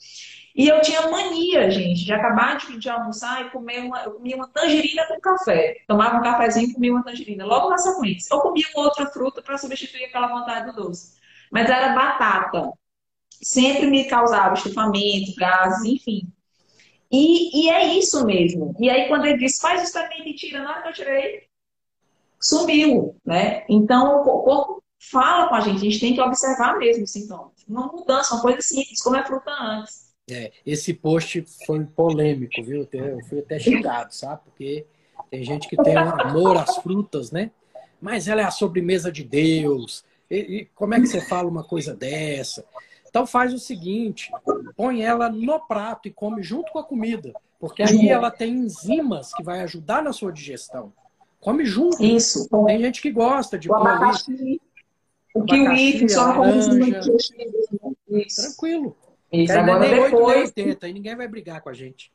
E 0.56 0.68
eu 0.68 0.82
tinha 0.82 1.10
mania, 1.10 1.70
gente, 1.72 2.06
de 2.06 2.14
acabar 2.14 2.58
de, 2.58 2.78
de 2.78 2.90
almoçar 2.90 3.44
e 3.44 3.50
comer 3.50 3.80
uma, 3.80 4.04
eu 4.04 4.12
comia 4.12 4.36
uma 4.36 4.48
tangerina 4.48 5.08
com 5.08 5.20
café. 5.20 5.78
Tomava 5.88 6.18
um 6.18 6.22
cafezinho 6.22 6.70
e 6.70 6.74
comia 6.76 6.92
uma 6.92 7.04
tangerina, 7.04 7.44
logo 7.44 7.70
na 7.72 7.78
sequência. 7.80 8.36
Ou 8.36 8.42
comia 8.42 8.66
outra 8.76 9.08
fruta 9.08 9.42
para 9.42 9.58
substituir 9.58 10.06
aquela 10.06 10.28
vontade 10.28 10.72
do 10.72 10.84
doce. 10.84 11.18
Mas 11.52 11.68
era 11.68 11.96
batata. 11.96 12.72
Sempre 13.42 13.88
me 13.88 14.06
causava 14.06 14.54
estufamento, 14.54 15.34
gases, 15.38 15.84
enfim. 15.86 16.32
E, 17.12 17.66
e 17.66 17.70
é 17.70 17.94
isso 17.98 18.26
mesmo. 18.26 18.76
E 18.80 18.90
aí, 18.90 19.08
quando 19.08 19.26
ele 19.26 19.38
disse, 19.38 19.62
faz 19.62 19.84
experimento 19.84 20.28
e 20.28 20.36
tira, 20.36 20.62
na 20.62 20.72
hora 20.72 20.82
que 20.84 20.90
eu 20.90 20.94
tirei, 20.94 21.44
sumiu, 22.40 23.16
né? 23.26 23.66
Então, 23.70 24.22
o 24.22 24.44
corpo 24.44 24.84
fala 25.00 25.48
com 25.48 25.56
a 25.56 25.62
gente, 25.62 25.78
a 25.78 25.80
gente 25.80 26.00
tem 26.00 26.14
que 26.14 26.22
observar 26.22 26.78
mesmo 26.78 27.04
os 27.04 27.12
sintomas. 27.12 27.54
Uma 27.68 27.88
mudança, 27.88 28.34
uma 28.34 28.42
coisa 28.42 28.62
simples, 28.62 29.02
como 29.02 29.16
é 29.16 29.26
fruta 29.26 29.52
antes. 29.52 30.08
É, 30.30 30.52
esse 30.66 30.94
post 30.94 31.46
foi 31.66 31.86
polêmico, 31.86 32.62
viu? 32.62 32.88
Eu 32.92 33.24
fui 33.26 33.40
até 33.40 33.58
xingado, 33.58 34.14
sabe? 34.14 34.42
Porque 34.44 34.86
tem 35.32 35.44
gente 35.44 35.70
que 35.70 35.78
tem 35.78 35.96
um 35.96 36.22
amor 36.22 36.58
às 36.58 36.78
frutas, 36.78 37.32
né? 37.32 37.52
Mas 38.02 38.28
ela 38.28 38.42
é 38.42 38.44
a 38.44 38.52
sobremesa 38.52 39.12
de 39.12 39.24
Deus. 39.24 40.04
E, 40.30 40.36
e 40.36 40.66
como 40.76 40.94
é 40.94 41.00
que 41.00 41.08
você 41.08 41.22
fala 41.22 41.50
uma 41.50 41.64
coisa 41.64 41.96
dessa? 41.96 42.66
Então 43.18 43.26
faz 43.26 43.52
o 43.52 43.58
seguinte, 43.58 44.32
põe 44.76 45.02
ela 45.02 45.28
no 45.28 45.60
prato 45.60 46.08
e 46.08 46.12
come 46.12 46.44
junto 46.44 46.72
com 46.72 46.78
a 46.78 46.84
comida, 46.84 47.34
porque 47.60 47.82
aí 47.82 48.10
ela 48.10 48.30
tem 48.30 48.54
enzimas 48.54 49.34
que 49.34 49.42
vai 49.42 49.62
ajudar 49.62 50.04
na 50.04 50.14
sua 50.14 50.32
digestão. 50.32 50.94
Come 51.40 51.66
junto. 51.66 52.04
Isso. 52.04 52.48
Tem 52.68 52.80
gente 52.80 53.02
que 53.02 53.10
gosta 53.10 53.58
de 53.58 53.70
comer 53.70 53.90
ali. 53.90 54.62
O 55.34 55.44
kiwi, 55.44 56.08
só 56.08 56.32
laranja. 56.32 57.02
Tranquilo. 58.36 58.96
Isso, 59.32 59.52
Quer 59.52 59.60
agora 59.62 59.80
nem 59.80 59.90
depois... 59.90 60.38
8, 60.38 60.54
nem 60.56 60.68
80, 60.68 60.88
e 60.88 60.94
ninguém 60.94 61.16
vai 61.16 61.28
brigar 61.28 61.62
com 61.62 61.70
a 61.70 61.74
gente. 61.74 62.12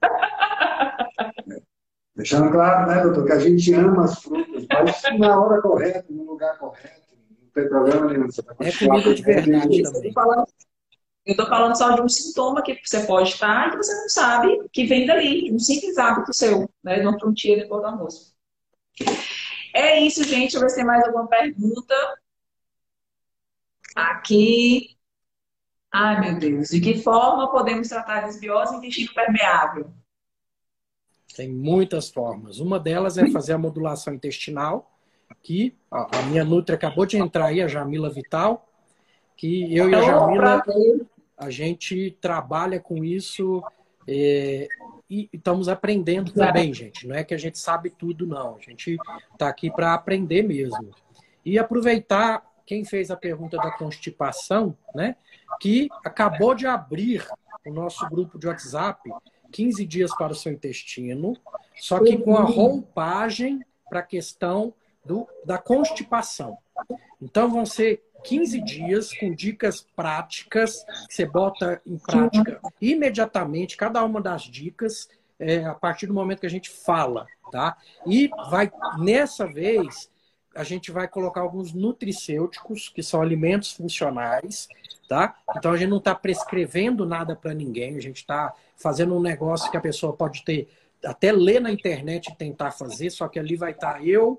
Deixando 2.14 2.48
claro, 2.52 2.88
né, 2.88 3.02
doutor, 3.02 3.26
que 3.26 3.32
a 3.32 3.40
gente 3.40 3.74
ama 3.74 4.04
as 4.04 4.22
frutas, 4.22 4.66
mas 4.70 5.18
na 5.18 5.40
hora 5.40 5.60
correta, 5.60 6.06
no 6.10 6.22
lugar 6.24 6.56
correto, 6.58 7.01
tem 7.54 7.68
problema 7.68 8.06
nenhum. 8.06 8.26
Você 8.26 8.42
vai 8.42 8.54
é 8.60 8.72
comida 8.72 9.14
de 9.14 9.22
verdade 9.22 9.82
também. 9.82 10.12
Eu 11.24 11.32
estou 11.32 11.46
falando 11.46 11.76
só 11.76 11.94
de 11.94 12.02
um 12.02 12.08
sintoma 12.08 12.62
que 12.62 12.80
você 12.84 13.06
pode 13.06 13.28
estar 13.28 13.68
e 13.68 13.70
que 13.70 13.76
você 13.76 13.94
não 13.94 14.08
sabe 14.08 14.68
que 14.72 14.84
vem 14.86 15.06
dali, 15.06 15.52
um 15.52 15.58
simples 15.58 15.96
hábito 15.96 16.34
seu, 16.34 16.68
né, 16.82 16.98
de 16.98 17.06
uma 17.06 17.16
depois 17.16 17.80
do 17.80 17.86
almoço. 17.86 18.34
É 19.74 20.00
isso, 20.00 20.24
gente. 20.24 20.52
Deixa 20.52 20.56
eu 20.56 20.60
ver 20.62 20.70
se 20.70 20.76
tem 20.76 20.84
mais 20.84 21.04
alguma 21.04 21.28
pergunta. 21.28 21.94
Aqui. 23.94 24.96
Ai, 25.92 26.20
meu 26.20 26.38
Deus. 26.38 26.70
De 26.70 26.80
que 26.80 27.00
forma 27.02 27.50
podemos 27.52 27.88
tratar 27.88 28.18
a 28.18 28.26
desbiose 28.26 28.74
intestino 28.74 29.14
permeável? 29.14 29.92
Tem 31.36 31.48
muitas 31.48 32.10
formas. 32.10 32.58
Uma 32.58 32.80
delas 32.80 33.16
é 33.16 33.30
fazer 33.30 33.52
a 33.52 33.58
modulação 33.58 34.12
intestinal, 34.12 34.91
que 35.42 35.74
ó, 35.90 36.08
a 36.12 36.22
minha 36.22 36.44
Nutri 36.44 36.74
acabou 36.74 37.06
de 37.06 37.16
entrar 37.16 37.46
aí, 37.46 37.60
a 37.60 37.68
Jamila 37.68 38.10
Vital, 38.10 38.68
que 39.36 39.76
eu 39.76 39.88
e 39.88 39.94
a 39.94 40.02
Jamila, 40.02 40.62
a 41.36 41.50
gente 41.50 42.16
trabalha 42.20 42.78
com 42.78 43.04
isso 43.04 43.62
é, 44.06 44.68
e 45.08 45.28
estamos 45.32 45.68
aprendendo 45.68 46.32
também, 46.32 46.72
gente. 46.72 47.06
Não 47.06 47.14
é 47.14 47.24
que 47.24 47.34
a 47.34 47.38
gente 47.38 47.58
sabe 47.58 47.90
tudo, 47.90 48.26
não. 48.26 48.56
A 48.56 48.60
gente 48.60 48.96
está 49.32 49.48
aqui 49.48 49.70
para 49.70 49.94
aprender 49.94 50.42
mesmo. 50.42 50.90
E 51.44 51.58
aproveitar 51.58 52.42
quem 52.64 52.84
fez 52.84 53.10
a 53.10 53.16
pergunta 53.16 53.56
da 53.56 53.70
constipação, 53.70 54.76
né? 54.94 55.16
Que 55.60 55.88
acabou 56.04 56.54
de 56.54 56.66
abrir 56.66 57.26
o 57.66 57.72
nosso 57.72 58.08
grupo 58.08 58.38
de 58.38 58.46
WhatsApp, 58.46 59.10
15 59.52 59.84
dias 59.84 60.14
para 60.16 60.32
o 60.32 60.36
seu 60.36 60.52
intestino, 60.52 61.36
só 61.76 62.02
que 62.02 62.16
com 62.16 62.36
a 62.36 62.42
roupagem 62.42 63.60
para 63.88 64.00
a 64.00 64.04
questão 64.04 64.72
do, 65.04 65.26
da 65.44 65.58
constipação. 65.58 66.56
Então 67.20 67.50
vão 67.50 67.66
ser 67.66 68.02
15 68.24 68.60
dias 68.62 69.12
com 69.18 69.34
dicas 69.34 69.86
práticas 69.96 70.84
que 71.08 71.14
você 71.14 71.26
bota 71.26 71.80
em 71.86 71.98
prática 71.98 72.60
imediatamente, 72.80 73.76
cada 73.76 74.04
uma 74.04 74.20
das 74.20 74.42
dicas, 74.42 75.08
é, 75.38 75.64
a 75.64 75.74
partir 75.74 76.06
do 76.06 76.14
momento 76.14 76.40
que 76.40 76.46
a 76.46 76.50
gente 76.50 76.70
fala, 76.70 77.26
tá? 77.50 77.76
E 78.06 78.30
vai, 78.48 78.70
nessa 78.98 79.46
vez, 79.46 80.10
a 80.54 80.62
gente 80.62 80.90
vai 80.90 81.08
colocar 81.08 81.40
alguns 81.40 81.72
nutricêuticos, 81.72 82.88
que 82.88 83.02
são 83.02 83.20
alimentos 83.20 83.72
funcionais, 83.72 84.68
tá? 85.08 85.36
Então 85.56 85.72
a 85.72 85.76
gente 85.76 85.90
não 85.90 85.98
está 85.98 86.14
prescrevendo 86.14 87.04
nada 87.04 87.34
para 87.34 87.54
ninguém, 87.54 87.96
a 87.96 88.00
gente 88.00 88.18
está 88.18 88.54
fazendo 88.76 89.16
um 89.16 89.20
negócio 89.20 89.70
que 89.70 89.76
a 89.76 89.80
pessoa 89.80 90.12
pode 90.12 90.44
ter, 90.44 90.68
até 91.04 91.32
ler 91.32 91.60
na 91.60 91.72
internet 91.72 92.28
e 92.28 92.36
tentar 92.36 92.70
fazer, 92.70 93.10
só 93.10 93.26
que 93.28 93.38
ali 93.38 93.56
vai 93.56 93.72
estar 93.72 93.94
tá 93.94 94.02
eu, 94.02 94.38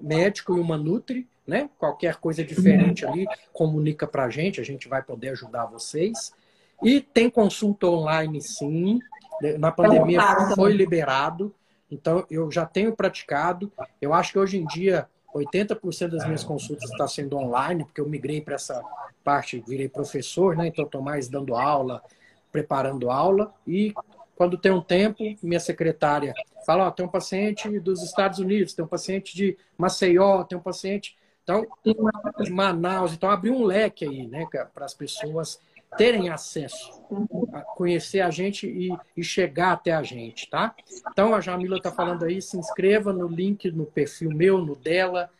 médico 0.00 0.56
e 0.56 0.60
uma 0.60 0.76
nutri, 0.76 1.26
né? 1.46 1.70
Qualquer 1.78 2.16
coisa 2.16 2.44
diferente 2.44 3.06
ali, 3.06 3.26
comunica 3.52 4.06
para 4.06 4.24
a 4.24 4.30
gente, 4.30 4.60
a 4.60 4.64
gente 4.64 4.88
vai 4.88 5.02
poder 5.02 5.30
ajudar 5.30 5.66
vocês. 5.66 6.32
E 6.82 7.00
tem 7.00 7.30
consulta 7.30 7.86
online, 7.86 8.40
sim. 8.40 8.98
Na 9.58 9.70
pandemia 9.70 10.20
foi 10.54 10.72
liberado, 10.72 11.54
então 11.90 12.26
eu 12.30 12.50
já 12.50 12.66
tenho 12.66 12.94
praticado. 12.94 13.70
Eu 14.00 14.12
acho 14.12 14.32
que 14.32 14.38
hoje 14.38 14.58
em 14.58 14.66
dia 14.66 15.08
80% 15.34 16.08
das 16.08 16.24
minhas 16.24 16.44
consultas 16.44 16.90
está 16.90 17.06
sendo 17.06 17.36
online, 17.36 17.84
porque 17.84 18.00
eu 18.00 18.08
migrei 18.08 18.40
para 18.40 18.54
essa 18.54 18.82
parte, 19.22 19.62
virei 19.66 19.88
professor, 19.88 20.56
né? 20.56 20.68
Então 20.68 20.84
estou 20.84 21.02
mais 21.02 21.28
dando 21.28 21.54
aula, 21.54 22.02
preparando 22.50 23.10
aula 23.10 23.52
e 23.66 23.92
quando 24.36 24.58
tem 24.58 24.70
um 24.70 24.82
tempo, 24.82 25.24
minha 25.42 25.58
secretária 25.58 26.32
fala, 26.64 26.86
ó, 26.86 26.90
tem 26.90 27.06
um 27.06 27.08
paciente 27.08 27.80
dos 27.80 28.02
Estados 28.02 28.38
Unidos, 28.38 28.74
tem 28.74 28.84
um 28.84 28.88
paciente 28.88 29.34
de 29.34 29.56
Maceió, 29.78 30.44
tem 30.44 30.58
um 30.58 30.62
paciente 30.62 31.16
então, 31.42 31.66
de 32.40 32.50
Manaus, 32.50 33.12
então 33.12 33.30
abriu 33.30 33.54
um 33.54 33.64
leque 33.64 34.04
aí, 34.04 34.26
né, 34.26 34.46
para 34.74 34.84
as 34.84 34.92
pessoas 34.94 35.60
terem 35.96 36.28
acesso 36.28 37.02
a 37.52 37.60
conhecer 37.60 38.20
a 38.20 38.30
gente 38.30 38.66
e, 38.66 38.90
e, 39.16 39.22
chegar 39.22 39.72
até 39.72 39.92
a 39.92 40.02
gente, 40.02 40.50
tá? 40.50 40.74
Então 41.10 41.34
a 41.34 41.40
Jamila 41.40 41.76
está 41.76 41.90
falando 41.90 42.24
aí, 42.24 42.42
se 42.42 42.58
inscreva 42.58 43.12
no 43.12 43.28
link 43.28 43.70
no 43.70 43.86
perfil 43.86 44.30
meu, 44.30 44.58
no 44.58 44.74
dela, 44.74 45.30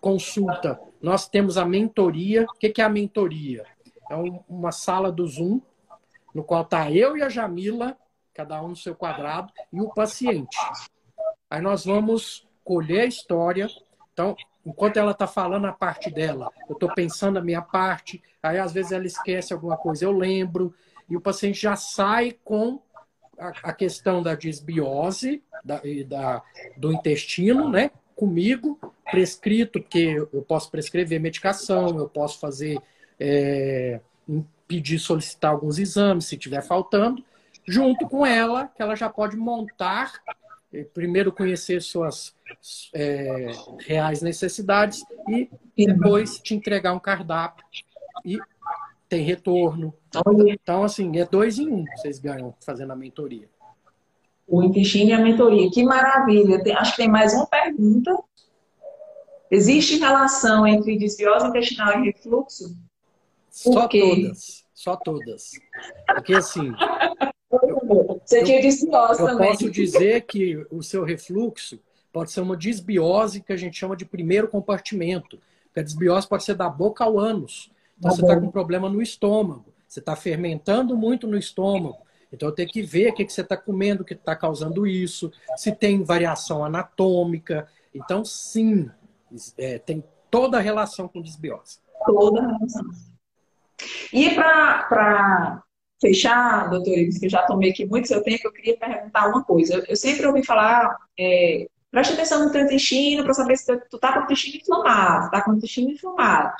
consulta. 0.00 0.80
Nós 1.00 1.28
temos 1.28 1.56
a 1.56 1.64
mentoria. 1.64 2.44
O 2.44 2.58
que 2.58 2.80
é 2.80 2.84
a 2.84 2.88
mentoria? 2.88 3.64
É 4.10 4.14
uma 4.48 4.72
sala 4.72 5.12
do 5.12 5.26
Zoom 5.26 5.60
no 6.34 6.42
qual 6.42 6.62
está 6.62 6.90
eu 6.90 7.16
e 7.16 7.22
a 7.22 7.28
Jamila, 7.28 7.96
cada 8.34 8.62
um 8.62 8.68
no 8.68 8.76
seu 8.76 8.94
quadrado, 8.94 9.52
e 9.72 9.80
o 9.80 9.88
paciente. 9.88 10.56
Aí 11.48 11.60
nós 11.60 11.84
vamos 11.84 12.46
colher 12.64 13.02
a 13.02 13.06
história. 13.06 13.68
Então, 14.12 14.34
enquanto 14.66 14.96
ela 14.96 15.12
está 15.12 15.26
falando 15.26 15.66
a 15.66 15.72
parte 15.72 16.10
dela, 16.10 16.50
eu 16.68 16.74
estou 16.74 16.92
pensando 16.94 17.38
a 17.38 17.42
minha 17.42 17.62
parte, 17.62 18.22
aí 18.42 18.58
às 18.58 18.72
vezes 18.72 18.92
ela 18.92 19.06
esquece 19.06 19.52
alguma 19.52 19.76
coisa, 19.76 20.04
eu 20.04 20.12
lembro, 20.12 20.74
e 21.08 21.16
o 21.16 21.20
paciente 21.20 21.60
já 21.60 21.76
sai 21.76 22.36
com 22.44 22.80
a, 23.38 23.72
questão 23.72 24.22
da 24.22 24.34
desbiose 24.34 25.42
da, 25.64 25.80
da, 26.06 26.42
do 26.76 26.92
intestino, 26.92 27.68
né? 27.68 27.90
Comigo, 28.14 28.78
prescrito, 29.10 29.80
porque 29.80 30.16
eu 30.32 30.42
posso 30.42 30.70
prescrever 30.70 31.20
medicação, 31.20 31.98
eu 31.98 32.08
posso 32.08 32.38
fazer, 32.38 32.80
é, 33.18 34.00
pedir, 34.68 34.98
solicitar 34.98 35.50
alguns 35.50 35.78
exames, 35.78 36.26
se 36.26 36.36
tiver 36.36 36.62
faltando, 36.62 37.24
junto 37.66 38.08
com 38.08 38.24
ela, 38.24 38.68
que 38.68 38.82
ela 38.82 38.94
já 38.94 39.08
pode 39.08 39.36
montar 39.36 40.12
primeiro 40.82 41.30
conhecer 41.30 41.80
suas 41.80 42.34
é, 42.92 43.52
reais 43.86 44.22
necessidades 44.22 45.04
e 45.28 45.48
depois 45.76 46.38
te 46.38 46.54
entregar 46.54 46.92
um 46.92 46.98
cardápio 46.98 47.64
e 48.24 48.38
tem 49.08 49.22
retorno. 49.22 49.94
Então, 50.48 50.82
assim, 50.82 51.18
é 51.18 51.24
dois 51.24 51.58
em 51.58 51.68
um 51.68 51.84
vocês 51.96 52.18
ganham 52.18 52.54
fazendo 52.64 52.92
a 52.92 52.96
mentoria. 52.96 53.48
O 54.46 54.62
intestino 54.62 55.10
e 55.10 55.12
a 55.12 55.20
mentoria. 55.20 55.70
Que 55.70 55.84
maravilha. 55.84 56.60
Acho 56.78 56.92
que 56.92 56.96
tem 56.98 57.08
mais 57.08 57.32
uma 57.32 57.46
pergunta. 57.46 58.18
Existe 59.50 59.98
relação 59.98 60.66
entre 60.66 60.98
desbiose 60.98 61.46
intestinal 61.46 62.00
e 62.00 62.10
refluxo? 62.10 62.76
Só 63.50 63.86
todas. 63.86 64.64
Só 64.74 64.96
todas. 64.96 65.52
Porque, 66.06 66.34
assim, 66.34 66.72
você 68.24 68.42
tinha 68.42 68.60
desbiose 68.60 69.20
eu 69.20 69.26
também. 69.26 69.48
posso 69.48 69.70
dizer 69.70 70.22
que 70.22 70.66
o 70.70 70.82
seu 70.82 71.04
refluxo 71.04 71.78
pode 72.12 72.30
ser 72.30 72.40
uma 72.40 72.56
desbiose 72.56 73.40
que 73.40 73.52
a 73.52 73.56
gente 73.56 73.76
chama 73.76 73.96
de 73.96 74.04
primeiro 74.04 74.48
compartimento. 74.48 75.38
a 75.76 75.82
desbiose 75.82 76.28
pode 76.28 76.44
ser 76.44 76.54
da 76.54 76.68
boca 76.68 77.04
ao 77.04 77.18
ânus. 77.18 77.70
Então 77.98 78.10
tá 78.10 78.16
você 78.16 78.22
está 78.22 78.40
com 78.40 78.50
problema 78.50 78.88
no 78.88 79.02
estômago. 79.02 79.72
Você 79.88 80.00
está 80.00 80.14
fermentando 80.14 80.96
muito 80.96 81.26
no 81.26 81.36
estômago. 81.36 81.98
Então 82.32 82.52
tenho 82.52 82.68
que 82.68 82.82
ver 82.82 83.10
o 83.10 83.14
que, 83.14 83.24
que 83.24 83.32
você 83.32 83.42
está 83.42 83.56
comendo, 83.56 84.02
o 84.02 84.04
que 84.04 84.14
está 84.14 84.34
causando 84.34 84.86
isso, 84.86 85.32
se 85.56 85.72
tem 85.72 86.02
variação 86.02 86.64
anatômica. 86.64 87.68
Então, 87.94 88.24
sim, 88.24 88.90
é, 89.56 89.78
tem 89.78 90.02
toda 90.30 90.58
a 90.58 90.60
relação 90.60 91.06
com 91.06 91.22
desbiose. 91.22 91.78
Toda 92.04 92.40
a 92.40 92.46
relação. 92.46 92.84
E 94.12 94.34
para 94.34 95.63
fechar, 96.04 96.68
doutor 96.68 96.92
que 96.92 97.18
eu 97.22 97.30
já 97.30 97.42
tomei 97.46 97.70
aqui 97.70 97.86
muito 97.86 98.08
seu 98.08 98.22
tempo, 98.22 98.46
eu 98.46 98.52
queria 98.52 98.76
perguntar 98.76 99.28
uma 99.28 99.42
coisa. 99.42 99.74
Eu, 99.74 99.84
eu 99.88 99.96
sempre 99.96 100.26
ouvi 100.26 100.44
falar, 100.44 100.94
é, 101.18 101.66
preste 101.90 102.12
atenção 102.12 102.44
no 102.44 102.52
teu 102.52 102.60
intestino 102.60 103.24
para 103.24 103.32
saber 103.32 103.56
se 103.56 103.74
tu 103.88 103.98
tá 103.98 104.12
com 104.12 104.20
o 104.20 104.24
intestino 104.24 104.56
inflamado, 104.56 105.30
tá 105.30 105.42
com 105.42 105.52
o 105.52 105.56
intestino 105.56 105.90
inflamado. 105.90 106.52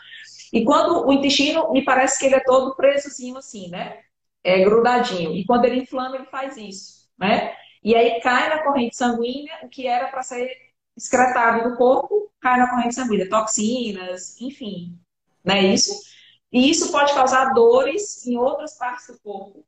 E 0.51 0.64
quando 0.64 1.07
o 1.07 1.12
intestino, 1.12 1.70
me 1.72 1.84
parece 1.84 2.18
que 2.18 2.26
ele 2.26 2.36
é 2.36 2.40
todo 2.40 2.74
presozinho 2.74 3.36
assim, 3.36 3.68
né? 3.68 4.01
É 4.42 4.64
grudadinho. 4.64 5.34
E 5.34 5.45
quando 5.45 5.66
ele 5.66 5.82
inflama, 5.82 6.16
ele 6.16 6.26
faz 6.26 6.57
isso, 6.57 7.09
né? 7.18 7.55
E 7.82 7.95
aí 7.95 8.20
cai 8.20 8.49
na 8.49 8.62
corrente 8.62 8.97
sanguínea 8.97 9.59
o 9.62 9.68
que 9.68 9.86
era 9.86 10.09
para 10.09 10.22
ser 10.22 10.49
excretado 10.97 11.68
do 11.68 11.76
corpo, 11.76 12.30
cai 12.40 12.59
na 12.59 12.70
corrente 12.70 12.95
sanguínea, 12.95 13.28
toxinas, 13.28 14.40
enfim, 14.40 14.99
não 15.45 15.55
é 15.55 15.74
isso? 15.74 16.14
E 16.55 16.71
isso 16.71 16.93
pode 16.93 17.13
causar 17.13 17.53
dores 17.53 18.25
em 18.25 18.37
outras 18.37 18.79
partes 18.79 19.09
do 19.09 19.19
corpo. 19.19 19.65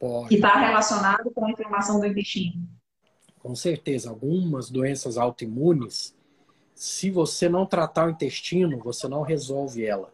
Pode. 0.00 0.30
Que 0.30 0.34
está 0.34 0.58
relacionado 0.58 1.30
com 1.30 1.46
a 1.46 1.50
inflamação 1.52 2.00
do 2.00 2.06
intestino. 2.06 2.68
Com 3.38 3.54
certeza, 3.54 4.10
algumas 4.10 4.68
doenças 4.68 5.16
autoimunes, 5.16 6.12
se 6.74 7.08
você 7.08 7.48
não 7.48 7.64
tratar 7.64 8.08
o 8.08 8.10
intestino, 8.10 8.80
você 8.80 9.06
não 9.06 9.22
resolve 9.22 9.84
ela. 9.84 10.12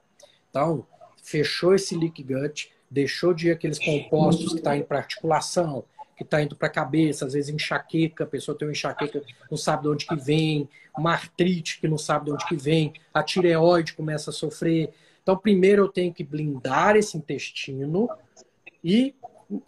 Então, 0.51 0.87
fechou 1.23 1.75
esse 1.75 1.97
leak 1.97 2.23
gut, 2.23 2.71
deixou 2.91 3.33
de 3.33 3.49
ir 3.49 3.53
aqueles 3.53 3.79
compostos 3.79 4.53
que 4.53 4.59
estão 4.59 4.73
tá 4.73 4.77
em 4.77 4.87
articulação, 4.91 5.85
que 6.15 6.23
está 6.23 6.43
indo 6.43 6.55
para 6.55 6.69
a 6.69 6.73
cabeça, 6.73 7.25
às 7.25 7.33
vezes 7.33 7.55
enxaqueca, 7.55 8.25
a 8.25 8.27
pessoa 8.27 8.57
tem 8.57 8.69
uma 8.69 8.73
enxaqueca, 8.73 9.23
não 9.51 9.57
sabe 9.57 9.85
de 9.85 9.89
onde 9.89 10.07
que 10.07 10.17
vem, 10.17 10.69
uma 10.99 11.13
artrite 11.13 11.81
que 11.81 11.89
não 11.89 11.97
sabe 11.97 12.27
de 12.27 12.33
onde 12.33 12.45
que 12.47 12.57
vem, 12.57 12.93
a 13.15 13.23
tireoide 13.23 13.95
começa 13.95 14.29
a 14.29 14.35
sofrer. 14.35 14.93
Então, 15.29 15.37
primeiro 15.37 15.83
eu 15.83 15.89
tenho 15.89 16.11
que 16.11 16.25
blindar 16.25 16.97
esse 16.97 17.15
intestino 17.15 18.09
e, 18.83 19.15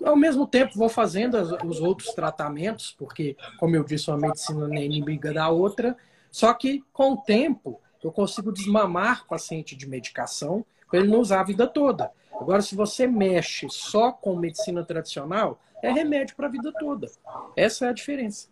ao 0.03 0.17
mesmo 0.17 0.47
tempo, 0.47 0.79
vou 0.79 0.89
fazendo 0.89 1.37
os 1.67 1.83
outros 1.83 2.15
tratamentos, 2.15 2.97
porque, 2.99 3.37
como 3.59 3.77
eu 3.77 3.85
disse, 3.85 4.11
uma 4.11 4.17
medicina 4.17 4.67
não 4.67 4.75
é 4.75 4.83
inimiga 4.83 5.35
da 5.35 5.51
outra, 5.51 5.99
só 6.31 6.55
que, 6.55 6.83
com 6.95 7.13
o 7.13 7.17
tempo, 7.19 7.79
eu 8.03 8.11
consigo 8.11 8.51
desmamar 8.51 9.25
o 9.25 9.29
paciente 9.29 9.77
de 9.77 9.87
medicação 9.87 10.65
para 10.89 11.01
ele 11.01 11.09
não 11.09 11.21
usar 11.21 11.41
a 11.41 11.45
vida 11.45 11.67
toda. 11.67 12.11
Agora, 12.33 12.63
se 12.63 12.75
você 12.75 13.07
mexe 13.07 13.67
só 13.69 14.11
com 14.13 14.35
medicina 14.37 14.83
tradicional, 14.83 15.61
é 15.83 15.93
remédio 15.93 16.37
para 16.37 16.47
a 16.47 16.51
vida 16.51 16.73
toda. 16.81 17.07
Essa 17.55 17.85
é 17.85 17.89
a 17.91 17.93
diferença. 17.93 18.49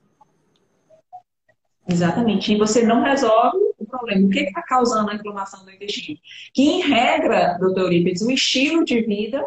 Exatamente. 1.88 2.52
E 2.52 2.58
você 2.58 2.84
não 2.84 3.02
resolve 3.02 3.67
problema. 3.88 4.26
O 4.26 4.30
que 4.30 4.40
está 4.40 4.62
causando 4.62 5.10
a 5.10 5.14
inflamação 5.14 5.64
do 5.64 5.70
intestino? 5.70 6.18
Que, 6.52 6.62
em 6.62 6.82
regra, 6.82 7.56
doutor 7.58 7.82
Eurípides, 7.82 8.22
o 8.22 8.30
estilo 8.30 8.84
de 8.84 9.00
vida 9.02 9.44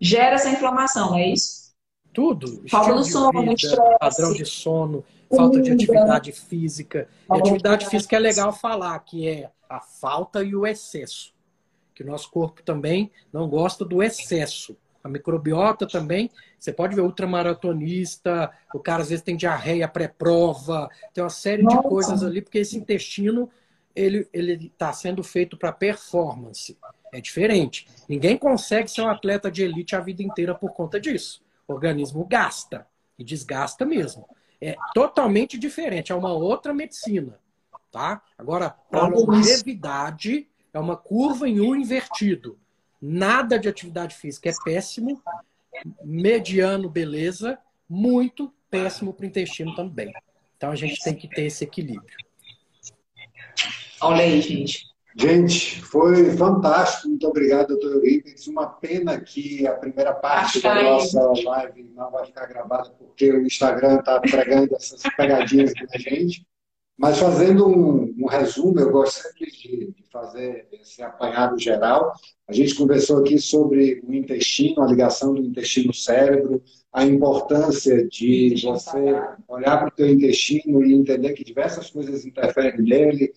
gera 0.00 0.36
essa 0.36 0.50
inflamação, 0.50 1.16
é 1.16 1.28
isso? 1.28 1.66
Tudo. 2.12 2.64
Falta 2.68 2.94
do 2.94 3.04
sono, 3.04 3.40
vida, 3.40 3.52
estresse. 3.52 3.98
Padrão 4.00 4.32
de 4.32 4.44
sono, 4.46 5.04
falta 5.34 5.60
de 5.60 5.70
atividade 5.70 6.32
física. 6.32 7.08
E 7.30 7.38
atividade 7.38 7.86
física 7.88 8.16
é 8.16 8.18
legal 8.18 8.52
falar, 8.52 8.98
que 9.00 9.28
é 9.28 9.50
a 9.68 9.80
falta 9.80 10.42
e 10.42 10.54
o 10.54 10.66
excesso. 10.66 11.34
Que 11.94 12.02
o 12.02 12.06
nosso 12.06 12.30
corpo 12.30 12.62
também 12.62 13.10
não 13.32 13.48
gosta 13.48 13.84
do 13.84 14.02
excesso. 14.02 14.76
A 15.06 15.08
microbiota 15.08 15.86
também, 15.86 16.30
você 16.58 16.72
pode 16.72 16.96
ver 16.96 17.02
ultramaratonista, 17.02 18.50
o 18.74 18.80
cara 18.80 19.02
às 19.02 19.10
vezes 19.10 19.22
tem 19.22 19.36
diarreia 19.36 19.86
pré-prova, 19.86 20.90
tem 21.14 21.22
uma 21.22 21.30
série 21.30 21.62
Nossa. 21.62 21.76
de 21.76 21.88
coisas 21.88 22.24
ali, 22.24 22.42
porque 22.42 22.58
esse 22.58 22.76
intestino 22.76 23.48
ele 23.96 24.28
está 24.32 24.92
sendo 24.92 25.24
feito 25.24 25.56
para 25.56 25.72
performance. 25.72 26.78
É 27.12 27.20
diferente. 27.20 27.88
Ninguém 28.08 28.36
consegue 28.36 28.90
ser 28.90 29.00
um 29.02 29.08
atleta 29.08 29.50
de 29.50 29.62
elite 29.62 29.96
a 29.96 30.00
vida 30.00 30.22
inteira 30.22 30.54
por 30.54 30.72
conta 30.72 31.00
disso. 31.00 31.42
O 31.66 31.72
organismo 31.72 32.24
gasta 32.24 32.86
e 33.18 33.24
desgasta 33.24 33.84
mesmo. 33.84 34.28
É 34.60 34.76
totalmente 34.94 35.58
diferente, 35.58 36.12
é 36.12 36.14
uma 36.14 36.32
outra 36.32 36.72
medicina, 36.72 37.38
tá? 37.90 38.22
Agora, 38.38 38.70
para 38.70 39.06
longevidade, 39.06 40.48
é 40.72 40.78
uma 40.78 40.96
curva 40.96 41.48
em 41.48 41.60
U 41.60 41.74
invertido. 41.74 42.58
Nada 43.00 43.58
de 43.58 43.68
atividade 43.68 44.14
física 44.14 44.48
é 44.48 44.54
péssimo. 44.64 45.22
Mediano, 46.02 46.88
beleza. 46.88 47.58
Muito 47.88 48.52
péssimo 48.70 49.12
para 49.12 49.24
o 49.24 49.26
intestino 49.26 49.74
também. 49.74 50.12
Então 50.56 50.70
a 50.70 50.76
gente 50.76 51.02
tem 51.02 51.14
que 51.14 51.28
ter 51.28 51.44
esse 51.44 51.64
equilíbrio. 51.64 52.16
Olha 54.00 54.22
aí, 54.22 54.40
gente. 54.40 54.86
Gente, 55.18 55.80
foi 55.80 56.30
fantástico. 56.36 57.08
Muito 57.08 57.26
obrigado, 57.26 57.68
doutor 57.68 57.92
Eurípides. 57.92 58.46
Uma 58.46 58.66
pena 58.66 59.18
que 59.18 59.66
a 59.66 59.72
primeira 59.72 60.12
parte 60.12 60.60
da 60.60 60.82
nossa 60.82 61.32
live 61.42 61.90
não 61.94 62.10
vai 62.10 62.26
ficar 62.26 62.44
gravada 62.46 62.90
porque 62.90 63.32
o 63.32 63.46
Instagram 63.46 64.00
está 64.00 64.20
pregando 64.20 64.74
essas 64.74 65.02
pegadinhas 65.16 65.72
da 65.72 65.98
gente. 65.98 66.46
Mas 66.98 67.18
fazendo 67.18 67.66
um, 67.68 68.14
um, 68.18 68.26
resumo, 68.26 68.78
eu 68.80 68.90
gosto 68.90 69.22
sempre 69.22 69.50
de, 69.50 69.92
de, 69.92 70.04
fazer 70.10 70.66
esse 70.72 71.02
apanhado 71.02 71.58
geral. 71.58 72.12
A 72.48 72.52
gente 72.52 72.74
conversou 72.74 73.20
aqui 73.20 73.38
sobre 73.38 74.02
o 74.02 74.14
intestino, 74.14 74.82
a 74.82 74.86
ligação 74.86 75.34
do 75.34 75.42
intestino-cérebro, 75.42 76.62
a 76.90 77.04
importância 77.04 78.06
de 78.06 78.54
você 78.62 78.98
olhar 79.46 79.78
para 79.78 79.88
o 79.88 79.90
teu 79.90 80.08
intestino 80.08 80.82
e 80.82 80.94
entender 80.94 81.34
que 81.34 81.44
diversas 81.44 81.90
coisas 81.90 82.24
interferem 82.24 82.80
nele, 82.80 83.30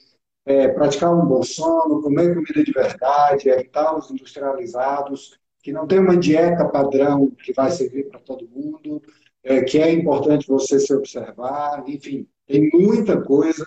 é, 0.46 0.68
praticar 0.70 1.14
um 1.14 1.26
bom 1.26 1.44
sono, 1.44 2.02
comer 2.02 2.34
comida 2.34 2.64
de 2.64 2.72
verdade, 2.72 3.50
evitar 3.50 3.96
os 3.96 4.10
industrializados, 4.10 5.38
que 5.62 5.72
não 5.72 5.86
tem 5.86 6.00
uma 6.00 6.18
dieta 6.18 6.66
padrão 6.66 7.32
que 7.44 7.54
vai 7.54 7.70
servir 7.70 8.10
para 8.10 8.20
todo 8.20 8.50
mundo, 8.50 9.02
é, 9.44 9.62
que 9.62 9.78
é 9.78 9.92
importante 9.92 10.48
você 10.48 10.80
se 10.80 10.94
observar, 10.94 11.84
enfim, 11.88 12.28
tem 12.48 12.70
muita 12.74 13.22
coisa 13.22 13.66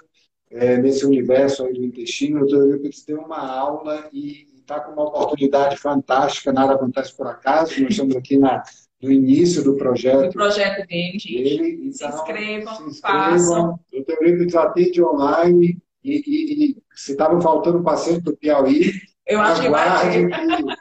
é, 0.51 0.77
nesse 0.77 1.07
universo 1.07 1.65
aí 1.65 1.73
do 1.73 1.85
intestino. 1.85 2.45
O. 2.45 2.49
Euclides 2.49 3.05
deu 3.05 3.21
uma 3.21 3.39
aula 3.39 4.09
e 4.13 4.47
está 4.57 4.81
com 4.81 4.93
uma 4.93 5.05
oportunidade 5.05 5.77
fantástica, 5.77 6.53
nada 6.53 6.75
acontece 6.75 7.17
por 7.17 7.27
acaso. 7.27 7.81
Nós 7.81 7.93
estamos 7.93 8.17
aqui 8.17 8.37
na, 8.37 8.63
no 9.01 9.11
início 9.11 9.63
do 9.63 9.77
projeto. 9.77 10.31
O 10.31 10.33
projeto 10.33 10.87
dele, 10.87 11.19
gente. 11.19 11.43
Dele, 11.43 11.93
então, 11.95 12.13
se 12.13 12.17
inscrevam, 12.17 12.75
se 12.75 12.83
inscrevam. 12.85 13.31
façam. 13.31 13.81
O. 13.93 14.05
Euclides 14.09 14.55
atende 14.55 15.03
online 15.03 15.79
e, 16.05 16.23
e, 16.27 16.71
e 16.71 16.83
se 16.95 17.13
estava 17.13 17.41
faltando 17.41 17.83
paciente 17.83 18.23
do 18.23 18.37
Piauí, 18.37 18.93
eu 19.27 19.41
acho 19.41 19.63
aguarde 19.63 20.11
que, 20.11 20.27
que 20.29 20.77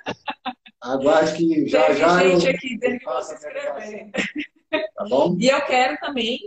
aguarde 0.81 1.37
que 1.37 1.67
já 1.67 1.85
Teve 1.85 1.99
já 1.99 2.19
gente 2.19 2.45
eu, 2.45 2.51
aqui 2.51 2.77
dizendo 2.77 2.99
que 2.99 3.23
se 3.23 3.33
inscrever. 3.33 4.11
Tá 4.95 5.05
bom? 5.07 5.37
E 5.39 5.47
eu 5.47 5.61
quero 5.61 5.97
também 5.97 6.39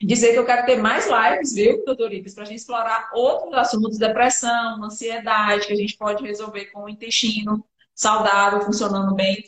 dizer 0.00 0.32
que 0.32 0.38
eu 0.38 0.44
quero 0.44 0.66
ter 0.66 0.76
mais 0.76 1.06
lives, 1.06 1.54
viu, 1.54 1.84
doutor 1.84 2.12
Ives, 2.12 2.34
para 2.34 2.44
a 2.44 2.46
gente 2.46 2.58
explorar 2.58 3.10
outros 3.14 3.54
assuntos, 3.54 3.98
depressão, 3.98 4.82
ansiedade, 4.84 5.66
que 5.66 5.72
a 5.72 5.76
gente 5.76 5.96
pode 5.96 6.22
resolver 6.22 6.66
com 6.66 6.84
o 6.84 6.88
intestino 6.88 7.64
saudável, 7.94 8.60
funcionando 8.60 9.14
bem. 9.14 9.42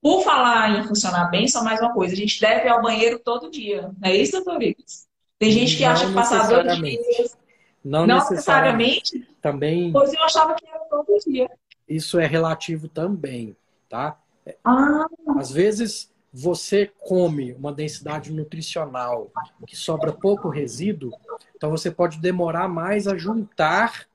Por 0.00 0.22
falar 0.22 0.78
em 0.78 0.84
funcionar 0.86 1.30
bem, 1.30 1.46
só 1.46 1.62
mais 1.62 1.80
uma 1.80 1.94
coisa, 1.94 2.12
a 2.12 2.16
gente 2.16 2.40
deve 2.40 2.66
ir 2.66 2.70
ao 2.70 2.82
banheiro 2.82 3.20
todo 3.20 3.50
dia, 3.50 3.90
não 4.00 4.10
é 4.10 4.16
isso, 4.16 4.32
doutor 4.32 4.60
Ives? 4.60 5.06
Tem 5.38 5.50
gente 5.50 5.76
que 5.76 5.84
não 5.84 5.92
acha 5.92 6.06
que 6.06 6.12
passar 6.12 6.48
dois 6.48 6.76
dias... 6.76 7.41
Não, 7.84 8.06
não 8.06 8.16
necessariamente. 8.18 9.14
necessariamente. 9.14 9.36
Também. 9.40 9.92
Pois 9.92 10.12
eu 10.12 10.22
achava 10.22 10.54
que 10.54 10.66
era 10.66 10.78
todo 10.90 11.06
dia. 11.26 11.50
Isso 11.88 12.18
é 12.18 12.26
relativo 12.26 12.88
também, 12.88 13.56
tá? 13.88 14.18
Ah. 14.64 15.06
Às 15.36 15.50
vezes 15.50 16.10
você 16.32 16.90
come 17.00 17.52
uma 17.52 17.72
densidade 17.72 18.32
nutricional 18.32 19.30
que 19.66 19.76
sobra 19.76 20.12
pouco 20.12 20.48
resíduo, 20.48 21.12
então 21.54 21.70
você 21.70 21.90
pode 21.90 22.18
demorar 22.18 22.68
mais 22.68 23.06
a 23.06 23.16
juntar 23.16 24.06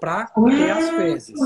para 0.00 0.26
ter 0.26 0.70
as 0.70 0.90
fezes, 0.90 1.38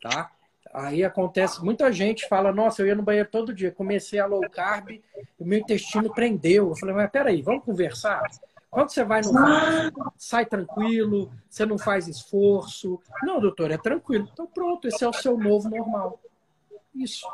tá? 0.00 0.30
Aí 0.72 1.02
acontece, 1.02 1.64
muita 1.64 1.90
gente 1.90 2.28
fala, 2.28 2.52
nossa, 2.52 2.82
eu 2.82 2.86
ia 2.86 2.94
no 2.94 3.02
banheiro 3.02 3.28
todo 3.30 3.52
dia, 3.52 3.72
comecei 3.72 4.20
a 4.20 4.26
low 4.26 4.42
carb, 4.50 5.00
o 5.38 5.44
meu 5.44 5.58
intestino 5.58 6.12
prendeu. 6.12 6.68
Eu 6.68 6.76
falei, 6.76 6.94
mas 6.94 7.10
peraí, 7.10 7.42
vamos 7.42 7.64
conversar? 7.64 8.22
Quando 8.70 8.90
você 8.90 9.04
vai 9.04 9.22
no 9.22 9.32
bar, 9.32 9.92
sai 10.16 10.44
tranquilo, 10.44 11.32
você 11.48 11.64
não 11.64 11.78
faz 11.78 12.08
esforço. 12.08 13.00
Não, 13.22 13.40
doutor, 13.40 13.70
é 13.70 13.78
tranquilo. 13.78 14.28
Então 14.32 14.46
pronto, 14.46 14.86
esse 14.88 15.02
é 15.02 15.08
o 15.08 15.12
seu 15.12 15.38
novo 15.38 15.68
normal. 15.68 16.20
Isso. 16.94 17.26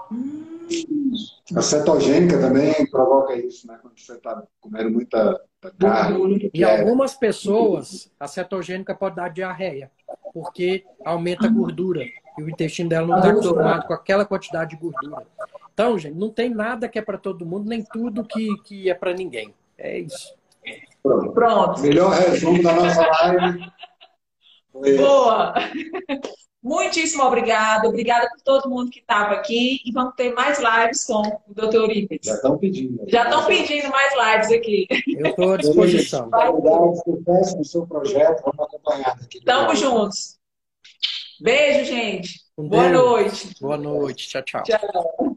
A 1.55 1.63
cetogênica 1.63 2.39
também 2.41 2.85
provoca 2.91 3.37
isso, 3.37 3.67
né? 3.69 3.79
Quando 3.81 3.99
você 3.99 4.15
está 4.15 4.43
comendo 4.61 4.91
muita 4.91 5.41
carne. 5.79 6.51
E 6.53 6.65
é... 6.65 6.81
algumas 6.81 7.15
pessoas, 7.15 8.11
a 8.19 8.27
cetogênica 8.27 8.95
pode 8.95 9.17
dar 9.17 9.29
diarreia, 9.29 9.91
porque 10.35 10.85
aumenta 11.05 11.47
a 11.47 11.51
gordura. 11.51 12.05
E 12.37 12.43
o 12.43 12.51
intestino 12.51 12.89
dela 12.89 13.07
não 13.07 13.19
está 13.19 13.31
acostumado 13.31 13.87
com 13.87 13.93
aquela 13.93 14.25
quantidade 14.25 14.71
de 14.71 14.77
gordura. 14.77 15.27
Então, 15.73 15.99
gente, 15.99 16.17
não 16.17 16.31
tem 16.31 16.51
nada 16.51 16.89
que 16.89 16.99
é 16.99 17.03
para 17.03 17.19
todo 17.19 17.47
mundo, 17.47 17.69
nem 17.69 17.85
tudo 17.85 18.25
que, 18.25 18.57
que 18.65 18.91
é 18.91 18.95
para 18.95 19.15
ninguém. 19.15 19.55
É 19.79 19.99
isso. 19.99 20.35
Pronto. 21.03 21.33
Pronto. 21.33 21.81
Melhor 21.81 22.11
resumo 22.13 22.63
da 22.63 22.73
nossa 22.75 23.07
live. 23.07 23.73
Foi... 24.73 24.97
Boa! 24.99 25.55
Muitíssimo 26.63 27.25
obrigada. 27.25 27.89
Obrigada 27.89 28.29
por 28.31 28.41
todo 28.43 28.71
mundo 28.71 28.91
que 28.91 29.01
estava 29.01 29.33
aqui. 29.35 29.81
E 29.85 29.91
vamos 29.93 30.15
ter 30.15 30.33
mais 30.33 30.61
lives 30.61 31.05
com 31.05 31.21
o 31.21 31.55
Dr. 31.55 31.75
Eurípides. 31.75 32.29
Já 32.29 32.35
estão 32.35 32.57
pedindo. 32.57 33.05
Já 33.09 33.25
estão 33.25 33.45
pedindo 33.47 33.91
mais 33.91 34.15
lives 34.15 34.59
aqui. 34.59 34.87
Eu 35.19 35.27
estou 35.27 35.53
à 35.53 35.57
disposição. 35.57 36.31
Obrigado, 36.33 36.95
sucesso 37.05 37.59
no 37.59 37.65
seu 37.65 37.87
projeto. 37.87 38.43
Vamos 38.45 38.61
acompanhar 38.61 39.11
aqui. 39.11 39.39
Estamos 39.39 39.79
juntos. 39.81 40.39
Beijo, 41.41 41.85
gente. 41.85 42.41
Com 42.55 42.69
Boa 42.69 42.89
Deus. 42.89 43.03
noite. 43.03 43.55
Boa 43.61 43.77
noite. 43.77 44.29
Tchau, 44.29 44.43
tchau. 44.43 44.63
Tchau. 44.63 45.37